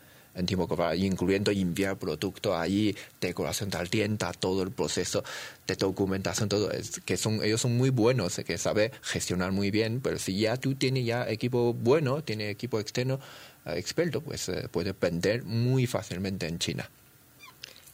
incluyendo 0.96 1.52
enviar 1.52 1.98
productos 1.98 2.56
allí, 2.56 2.96
decoración 3.22 3.70
de 3.70 3.78
la 3.78 3.86
tienda, 3.86 4.32
todo 4.34 4.64
el 4.64 4.72
proceso 4.72 5.24
de 5.68 5.76
documentación, 5.76 6.50
todo, 6.50 6.72
es, 6.72 7.00
que 7.02 7.18
son, 7.18 7.44
ellos 7.44 7.62
son 7.62 7.76
muy 7.78 7.90
buenos, 7.90 8.38
que 8.46 8.58
saben 8.58 8.92
gestionar 9.02 9.52
muy 9.52 9.72
bien, 9.72 10.02
pero 10.02 10.20
si 10.20 10.40
ya 10.40 10.58
tú 10.58 10.76
tienes 10.76 11.06
ya 11.06 11.28
equipo 11.30 11.74
bueno, 11.74 12.24
tienes 12.24 12.52
equipo 12.52 12.80
externo 12.80 13.20
eh, 13.66 13.74
experto, 13.78 14.22
pues 14.22 14.50
eh, 14.50 14.68
puedes 14.72 14.98
vender 15.00 15.44
muy 15.44 15.88
fácilmente 15.88 16.48
en 16.48 16.60
China. 16.60 16.90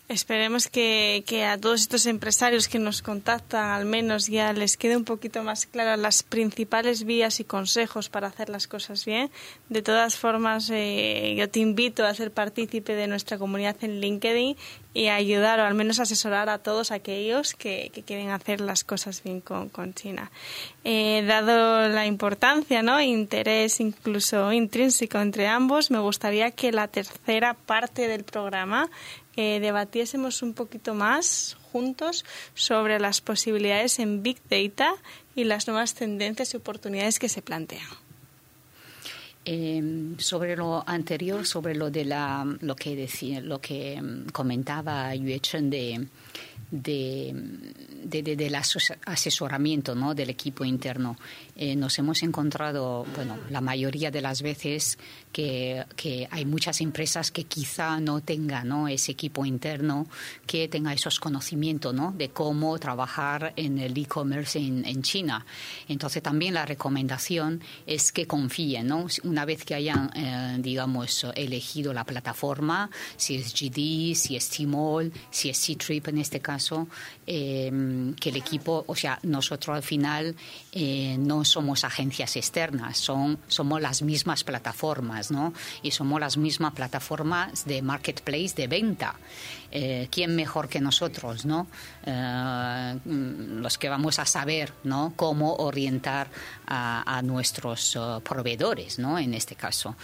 Esperemos 0.10 0.68
que, 0.68 1.24
que, 1.26 1.46
a 1.46 1.58
todos 1.58 1.82
estos 1.82 2.06
empresarios 2.06 2.68
que 2.68 2.78
nos 2.78 3.02
contactan 3.02 3.72
al 3.72 3.86
menos 3.86 4.28
ya 4.28 4.52
les 4.52 4.76
quede 4.76 4.98
un 4.98 5.06
poquito 5.06 5.44
más 5.44 5.66
claras 5.66 5.98
las 5.98 6.24
principales 6.24 7.06
vías 7.06 7.40
y 7.40 7.46
consejos 7.46 8.10
para 8.10 8.28
hacer 8.28 8.50
las 8.50 8.68
cosas 8.68 9.06
bien. 9.06 9.32
De 9.70 9.82
todas 9.82 10.18
formas, 10.18 10.70
eh, 10.72 11.36
yo 11.38 11.50
te 11.50 11.62
invito 11.62 12.06
a 12.06 12.14
ser 12.14 12.32
partícipe 12.32 12.96
de 12.96 13.08
nuestra 13.08 13.38
comunidad 13.38 13.78
en 13.82 14.02
LinkedIn 14.02 14.58
y 14.94 15.08
a 15.08 15.16
ayudar 15.16 15.60
o 15.60 15.64
al 15.64 15.74
menos 15.74 16.00
asesorar 16.00 16.50
a 16.50 16.60
todos 16.60 16.92
aquellos 16.92 17.54
que, 17.54 17.90
que 17.94 18.04
quieren 18.04 18.30
hacer 18.30 18.62
las 18.62 18.84
cosas 18.84 19.24
bien 19.24 19.42
con, 19.42 19.70
con 19.70 19.94
China. 19.94 20.32
Eh, 20.84 21.24
dado 21.26 21.88
la 21.88 22.06
importancia, 22.06 22.84
¿no? 22.84 23.02
interés 23.02 23.80
incluso 23.80 24.52
intrínseco 24.52 25.20
entre 25.20 25.48
ambos, 25.48 25.92
me 25.92 26.00
gustaría 26.00 26.52
que 26.52 26.72
la 26.72 26.90
tercera 26.90 27.54
parte 27.54 28.08
del 28.08 28.24
programa 28.24 28.90
eh, 29.36 29.60
debatiésemos 29.60 30.42
un 30.42 30.54
poquito 30.54 30.94
más 30.94 31.58
juntos 31.72 32.26
sobre 32.54 33.00
las 33.00 33.22
posibilidades 33.22 34.00
en 34.00 34.22
Big 34.22 34.38
Data 34.50 34.94
y 35.36 35.44
las 35.44 35.68
nuevas 35.68 35.96
tendencias 35.96 36.54
y 36.54 36.58
oportunidades 36.58 37.20
que 37.20 37.30
se 37.30 37.42
plantean. 37.42 37.88
Em, 39.46 40.18
sobre 40.20 40.56
lo 40.56 40.88
anterior, 40.88 41.46
sobre 41.46 41.76
lo 41.76 41.92
de 41.92 42.06
la, 42.06 42.46
lo 42.62 42.76
que 42.76 42.96
decía, 42.96 43.42
lo 43.42 43.60
que 43.60 43.96
em, 43.96 44.26
comentaba 44.30 45.14
Yue 45.16 45.40
Chen 45.42 45.70
de 45.70 46.08
de, 46.72 47.34
del 48.04 48.56
asesoramiento 48.56 49.96
¿no? 49.96 50.16
del 50.16 50.30
equipo 50.30 50.66
interno. 50.66 51.18
Eh, 51.56 51.76
nos 51.76 51.98
hemos 52.00 52.24
encontrado, 52.24 53.06
bueno, 53.16 53.38
la 53.50 53.62
mayoría 53.62 54.10
de 54.10 54.22
las 54.22 54.42
veces 54.42 54.98
que, 55.32 55.86
hay 56.30 56.46
muchas 56.46 56.82
empresas 56.82 57.32
que 57.32 57.44
quizá 57.46 58.00
no 58.00 58.22
tengan 58.22 58.68
¿no? 58.68 58.88
ese 58.88 59.12
equipo 59.12 59.46
interno 59.46 60.08
que 60.46 60.68
tenga 60.68 60.94
esos 60.94 61.20
conocimientos 61.20 61.94
¿no? 61.94 62.14
de 62.18 62.30
cómo 62.30 62.78
trabajar 62.80 63.54
en 63.56 63.78
el 63.78 63.98
e-commerce 63.98 64.60
en, 64.60 64.86
en, 64.86 65.02
China. 65.04 65.46
Entonces 65.88 66.24
también 66.24 66.54
la 66.54 66.66
recomendación 66.66 67.62
es 67.86 68.12
que 68.12 68.26
confíen, 68.26 68.88
¿no? 68.88 69.08
una 69.24 69.46
vez 69.46 69.64
que 69.64 69.76
hayan, 69.76 70.12
eh, 70.16 70.58
digamos, 70.60 71.26
elegido 71.36 71.94
la 71.94 72.04
plataforma, 72.04 72.90
si 73.18 73.36
es 73.36 73.54
GD, 73.54 74.16
si 74.16 74.36
es 74.36 74.50
Tmall, 74.50 75.12
si 75.30 75.50
es 75.50 75.58
C-Trip 75.58 76.08
en 76.08 76.18
este 76.20 76.40
caso, 76.44 76.88
Em, 77.26 78.16
que 78.16 78.30
el 78.30 78.36
equipo, 78.36 78.84
o 78.86 78.96
sea, 78.96 79.18
nosotros 79.24 79.78
al 79.78 79.84
final 79.84 80.36
eh, 80.74 81.16
no 81.18 81.46
somos 81.46 81.86
agencias 81.86 82.36
externas, 82.36 82.98
son, 82.98 83.40
somos 83.48 83.82
las 83.82 84.02
mismas 84.02 84.44
plataformas, 84.44 85.32
¿no? 85.32 85.54
Y 85.82 85.92
somos 85.92 86.20
las 86.20 86.36
mismas 86.36 86.74
plataformas 86.74 87.64
de 87.64 87.82
marketplace 87.82 88.56
de 88.58 88.68
venta. 88.68 89.16
Eh, 89.76 90.08
¿Quién 90.12 90.36
mejor 90.36 90.70
que 90.70 90.80
nosotros, 90.80 91.46
no? 91.46 91.66
Eh, 92.06 93.00
los 93.04 93.80
que 93.80 93.90
vamos 93.90 94.20
a 94.20 94.26
saber, 94.26 94.72
¿no? 94.84 95.14
Cómo 95.16 95.56
orientar 95.56 96.30
a, 96.68 97.22
nuestros 97.24 97.98
proveedores, 98.24 99.00
¿no? 99.00 99.18
En 99.18 99.34
este 99.34 99.56
caso. 99.56 99.96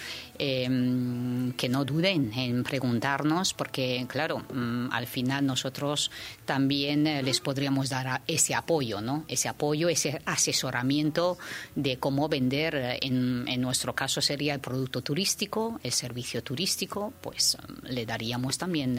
Em, 0.41 1.51
que 1.51 1.67
no 1.67 1.83
duden 1.83 2.31
en 2.33 2.63
preguntarnos, 2.63 3.53
porque, 3.53 4.05
claro, 4.07 4.39
mm, 4.39 4.87
al 4.89 5.05
final 5.05 5.45
nosotros 5.45 6.11
también 6.45 7.05
eh, 7.07 7.21
les 7.21 7.41
podríamos 7.41 7.89
dar 7.89 8.21
ese 8.25 8.55
apoyo, 8.55 9.01
¿no? 9.01 9.25
Ese 9.27 9.49
apoyo, 9.49 9.89
ese 9.89 10.21
asesoramiento 10.23 11.37
de 11.75 11.97
cómo 11.99 12.29
vender, 12.29 12.75
eh, 12.75 12.99
en, 13.01 13.49
en 13.49 13.59
nuestro 13.59 13.93
caso 13.93 14.21
sería 14.21 14.53
el 14.53 14.61
producto 14.61 15.01
turístico, 15.01 15.77
el 15.83 15.91
servicio 15.91 16.41
turístico, 16.41 17.11
pues 17.19 17.57
mm, 17.57 17.87
le 17.87 18.05
daríamos 18.05 18.57
también, 18.57 18.97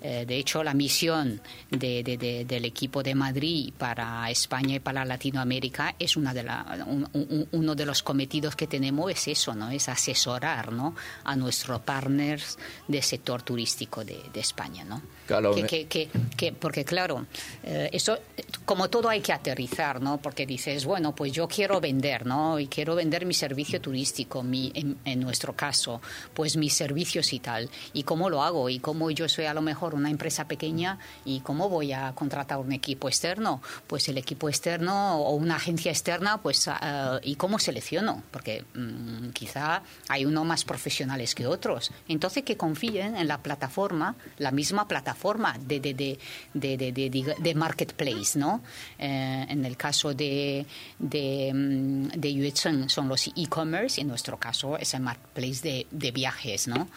eh, 0.00 0.24
de 0.26 0.36
hecho, 0.36 0.62
la 0.62 0.74
misión 0.74 1.40
de, 1.70 2.44
del 2.46 2.64
equipo 2.64 3.02
de 3.02 3.14
Madrid 3.14 3.72
para 3.76 4.30
España 4.30 4.76
y 4.76 4.80
para 4.80 5.04
Latinoamérica 5.04 5.94
es 5.98 6.16
una 6.16 6.34
de 6.34 6.42
la, 6.42 6.86
uno 7.52 7.74
de 7.74 7.86
los 7.86 8.02
cometidos 8.02 8.56
que 8.56 8.66
tenemos 8.66 9.10
es 9.10 9.28
eso, 9.28 9.54
¿no? 9.54 9.70
Es 9.70 9.88
asesorar, 9.88 10.72
¿no? 10.72 10.94
A 11.24 11.36
nuestros 11.36 11.80
partners 11.80 12.58
del 12.88 13.02
sector 13.02 13.42
turístico 13.42 14.04
de, 14.04 14.20
España, 14.34 14.84
¿no? 14.84 15.02
que, 15.66 15.86
que, 15.86 16.08
que, 16.36 16.52
porque 16.52 16.82
claro, 16.84 17.26
eh, 17.62 17.90
eso, 17.92 18.18
como 18.64 18.88
todo 18.88 19.08
hay 19.08 19.20
que 19.20 19.32
aterrizar, 19.32 20.00
¿no? 20.00 20.18
Porque 20.18 20.46
dices, 20.46 20.84
bueno, 20.84 21.14
pues 21.14 21.32
yo 21.32 21.46
quiero 21.48 21.80
vender, 21.80 22.26
¿no? 22.26 22.58
Y 22.58 22.66
quiero 22.66 22.94
vender 22.94 23.26
mi 23.26 23.34
servicio 23.34 23.80
turístico, 23.80 24.42
mi, 24.42 24.72
en, 24.74 25.20
nuestro 25.20 25.54
caso, 25.54 26.00
pues 26.34 26.56
mis 26.56 26.74
servicios 26.74 27.32
y 27.32 27.40
tal. 27.40 27.68
¿Y 27.92 28.02
cómo 28.02 28.30
lo 28.30 28.42
hago? 28.42 28.68
¿Y 28.68 28.78
cómo 28.78 29.10
yo 29.10 29.28
soy 29.28 29.44
a 29.46 29.54
lo 29.54 29.62
mejor 29.62 29.79
una 29.94 30.10
empresa 30.10 30.46
pequeña 30.46 30.98
y 31.24 31.40
cómo 31.40 31.68
voy 31.68 31.92
a 31.92 32.12
contratar 32.12 32.58
un 32.58 32.72
equipo 32.72 33.08
externo? 33.08 33.62
Pues 33.86 34.08
el 34.08 34.18
equipo 34.18 34.48
externo 34.48 35.18
o 35.18 35.34
una 35.34 35.56
agencia 35.56 35.90
externa, 35.90 36.38
pues, 36.38 36.68
ah, 36.68 37.18
¿y 37.22 37.36
cómo 37.36 37.58
selecciono? 37.58 38.22
Porque 38.30 38.64
mm, 38.74 39.30
quizá 39.30 39.82
hay 40.08 40.24
uno 40.24 40.44
más 40.44 40.64
profesionales 40.64 41.34
que 41.34 41.46
otros. 41.46 41.92
Entonces, 42.08 42.44
que 42.44 42.56
confíen 42.56 43.16
en 43.16 43.28
la 43.28 43.38
plataforma, 43.38 44.14
la 44.38 44.50
misma 44.50 44.86
plataforma 44.86 45.56
de, 45.58 45.80
de, 45.80 45.94
de, 45.94 47.36
de, 47.38 47.54
marketplace, 47.54 48.38
¿no? 48.38 48.62
Eh, 48.98 49.46
en 49.48 49.64
el 49.64 49.76
caso 49.76 50.14
de, 50.14 50.66
de, 50.98 51.52
mm, 51.54 52.08
de 52.18 52.30
son 52.88 53.08
los 53.08 53.28
e-commerce, 53.28 54.00
en 54.00 54.08
nuestro 54.08 54.38
caso 54.38 54.76
es 54.76 54.94
el 54.94 55.00
marketplace 55.00 55.60
de, 55.62 55.86
de 55.90 56.10
viajes, 56.10 56.68
¿no? 56.68 56.88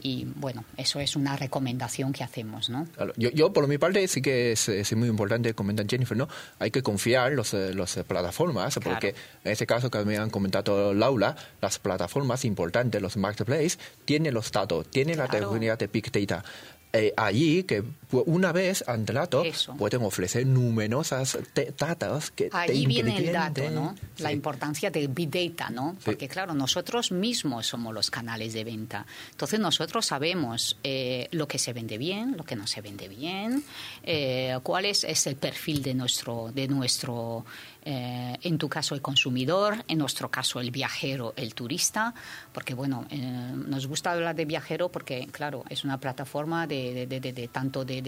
Y 0.00 0.26
bueno, 0.36 0.64
eso 0.76 1.00
es 1.00 1.16
una 1.16 1.36
recomendación 1.36 2.12
que 2.12 2.24
hacemos, 2.24 2.70
¿no? 2.70 2.86
Yo, 3.16 3.30
yo 3.30 3.52
por 3.52 3.66
mi 3.66 3.78
parte 3.78 4.06
sí 4.08 4.22
que 4.22 4.52
es, 4.52 4.68
es 4.68 4.94
muy 4.96 5.08
importante, 5.08 5.54
comenta 5.54 5.82
Jennifer, 5.88 6.16
¿no? 6.16 6.28
Hay 6.58 6.70
que 6.70 6.82
confiar 6.82 7.32
en 7.32 7.36
las 7.36 7.52
los 7.52 7.96
plataformas, 8.06 8.78
porque 8.82 9.14
en 9.44 9.52
este 9.52 9.66
caso 9.66 9.90
que 9.90 10.04
me 10.04 10.16
han 10.16 10.30
comentado 10.30 10.94
Laura, 10.94 11.36
las 11.60 11.78
plataformas 11.78 12.44
importantes, 12.44 13.00
los 13.02 13.16
marketplaces, 13.16 13.78
tienen 14.04 14.34
los 14.34 14.50
datos, 14.52 14.88
tienen 14.90 15.18
la 15.18 15.28
tecnología 15.28 15.76
de 15.76 15.86
Big 15.86 16.10
Data 16.10 16.44
eh, 16.92 17.12
allí 17.16 17.64
que 17.64 17.84
una 18.10 18.52
vez 18.52 18.82
dato 19.00 19.42
pueden 19.76 20.02
ofrecer 20.02 20.46
numerosas 20.46 21.38
datos 21.76 22.30
que 22.30 22.48
allí 22.52 22.86
viene 22.86 23.18
el 23.18 23.32
dato 23.32 23.68
no 23.68 23.94
la 24.18 24.32
importancia 24.32 24.90
del 24.90 25.08
big 25.08 25.30
data 25.30 25.68
no 25.68 25.96
porque 26.02 26.28
claro 26.28 26.54
nosotros 26.54 27.12
mismos 27.12 27.66
somos 27.66 27.92
los 27.92 28.10
canales 28.10 28.54
de 28.54 28.64
venta. 28.64 29.04
Entonces 29.32 29.60
nosotros 29.60 30.06
sabemos 30.06 30.78
eh, 30.82 31.28
lo 31.32 31.46
que 31.46 31.58
se 31.58 31.74
vende 31.74 31.98
bien 31.98 32.36
lo 32.38 32.44
que 32.44 32.56
no 32.56 32.66
se 32.66 32.80
vende 32.80 33.08
bien 33.08 33.62
eh, 34.02 34.58
cuál 34.62 34.86
es, 34.86 35.04
es 35.04 35.26
el 35.26 35.36
perfil 35.36 35.82
de 35.82 35.92
nuestro 35.92 36.50
de 36.54 36.68
nuestro 36.68 37.44
eh, 37.84 38.36
en 38.42 38.58
tu 38.58 38.68
caso 38.68 38.94
el 38.94 39.02
consumidor, 39.02 39.84
en 39.88 39.98
nuestro 39.98 40.30
caso 40.30 40.60
el 40.60 40.70
viajero, 40.70 41.34
el 41.36 41.54
turista, 41.54 42.14
porque 42.52 42.74
bueno, 42.74 43.06
eh, 43.10 43.18
nos 43.18 43.86
gusta 43.86 44.12
hablar 44.12 44.34
de 44.34 44.44
viajero 44.44 44.90
porque, 44.90 45.26
claro, 45.30 45.64
es 45.68 45.84
una 45.84 45.98
plataforma 45.98 46.66
de 46.66 47.06
de, 47.06 47.20
de 47.20 47.48
tanto 47.48 47.84
de, 47.84 48.00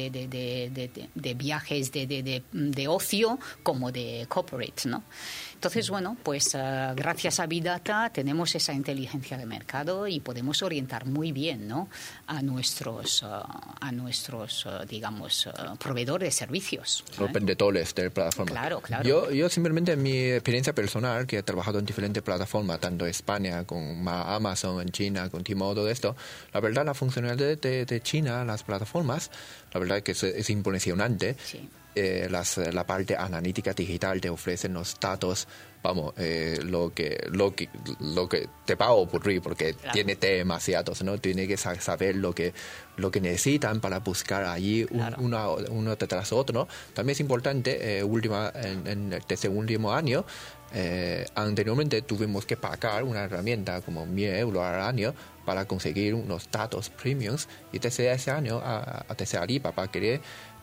viajes 1.36 1.92
de, 1.92 2.88
ocio 2.88 3.38
como 3.62 3.92
de 3.92 4.26
corporate, 4.28 4.88
¿no? 4.88 5.04
Entonces, 5.60 5.90
bueno, 5.90 6.16
pues 6.22 6.54
eh, 6.54 6.92
gracias 6.96 7.38
a 7.38 7.44
Big 7.44 7.62
Data 7.62 8.08
tenemos 8.08 8.54
esa 8.54 8.72
inteligencia 8.72 9.36
de 9.36 9.44
mercado 9.44 10.06
y 10.06 10.18
podemos 10.18 10.62
orientar 10.62 11.04
muy 11.04 11.32
bien 11.32 11.68
¿no? 11.68 11.90
a 12.28 12.40
nuestros, 12.40 13.22
eh, 13.22 13.26
a 13.26 13.92
nuestros 13.92 14.64
eh, 14.64 14.86
digamos, 14.88 15.50
proveedores 15.78 16.28
de 16.28 16.30
servicios. 16.30 17.04
Los 17.18 17.30
vendedores 17.30 17.94
de 17.94 18.10
plataforma. 18.10 18.52
Claro, 18.52 18.80
claro. 18.80 19.06
Yo, 19.06 19.30
yo 19.30 19.50
simplemente 19.50 19.92
en 19.92 20.02
mi 20.02 20.30
experiencia 20.30 20.74
personal, 20.74 21.26
que 21.26 21.36
he 21.36 21.42
trabajado 21.42 21.78
en 21.78 21.84
diferentes 21.84 22.22
plataformas, 22.22 22.80
tanto 22.80 23.04
en 23.04 23.10
España, 23.10 23.64
con 23.64 24.08
Amazon, 24.08 24.80
en 24.80 24.88
China, 24.88 25.28
con 25.28 25.44
Timo, 25.44 25.74
todo 25.74 25.90
esto, 25.90 26.16
la 26.54 26.60
verdad 26.60 26.86
la 26.86 26.94
funcionalidad 26.94 27.58
de, 27.58 28.00
China, 28.02 28.46
las 28.46 28.62
plataformas, 28.62 29.30
la 29.74 29.80
verdad 29.80 30.02
que 30.02 30.12
es, 30.12 30.22
es 30.22 30.48
impresionante. 30.48 31.36
Sí 31.44 31.68
eh, 31.94 32.28
las, 32.30 32.56
la 32.58 32.86
parte 32.86 33.16
analítica 33.16 33.72
digital 33.72 34.20
te 34.20 34.30
ofrecen 34.30 34.74
los 34.74 34.98
datos, 35.00 35.48
vamos, 35.82 36.14
eh, 36.18 36.58
lo, 36.62 36.92
que, 36.94 37.26
lo, 37.30 37.54
que, 37.54 37.68
lo 38.00 38.28
que 38.28 38.48
te 38.64 38.74
va 38.74 38.86
a 38.86 38.92
ocurrir, 38.92 39.42
porque 39.42 39.74
tiene 39.92 40.16
demasiados, 40.16 41.02
¿no? 41.02 41.18
Tiene 41.18 41.48
que 41.48 41.56
saber 41.56 42.16
lo 42.16 42.34
que, 42.34 42.52
lo 42.96 43.10
que 43.10 43.20
necesitan 43.20 43.80
para 43.80 44.00
buscar 44.00 44.44
allí 44.44 44.86
uno, 45.18 45.56
uno 45.70 45.96
detrás 45.96 46.32
otro. 46.32 46.68
También 46.94 47.12
es 47.12 47.20
importante, 47.20 47.98
eh, 47.98 48.04
última, 48.04 48.52
en, 48.54 49.10
desde 49.28 49.48
el 49.48 49.56
último 49.56 49.92
año, 49.92 50.24
eh, 50.72 51.26
anteriormente 51.34 52.02
tuvimos 52.02 52.46
que 52.46 52.56
pagar 52.56 53.02
una 53.02 53.24
herramienta 53.24 53.80
como 53.80 54.06
1000 54.06 54.28
euros 54.36 54.62
al 54.62 54.80
año 54.82 55.14
para 55.44 55.64
conseguir 55.64 56.14
unos 56.14 56.48
datos 56.48 56.90
premiums 56.90 57.48
y 57.72 57.80
desde 57.80 58.12
ese 58.12 58.30
año, 58.30 58.60
a, 58.62 59.04
a 59.08 59.14
desde 59.14 59.38
Alibaba, 59.38 59.90
querer 59.90 60.20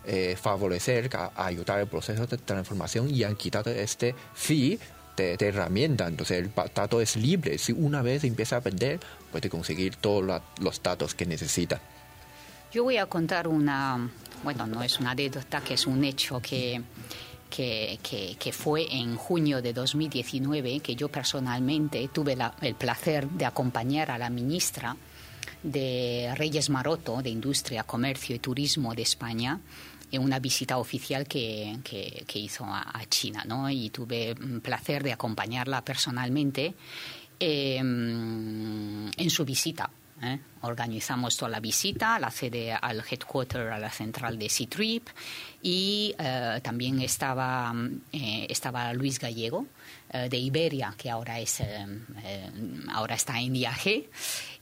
eh, 0.09 0.37
favorecer, 0.41 1.09
ayudar 1.35 1.81
el 1.81 1.87
proceso 1.87 2.25
de 2.25 2.37
transformación 2.37 3.13
y 3.13 3.25
han 3.25 3.35
quitado 3.35 3.71
este 3.71 4.15
fee 4.33 4.79
de, 5.17 5.35
herramienta. 5.39 6.07
Entonces 6.07 6.37
el 6.37 6.51
dato 6.73 7.01
es 7.01 7.17
libre. 7.17 7.57
Si 7.57 7.73
una 7.73 8.01
vez 8.01 8.23
empieza 8.23 8.55
a 8.55 8.59
vender, 8.61 9.01
puede 9.31 9.49
conseguir 9.49 9.97
todos 9.97 10.41
los 10.61 10.81
datos 10.81 11.13
que 11.13 11.25
necesita. 11.25 11.81
Yo 12.71 12.83
voy 12.83 12.95
a 12.97 13.05
contar 13.07 13.49
una, 13.49 14.09
bueno, 14.43 14.65
no 14.65 14.81
es 14.81 14.97
una 14.99 15.11
anécdota, 15.11 15.61
que 15.61 15.73
es 15.73 15.85
un 15.85 16.03
hecho 16.05 16.39
que, 16.41 16.81
que, 17.49 17.99
que, 18.39 18.51
fue 18.53 18.87
en 18.89 19.17
junio 19.17 19.61
de 19.61 19.73
2019, 19.73 20.79
que 20.79 20.95
yo 20.95 21.09
personalmente 21.09 22.09
tuve 22.13 22.37
el 22.61 22.75
placer 22.75 23.27
de 23.29 23.45
acompañar 23.45 24.11
a 24.11 24.17
la 24.17 24.29
ministra 24.29 24.95
de 25.63 26.33
Reyes 26.35 26.69
Maroto, 26.69 27.21
de 27.21 27.29
Industria, 27.29 27.83
Comercio 27.83 28.35
y 28.35 28.39
Turismo 28.39 28.93
de 28.93 29.01
España, 29.01 29.59
en 30.11 30.23
una 30.23 30.39
visita 30.39 30.77
oficial 30.77 31.27
que, 31.27 31.79
que, 31.83 32.39
hizo 32.39 32.65
a, 32.65 33.03
China, 33.09 33.43
¿no? 33.45 33.69
Y 33.69 33.89
tuve 33.89 34.31
el 34.31 34.61
placer 34.61 35.03
de 35.03 35.13
acompañarla 35.13 35.83
personalmente 35.83 36.73
em, 37.39 39.09
en 39.09 39.29
su 39.29 39.43
visita. 39.43 39.89
¿eh? 40.21 40.39
Organizamos 40.61 41.35
toda 41.35 41.49
la 41.49 41.59
visita, 41.59 42.17
la 42.19 42.31
sede 42.31 42.73
al 42.73 43.03
headquarter, 43.09 43.67
a 43.67 43.79
la 43.79 43.89
central 43.89 44.39
de 44.39 44.49
C-Trip 44.49 45.07
y 45.61 46.15
eh, 46.17 46.59
también 46.63 47.01
estaba, 47.01 47.73
eh, 48.11 48.47
estaba 48.49 48.93
Luis 48.93 49.19
Gallego 49.19 49.67
de 50.09 50.37
Iberia, 50.37 50.95
que 50.97 51.09
ahora, 51.09 51.37
es, 51.37 51.61
ahora 52.93 53.15
está 53.15 53.41
en 53.41 53.51
viaje 53.51 54.09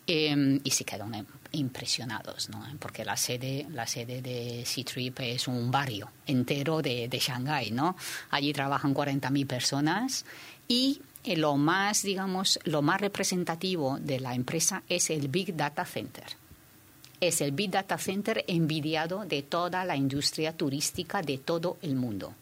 Em, 0.08 0.60
y 0.64 0.70
se 0.70 0.86
quedaron 0.86 1.26
impresionados, 1.51 2.49
¿no? 2.49 2.64
porque 2.78 3.03
la 3.03 3.18
sede, 3.18 3.66
la 3.72 3.88
sede 3.88 4.22
de 4.22 4.64
C-Trip 4.64 5.20
es 5.22 5.47
un 5.47 5.72
barrio 5.72 6.12
entero 6.28 6.84
de, 6.84 7.08
de 7.08 7.18
Shanghái. 7.18 7.72
¿no? 7.72 7.95
Allí 8.30 8.53
trabajan 8.53 8.93
40.000 8.93 9.47
personas 9.47 10.26
y 10.68 11.01
eh, 11.24 11.36
lo 11.36 11.58
más, 11.58 12.03
digamos, 12.03 12.60
lo 12.66 12.84
más 12.84 13.01
representativo 13.01 13.97
de 13.99 14.20
la 14.20 14.36
empresa 14.36 14.84
es 14.88 15.10
el 15.10 15.28
Big 15.28 15.56
Data 15.56 15.86
Center. 15.86 16.26
Es 17.20 17.41
el 17.41 17.51
Big 17.51 17.72
Data 17.72 17.97
Center 17.97 18.45
envidiado 18.47 19.26
de 19.26 19.41
toda 19.41 19.86
la 19.86 19.95
industria 19.95 20.56
turística 20.56 21.24
de 21.24 21.39
todo 21.39 21.78
el 21.82 21.95
mundo. 21.95 22.36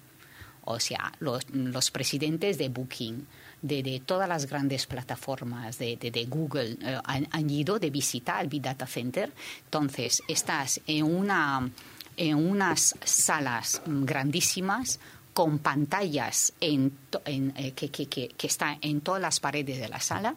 O 0.65 0.81
sea, 0.81 1.13
los, 1.19 1.49
los 1.51 1.91
presidentes 1.91 2.57
de 2.57 2.67
Booking, 2.67 3.25
de, 3.63 4.01
todas 4.05 4.29
las 4.29 4.45
grandes 4.45 4.85
plataformas 4.85 5.79
de, 5.79 6.27
Google 6.29 6.77
eh, 6.81 6.99
han, 7.03 7.49
ido 7.49 7.79
de 7.79 7.89
visita 7.89 8.37
al 8.37 8.47
Big 8.47 8.61
Data 8.61 8.85
Center. 8.85 9.31
Entonces, 9.65 10.21
estás 10.27 10.81
en, 10.85 11.05
una, 11.05 11.69
en 12.17 12.35
unas 12.35 12.95
salas 13.03 13.81
grandísimas 13.85 14.99
con 15.33 15.57
pantallas 15.59 16.53
en, 16.59 16.91
eh, 17.25 17.71
que, 17.71 17.89
que, 17.89 18.07
que, 18.07 18.47
está 18.47 18.77
en 18.81 19.01
todas 19.01 19.21
las 19.21 19.39
paredes 19.39 19.79
de 19.79 19.89
la 19.89 19.99
sala 19.99 20.35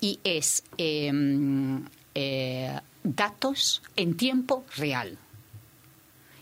y 0.00 0.20
es 0.22 0.62
em, 0.76 1.84
eh, 2.14 2.78
datos 3.02 3.82
en 3.96 4.16
tiempo 4.16 4.64
real. 4.76 5.18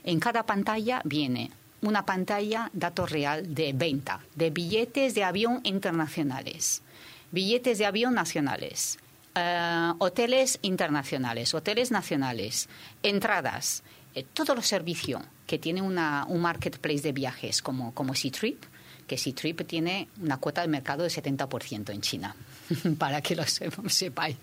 En 0.02 0.20
cada 0.20 0.44
pantalla 0.44 1.00
viene 1.04 1.50
una 1.84 2.06
pantalla 2.06 2.70
dato 2.72 3.06
real 3.06 3.54
de 3.54 3.72
venta 3.72 4.20
de 4.34 4.50
billetes 4.50 5.14
de 5.14 5.24
avión 5.24 5.60
internacionales, 5.64 6.82
billetes 7.30 7.78
de 7.78 7.86
avión 7.86 8.14
nacionales, 8.14 8.98
eh, 9.34 9.92
hoteles 9.98 10.58
internacionales, 10.62 11.54
hoteles 11.54 11.90
nacionales, 11.90 12.68
entradas, 13.02 13.82
eh, 14.14 14.24
todos 14.32 14.54
los 14.56 14.66
servicios 14.66 15.22
que 15.46 15.58
tiene 15.58 15.82
una, 15.82 16.24
un 16.28 16.40
marketplace 16.40 17.02
de 17.02 17.12
viajes 17.12 17.60
como, 17.60 17.92
como 17.92 18.14
C-Trip, 18.14 18.62
que 19.06 19.18
C-Trip 19.18 19.66
tiene 19.66 20.08
una 20.22 20.38
cuota 20.38 20.62
de 20.62 20.68
mercado 20.68 21.02
de 21.02 21.10
70% 21.10 21.90
en 21.92 22.00
China. 22.00 22.34
para 22.98 23.20
que 23.20 23.36
lo 23.36 23.44
sepáis. 23.44 24.36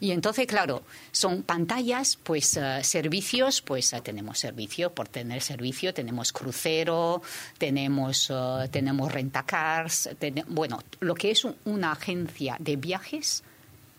Y 0.00 0.10
entonces, 0.10 0.46
claro, 0.46 0.82
son 1.10 1.42
pantallas, 1.42 2.18
pues 2.22 2.56
eh, 2.56 2.80
servicios, 2.82 3.62
pues 3.62 3.92
eh, 3.92 4.00
tenemos 4.02 4.38
servicio, 4.38 4.92
por 4.92 5.08
tener 5.08 5.42
servicio 5.42 5.92
tenemos 5.94 6.32
crucero, 6.32 7.22
tenemos, 7.58 8.30
uh, 8.30 8.68
tenemos 8.70 9.12
rentacars, 9.12 10.10
bueno, 10.48 10.82
lo 11.00 11.14
que 11.14 11.30
es 11.30 11.46
una 11.64 11.92
agencia 11.92 12.56
de 12.58 12.76
viajes 12.76 13.42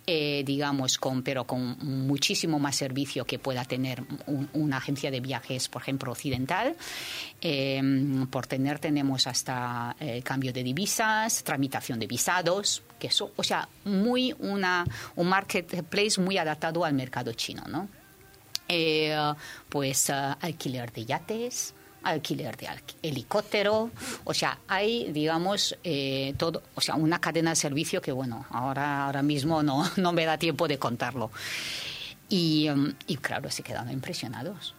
eh, 0.05 0.43
digamos, 0.45 0.97
con, 0.97 1.23
pero 1.23 1.45
con 1.45 1.77
muchísimo 1.79 2.59
más 2.59 2.75
servicio 2.75 3.23
que 3.23 3.39
pueda 3.39 3.63
tener 3.63 4.03
una 4.53 4.77
agencia 4.77 5.09
de 5.09 5.21
viajes, 5.21 5.69
por 5.69 5.81
ejemplo, 5.81 6.11
occidental. 6.11 6.75
Em, 7.39 8.27
por 8.27 8.45
tener 8.45 8.79
tenemos 8.79 9.27
hasta 9.27 9.95
eh, 10.01 10.21
cambio 10.21 10.51
de 10.51 10.61
divisas, 10.61 11.43
tramitación 11.43 11.99
de 11.99 12.07
visados, 12.07 12.83
que 12.99 13.07
eso, 13.07 13.31
o 13.37 13.43
sea, 13.43 13.69
muy 13.85 14.35
una, 14.39 14.85
un 15.15 15.27
marketplace 15.27 16.19
muy 16.19 16.37
adaptado 16.37 16.83
al 16.83 16.93
mercado 16.93 17.31
chino, 17.33 17.63
¿no? 17.69 17.87
Eh, 18.67 19.15
pues 19.69 20.09
alquiler 20.09 20.91
de 20.91 21.05
yates, 21.05 21.73
alquiler 22.03 22.55
de 22.57 22.67
helicóptero, 23.01 23.91
o 24.23 24.33
sea, 24.33 24.59
hay, 24.67 25.11
digamos, 25.11 25.77
eh, 25.83 26.33
todo, 26.37 26.63
o 26.75 26.81
sea, 26.81 26.95
una 26.95 27.19
cadena 27.19 27.51
de 27.51 27.55
servicio 27.55 28.01
que, 28.01 28.11
bueno, 28.11 28.45
ahora, 28.49 29.05
ahora 29.05 29.21
mismo 29.21 29.63
no, 29.63 29.89
no 29.97 30.13
me 30.13 30.25
da 30.25 30.37
tiempo 30.37 30.67
de 30.67 30.77
contarlo. 30.77 31.31
Y, 32.29 32.69
um, 32.69 32.93
y 33.07 33.17
claro, 33.17 33.49
se 33.51 33.63
quedaron 33.63 33.91
impresionados. 33.91 34.75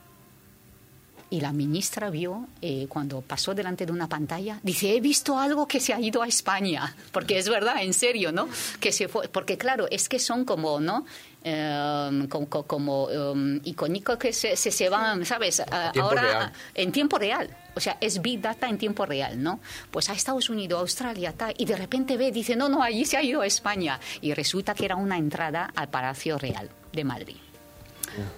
Y 1.30 1.40
la 1.40 1.52
ministra 1.52 2.10
vio, 2.10 2.46
eh, 2.60 2.86
cuando 2.88 3.20
pasó 3.20 3.54
delante 3.54 3.86
de 3.86 3.92
una 3.92 4.08
pantalla, 4.08 4.60
dice, 4.62 4.94
he 4.94 5.00
visto 5.00 5.38
algo 5.38 5.66
que 5.66 5.80
se 5.80 5.92
ha 5.92 6.00
ido 6.00 6.22
a 6.22 6.28
España, 6.28 6.94
porque 7.12 7.38
es 7.38 7.48
verdad, 7.48 7.82
en 7.82 7.94
serio, 7.94 8.30
¿no? 8.30 8.48
Que 8.78 8.92
se 8.92 9.08
fue, 9.08 9.28
porque 9.28 9.58
claro, 9.58 9.86
es 9.90 10.08
que 10.08 10.18
son 10.18 10.44
como, 10.44 10.80
¿no? 10.80 11.04
Em, 11.46 12.26
como, 12.26 12.48
como 12.48 13.04
um, 13.04 13.60
icónicos 13.64 14.16
que 14.16 14.32
se, 14.32 14.56
se, 14.56 14.88
van, 14.88 15.26
¿sabes? 15.26 15.60
Ahora 16.00 16.50
en 16.74 16.90
tiempo 16.90 17.18
real. 17.18 17.54
O 17.74 17.80
sea, 17.80 17.98
es 18.00 18.22
Big 18.22 18.40
Data 18.40 18.66
en 18.66 18.78
tiempo 18.78 19.04
real, 19.04 19.42
¿no? 19.42 19.60
Pues 19.90 20.08
a 20.08 20.14
Estados 20.14 20.48
Unidos, 20.48 20.80
Australia, 20.80 21.34
tal, 21.36 21.52
y 21.58 21.66
de 21.66 21.76
repente 21.76 22.16
ve, 22.16 22.32
dice, 22.32 22.56
no, 22.56 22.70
no, 22.70 22.82
allí 22.82 23.04
se 23.04 23.18
ha 23.18 23.22
ido 23.22 23.42
a 23.42 23.46
España. 23.46 24.00
Y 24.22 24.32
resulta 24.32 24.74
que 24.74 24.86
era 24.86 24.96
una 24.96 25.18
entrada 25.18 25.70
al 25.76 25.88
Palacio 25.88 26.38
Real 26.38 26.70
de 26.92 27.04
Madrid. 27.04 27.36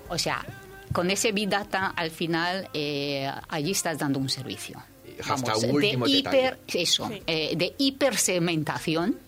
O 0.09 0.19
sea, 0.19 0.45
con 0.93 1.11
ese 1.11 1.33
Big 1.33 1.49
Data, 1.49 1.89
al 1.97 2.11
final, 2.11 2.69
eh, 2.73 3.31
allí 3.49 3.73
estás 3.73 3.99
dando 3.99 4.19
un 4.19 4.29
servicio. 4.29 4.83
Vamos, 5.27 5.63
de 5.63 5.99
hiper, 6.07 6.61
eso, 6.67 7.11
eh, 7.27 7.55
de 7.57 7.75
hipersegmentación 7.79 9.19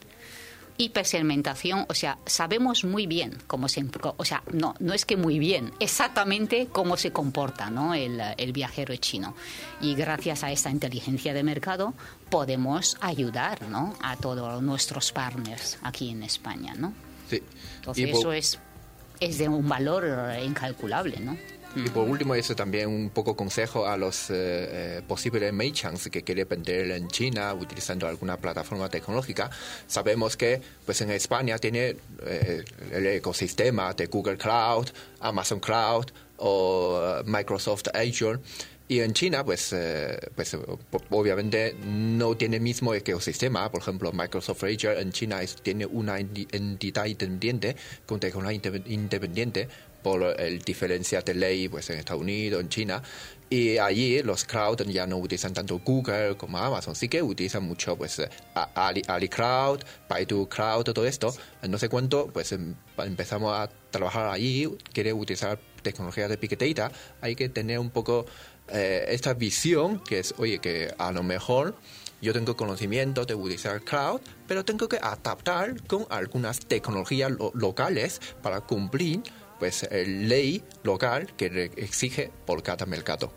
hipersegmentación, 0.78 1.84
o 1.88 1.94
sea, 1.94 2.18
sabemos 2.24 2.84
muy 2.84 3.06
bien 3.06 3.36
cómo 3.46 3.68
se, 3.68 3.84
o 4.16 4.24
sea, 4.24 4.42
no, 4.52 4.74
no 4.78 4.94
es 4.94 5.04
que 5.04 5.16
muy 5.16 5.38
bien, 5.38 5.72
exactamente 5.80 6.68
cómo 6.70 6.96
se 6.96 7.12
comporta 7.12 7.68
¿no? 7.68 7.94
el, 7.94 8.20
el 8.38 8.52
viajero 8.52 8.96
chino. 8.96 9.34
Y 9.80 9.94
gracias 9.94 10.44
a 10.44 10.52
esta 10.52 10.70
inteligencia 10.70 11.34
de 11.34 11.42
mercado 11.42 11.94
podemos 12.30 12.96
ayudar 13.00 13.68
¿no? 13.68 13.94
a 14.00 14.16
todos 14.16 14.62
nuestros 14.62 15.12
partners 15.12 15.78
aquí 15.82 16.10
en 16.10 16.22
España, 16.22 16.74
¿no? 16.74 16.94
Sí. 17.28 17.42
Entonces 17.76 18.16
eso 18.16 18.32
es, 18.32 18.58
es 19.20 19.38
de 19.38 19.48
un 19.48 19.68
valor 19.68 20.06
incalculable, 20.42 21.18
¿no? 21.20 21.36
Y 21.76 21.88
por 21.90 22.08
último, 22.08 22.34
eso 22.34 22.56
también 22.56 22.88
un 22.88 23.10
poco 23.10 23.36
consejo 23.36 23.86
a 23.86 23.96
los 23.96 24.30
eh, 24.30 24.34
eh, 24.38 25.02
posibles 25.06 25.52
merchants 25.52 26.08
que 26.08 26.22
quieren 26.22 26.48
vender 26.48 26.90
en 26.92 27.08
China 27.08 27.52
utilizando 27.54 28.08
alguna 28.08 28.38
plataforma 28.38 28.88
tecnológica. 28.88 29.50
Sabemos 29.86 30.36
que 30.36 30.62
pues 30.86 31.00
en 31.02 31.10
España 31.10 31.58
tiene 31.58 31.96
eh, 32.24 32.64
el 32.90 33.06
ecosistema 33.06 33.92
de 33.92 34.06
Google 34.06 34.38
Cloud, 34.38 34.88
Amazon 35.20 35.60
Cloud 35.60 36.06
o 36.38 37.22
Microsoft 37.26 37.88
Azure. 37.94 38.40
Y 38.90 39.00
en 39.00 39.12
China, 39.12 39.44
pues, 39.44 39.74
pues 40.34 40.56
obviamente 41.10 41.76
no 41.84 42.36
tiene 42.36 42.56
el 42.56 42.62
mismo 42.62 42.94
ecosistema. 42.94 43.70
Por 43.70 43.82
ejemplo, 43.82 44.12
Microsoft 44.12 44.64
Azure 44.64 44.98
en 45.00 45.12
China 45.12 45.40
tiene 45.62 45.84
una 45.84 46.18
entidad 46.18 47.04
independiente, 47.04 47.76
con 48.06 48.18
tecnología 48.18 48.58
independiente, 48.86 49.68
por 50.02 50.22
el 50.40 50.60
diferencia 50.60 51.20
de 51.20 51.34
ley 51.34 51.68
pues 51.68 51.90
en 51.90 51.98
Estados 51.98 52.22
Unidos, 52.22 52.60
en 52.60 52.68
China, 52.68 53.02
y 53.50 53.78
allí 53.78 54.22
los 54.22 54.44
cloud 54.44 54.82
ya 54.86 55.06
no 55.06 55.16
utilizan 55.16 55.54
tanto 55.54 55.80
Google 55.84 56.36
como 56.36 56.58
Amazon, 56.58 56.94
sí 56.94 57.08
que 57.08 57.22
utilizan 57.22 57.64
mucho 57.64 57.96
pues 57.96 58.22
Ali, 58.74 59.02
AliCloud, 59.06 59.80
Baidu 60.08 60.48
Cloud, 60.48 60.84
todo 60.84 61.06
esto. 61.06 61.34
No 61.68 61.78
sé 61.78 61.88
cuánto, 61.88 62.28
pues 62.28 62.52
em, 62.52 62.74
empezamos 62.98 63.52
a 63.56 63.70
trabajar 63.90 64.28
allí, 64.28 64.68
quiere 64.92 65.12
utilizar 65.12 65.58
tecnología 65.82 66.28
de 66.28 66.36
Big 66.36 66.58
Data, 66.58 66.92
hay 67.20 67.34
que 67.34 67.48
tener 67.48 67.78
un 67.78 67.90
poco 67.90 68.26
eh, 68.70 69.06
esta 69.08 69.34
visión 69.34 70.00
que 70.00 70.18
es, 70.20 70.34
oye, 70.38 70.58
que 70.58 70.92
a 70.98 71.12
lo 71.12 71.22
mejor 71.22 71.74
yo 72.20 72.32
tengo 72.32 72.56
conocimiento 72.56 73.24
de 73.24 73.34
utilizar 73.34 73.80
cloud, 73.82 74.20
pero 74.46 74.64
tengo 74.64 74.88
que 74.88 74.96
adaptar 74.96 75.80
con 75.86 76.06
algunas 76.10 76.60
tecnologías 76.60 77.32
locales 77.54 78.20
para 78.42 78.60
cumplir 78.60 79.22
pues 79.58 79.88
ley 79.90 80.62
local 80.82 81.32
que 81.36 81.70
exige 81.76 82.30
por 82.46 82.62
cada 82.62 82.86
mercado. 82.86 83.32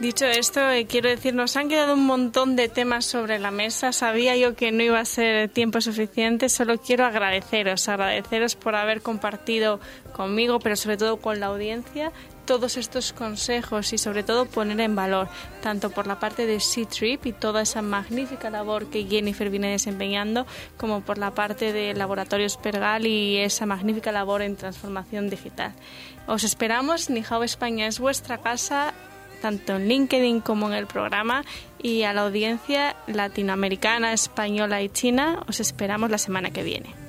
Dicho 0.00 0.26
esto, 0.26 0.70
eh, 0.70 0.86
quiero 0.86 1.08
decir, 1.08 1.34
nos 1.34 1.56
han 1.56 1.68
quedado 1.68 1.94
un 1.94 2.06
montón 2.06 2.54
de 2.54 2.68
temas 2.68 3.04
sobre 3.04 3.40
la 3.40 3.50
mesa. 3.50 3.92
Sabía 3.92 4.36
yo 4.36 4.54
que 4.54 4.70
no 4.70 4.84
iba 4.84 5.00
a 5.00 5.04
ser 5.04 5.48
tiempo 5.48 5.80
suficiente. 5.80 6.48
Solo 6.48 6.78
quiero 6.78 7.04
agradeceros, 7.04 7.88
agradeceros 7.88 8.54
por 8.54 8.76
haber 8.76 9.02
compartido 9.02 9.80
conmigo, 10.12 10.60
pero 10.60 10.76
sobre 10.76 10.98
todo 10.98 11.16
con 11.16 11.40
la 11.40 11.46
audiencia, 11.46 12.12
todos 12.48 12.78
estos 12.78 13.12
consejos 13.12 13.92
y 13.92 13.98
sobre 13.98 14.22
todo 14.22 14.46
poner 14.46 14.80
en 14.80 14.96
valor, 14.96 15.28
tanto 15.60 15.90
por 15.90 16.06
la 16.06 16.18
parte 16.18 16.46
de 16.46 16.60
C-Trip 16.60 17.26
y 17.26 17.32
toda 17.34 17.60
esa 17.60 17.82
magnífica 17.82 18.48
labor 18.48 18.86
que 18.86 19.04
Jennifer 19.04 19.50
viene 19.50 19.70
desempeñando, 19.70 20.46
como 20.78 21.02
por 21.02 21.18
la 21.18 21.32
parte 21.32 21.74
de 21.74 21.92
Laboratorios 21.92 22.56
Pergal 22.56 23.06
y 23.06 23.36
esa 23.36 23.66
magnífica 23.66 24.12
labor 24.12 24.40
en 24.40 24.56
transformación 24.56 25.28
digital. 25.28 25.74
Os 26.26 26.42
esperamos, 26.42 27.10
Nihao 27.10 27.44
España 27.44 27.86
es 27.86 28.00
vuestra 28.00 28.38
casa, 28.38 28.94
tanto 29.42 29.76
en 29.76 29.86
LinkedIn 29.86 30.40
como 30.40 30.68
en 30.68 30.72
el 30.72 30.86
programa 30.86 31.44
y 31.82 32.04
a 32.04 32.14
la 32.14 32.22
audiencia 32.22 32.96
latinoamericana, 33.08 34.14
española 34.14 34.80
y 34.80 34.88
china 34.88 35.44
os 35.46 35.60
esperamos 35.60 36.10
la 36.10 36.18
semana 36.18 36.50
que 36.50 36.62
viene. 36.62 37.07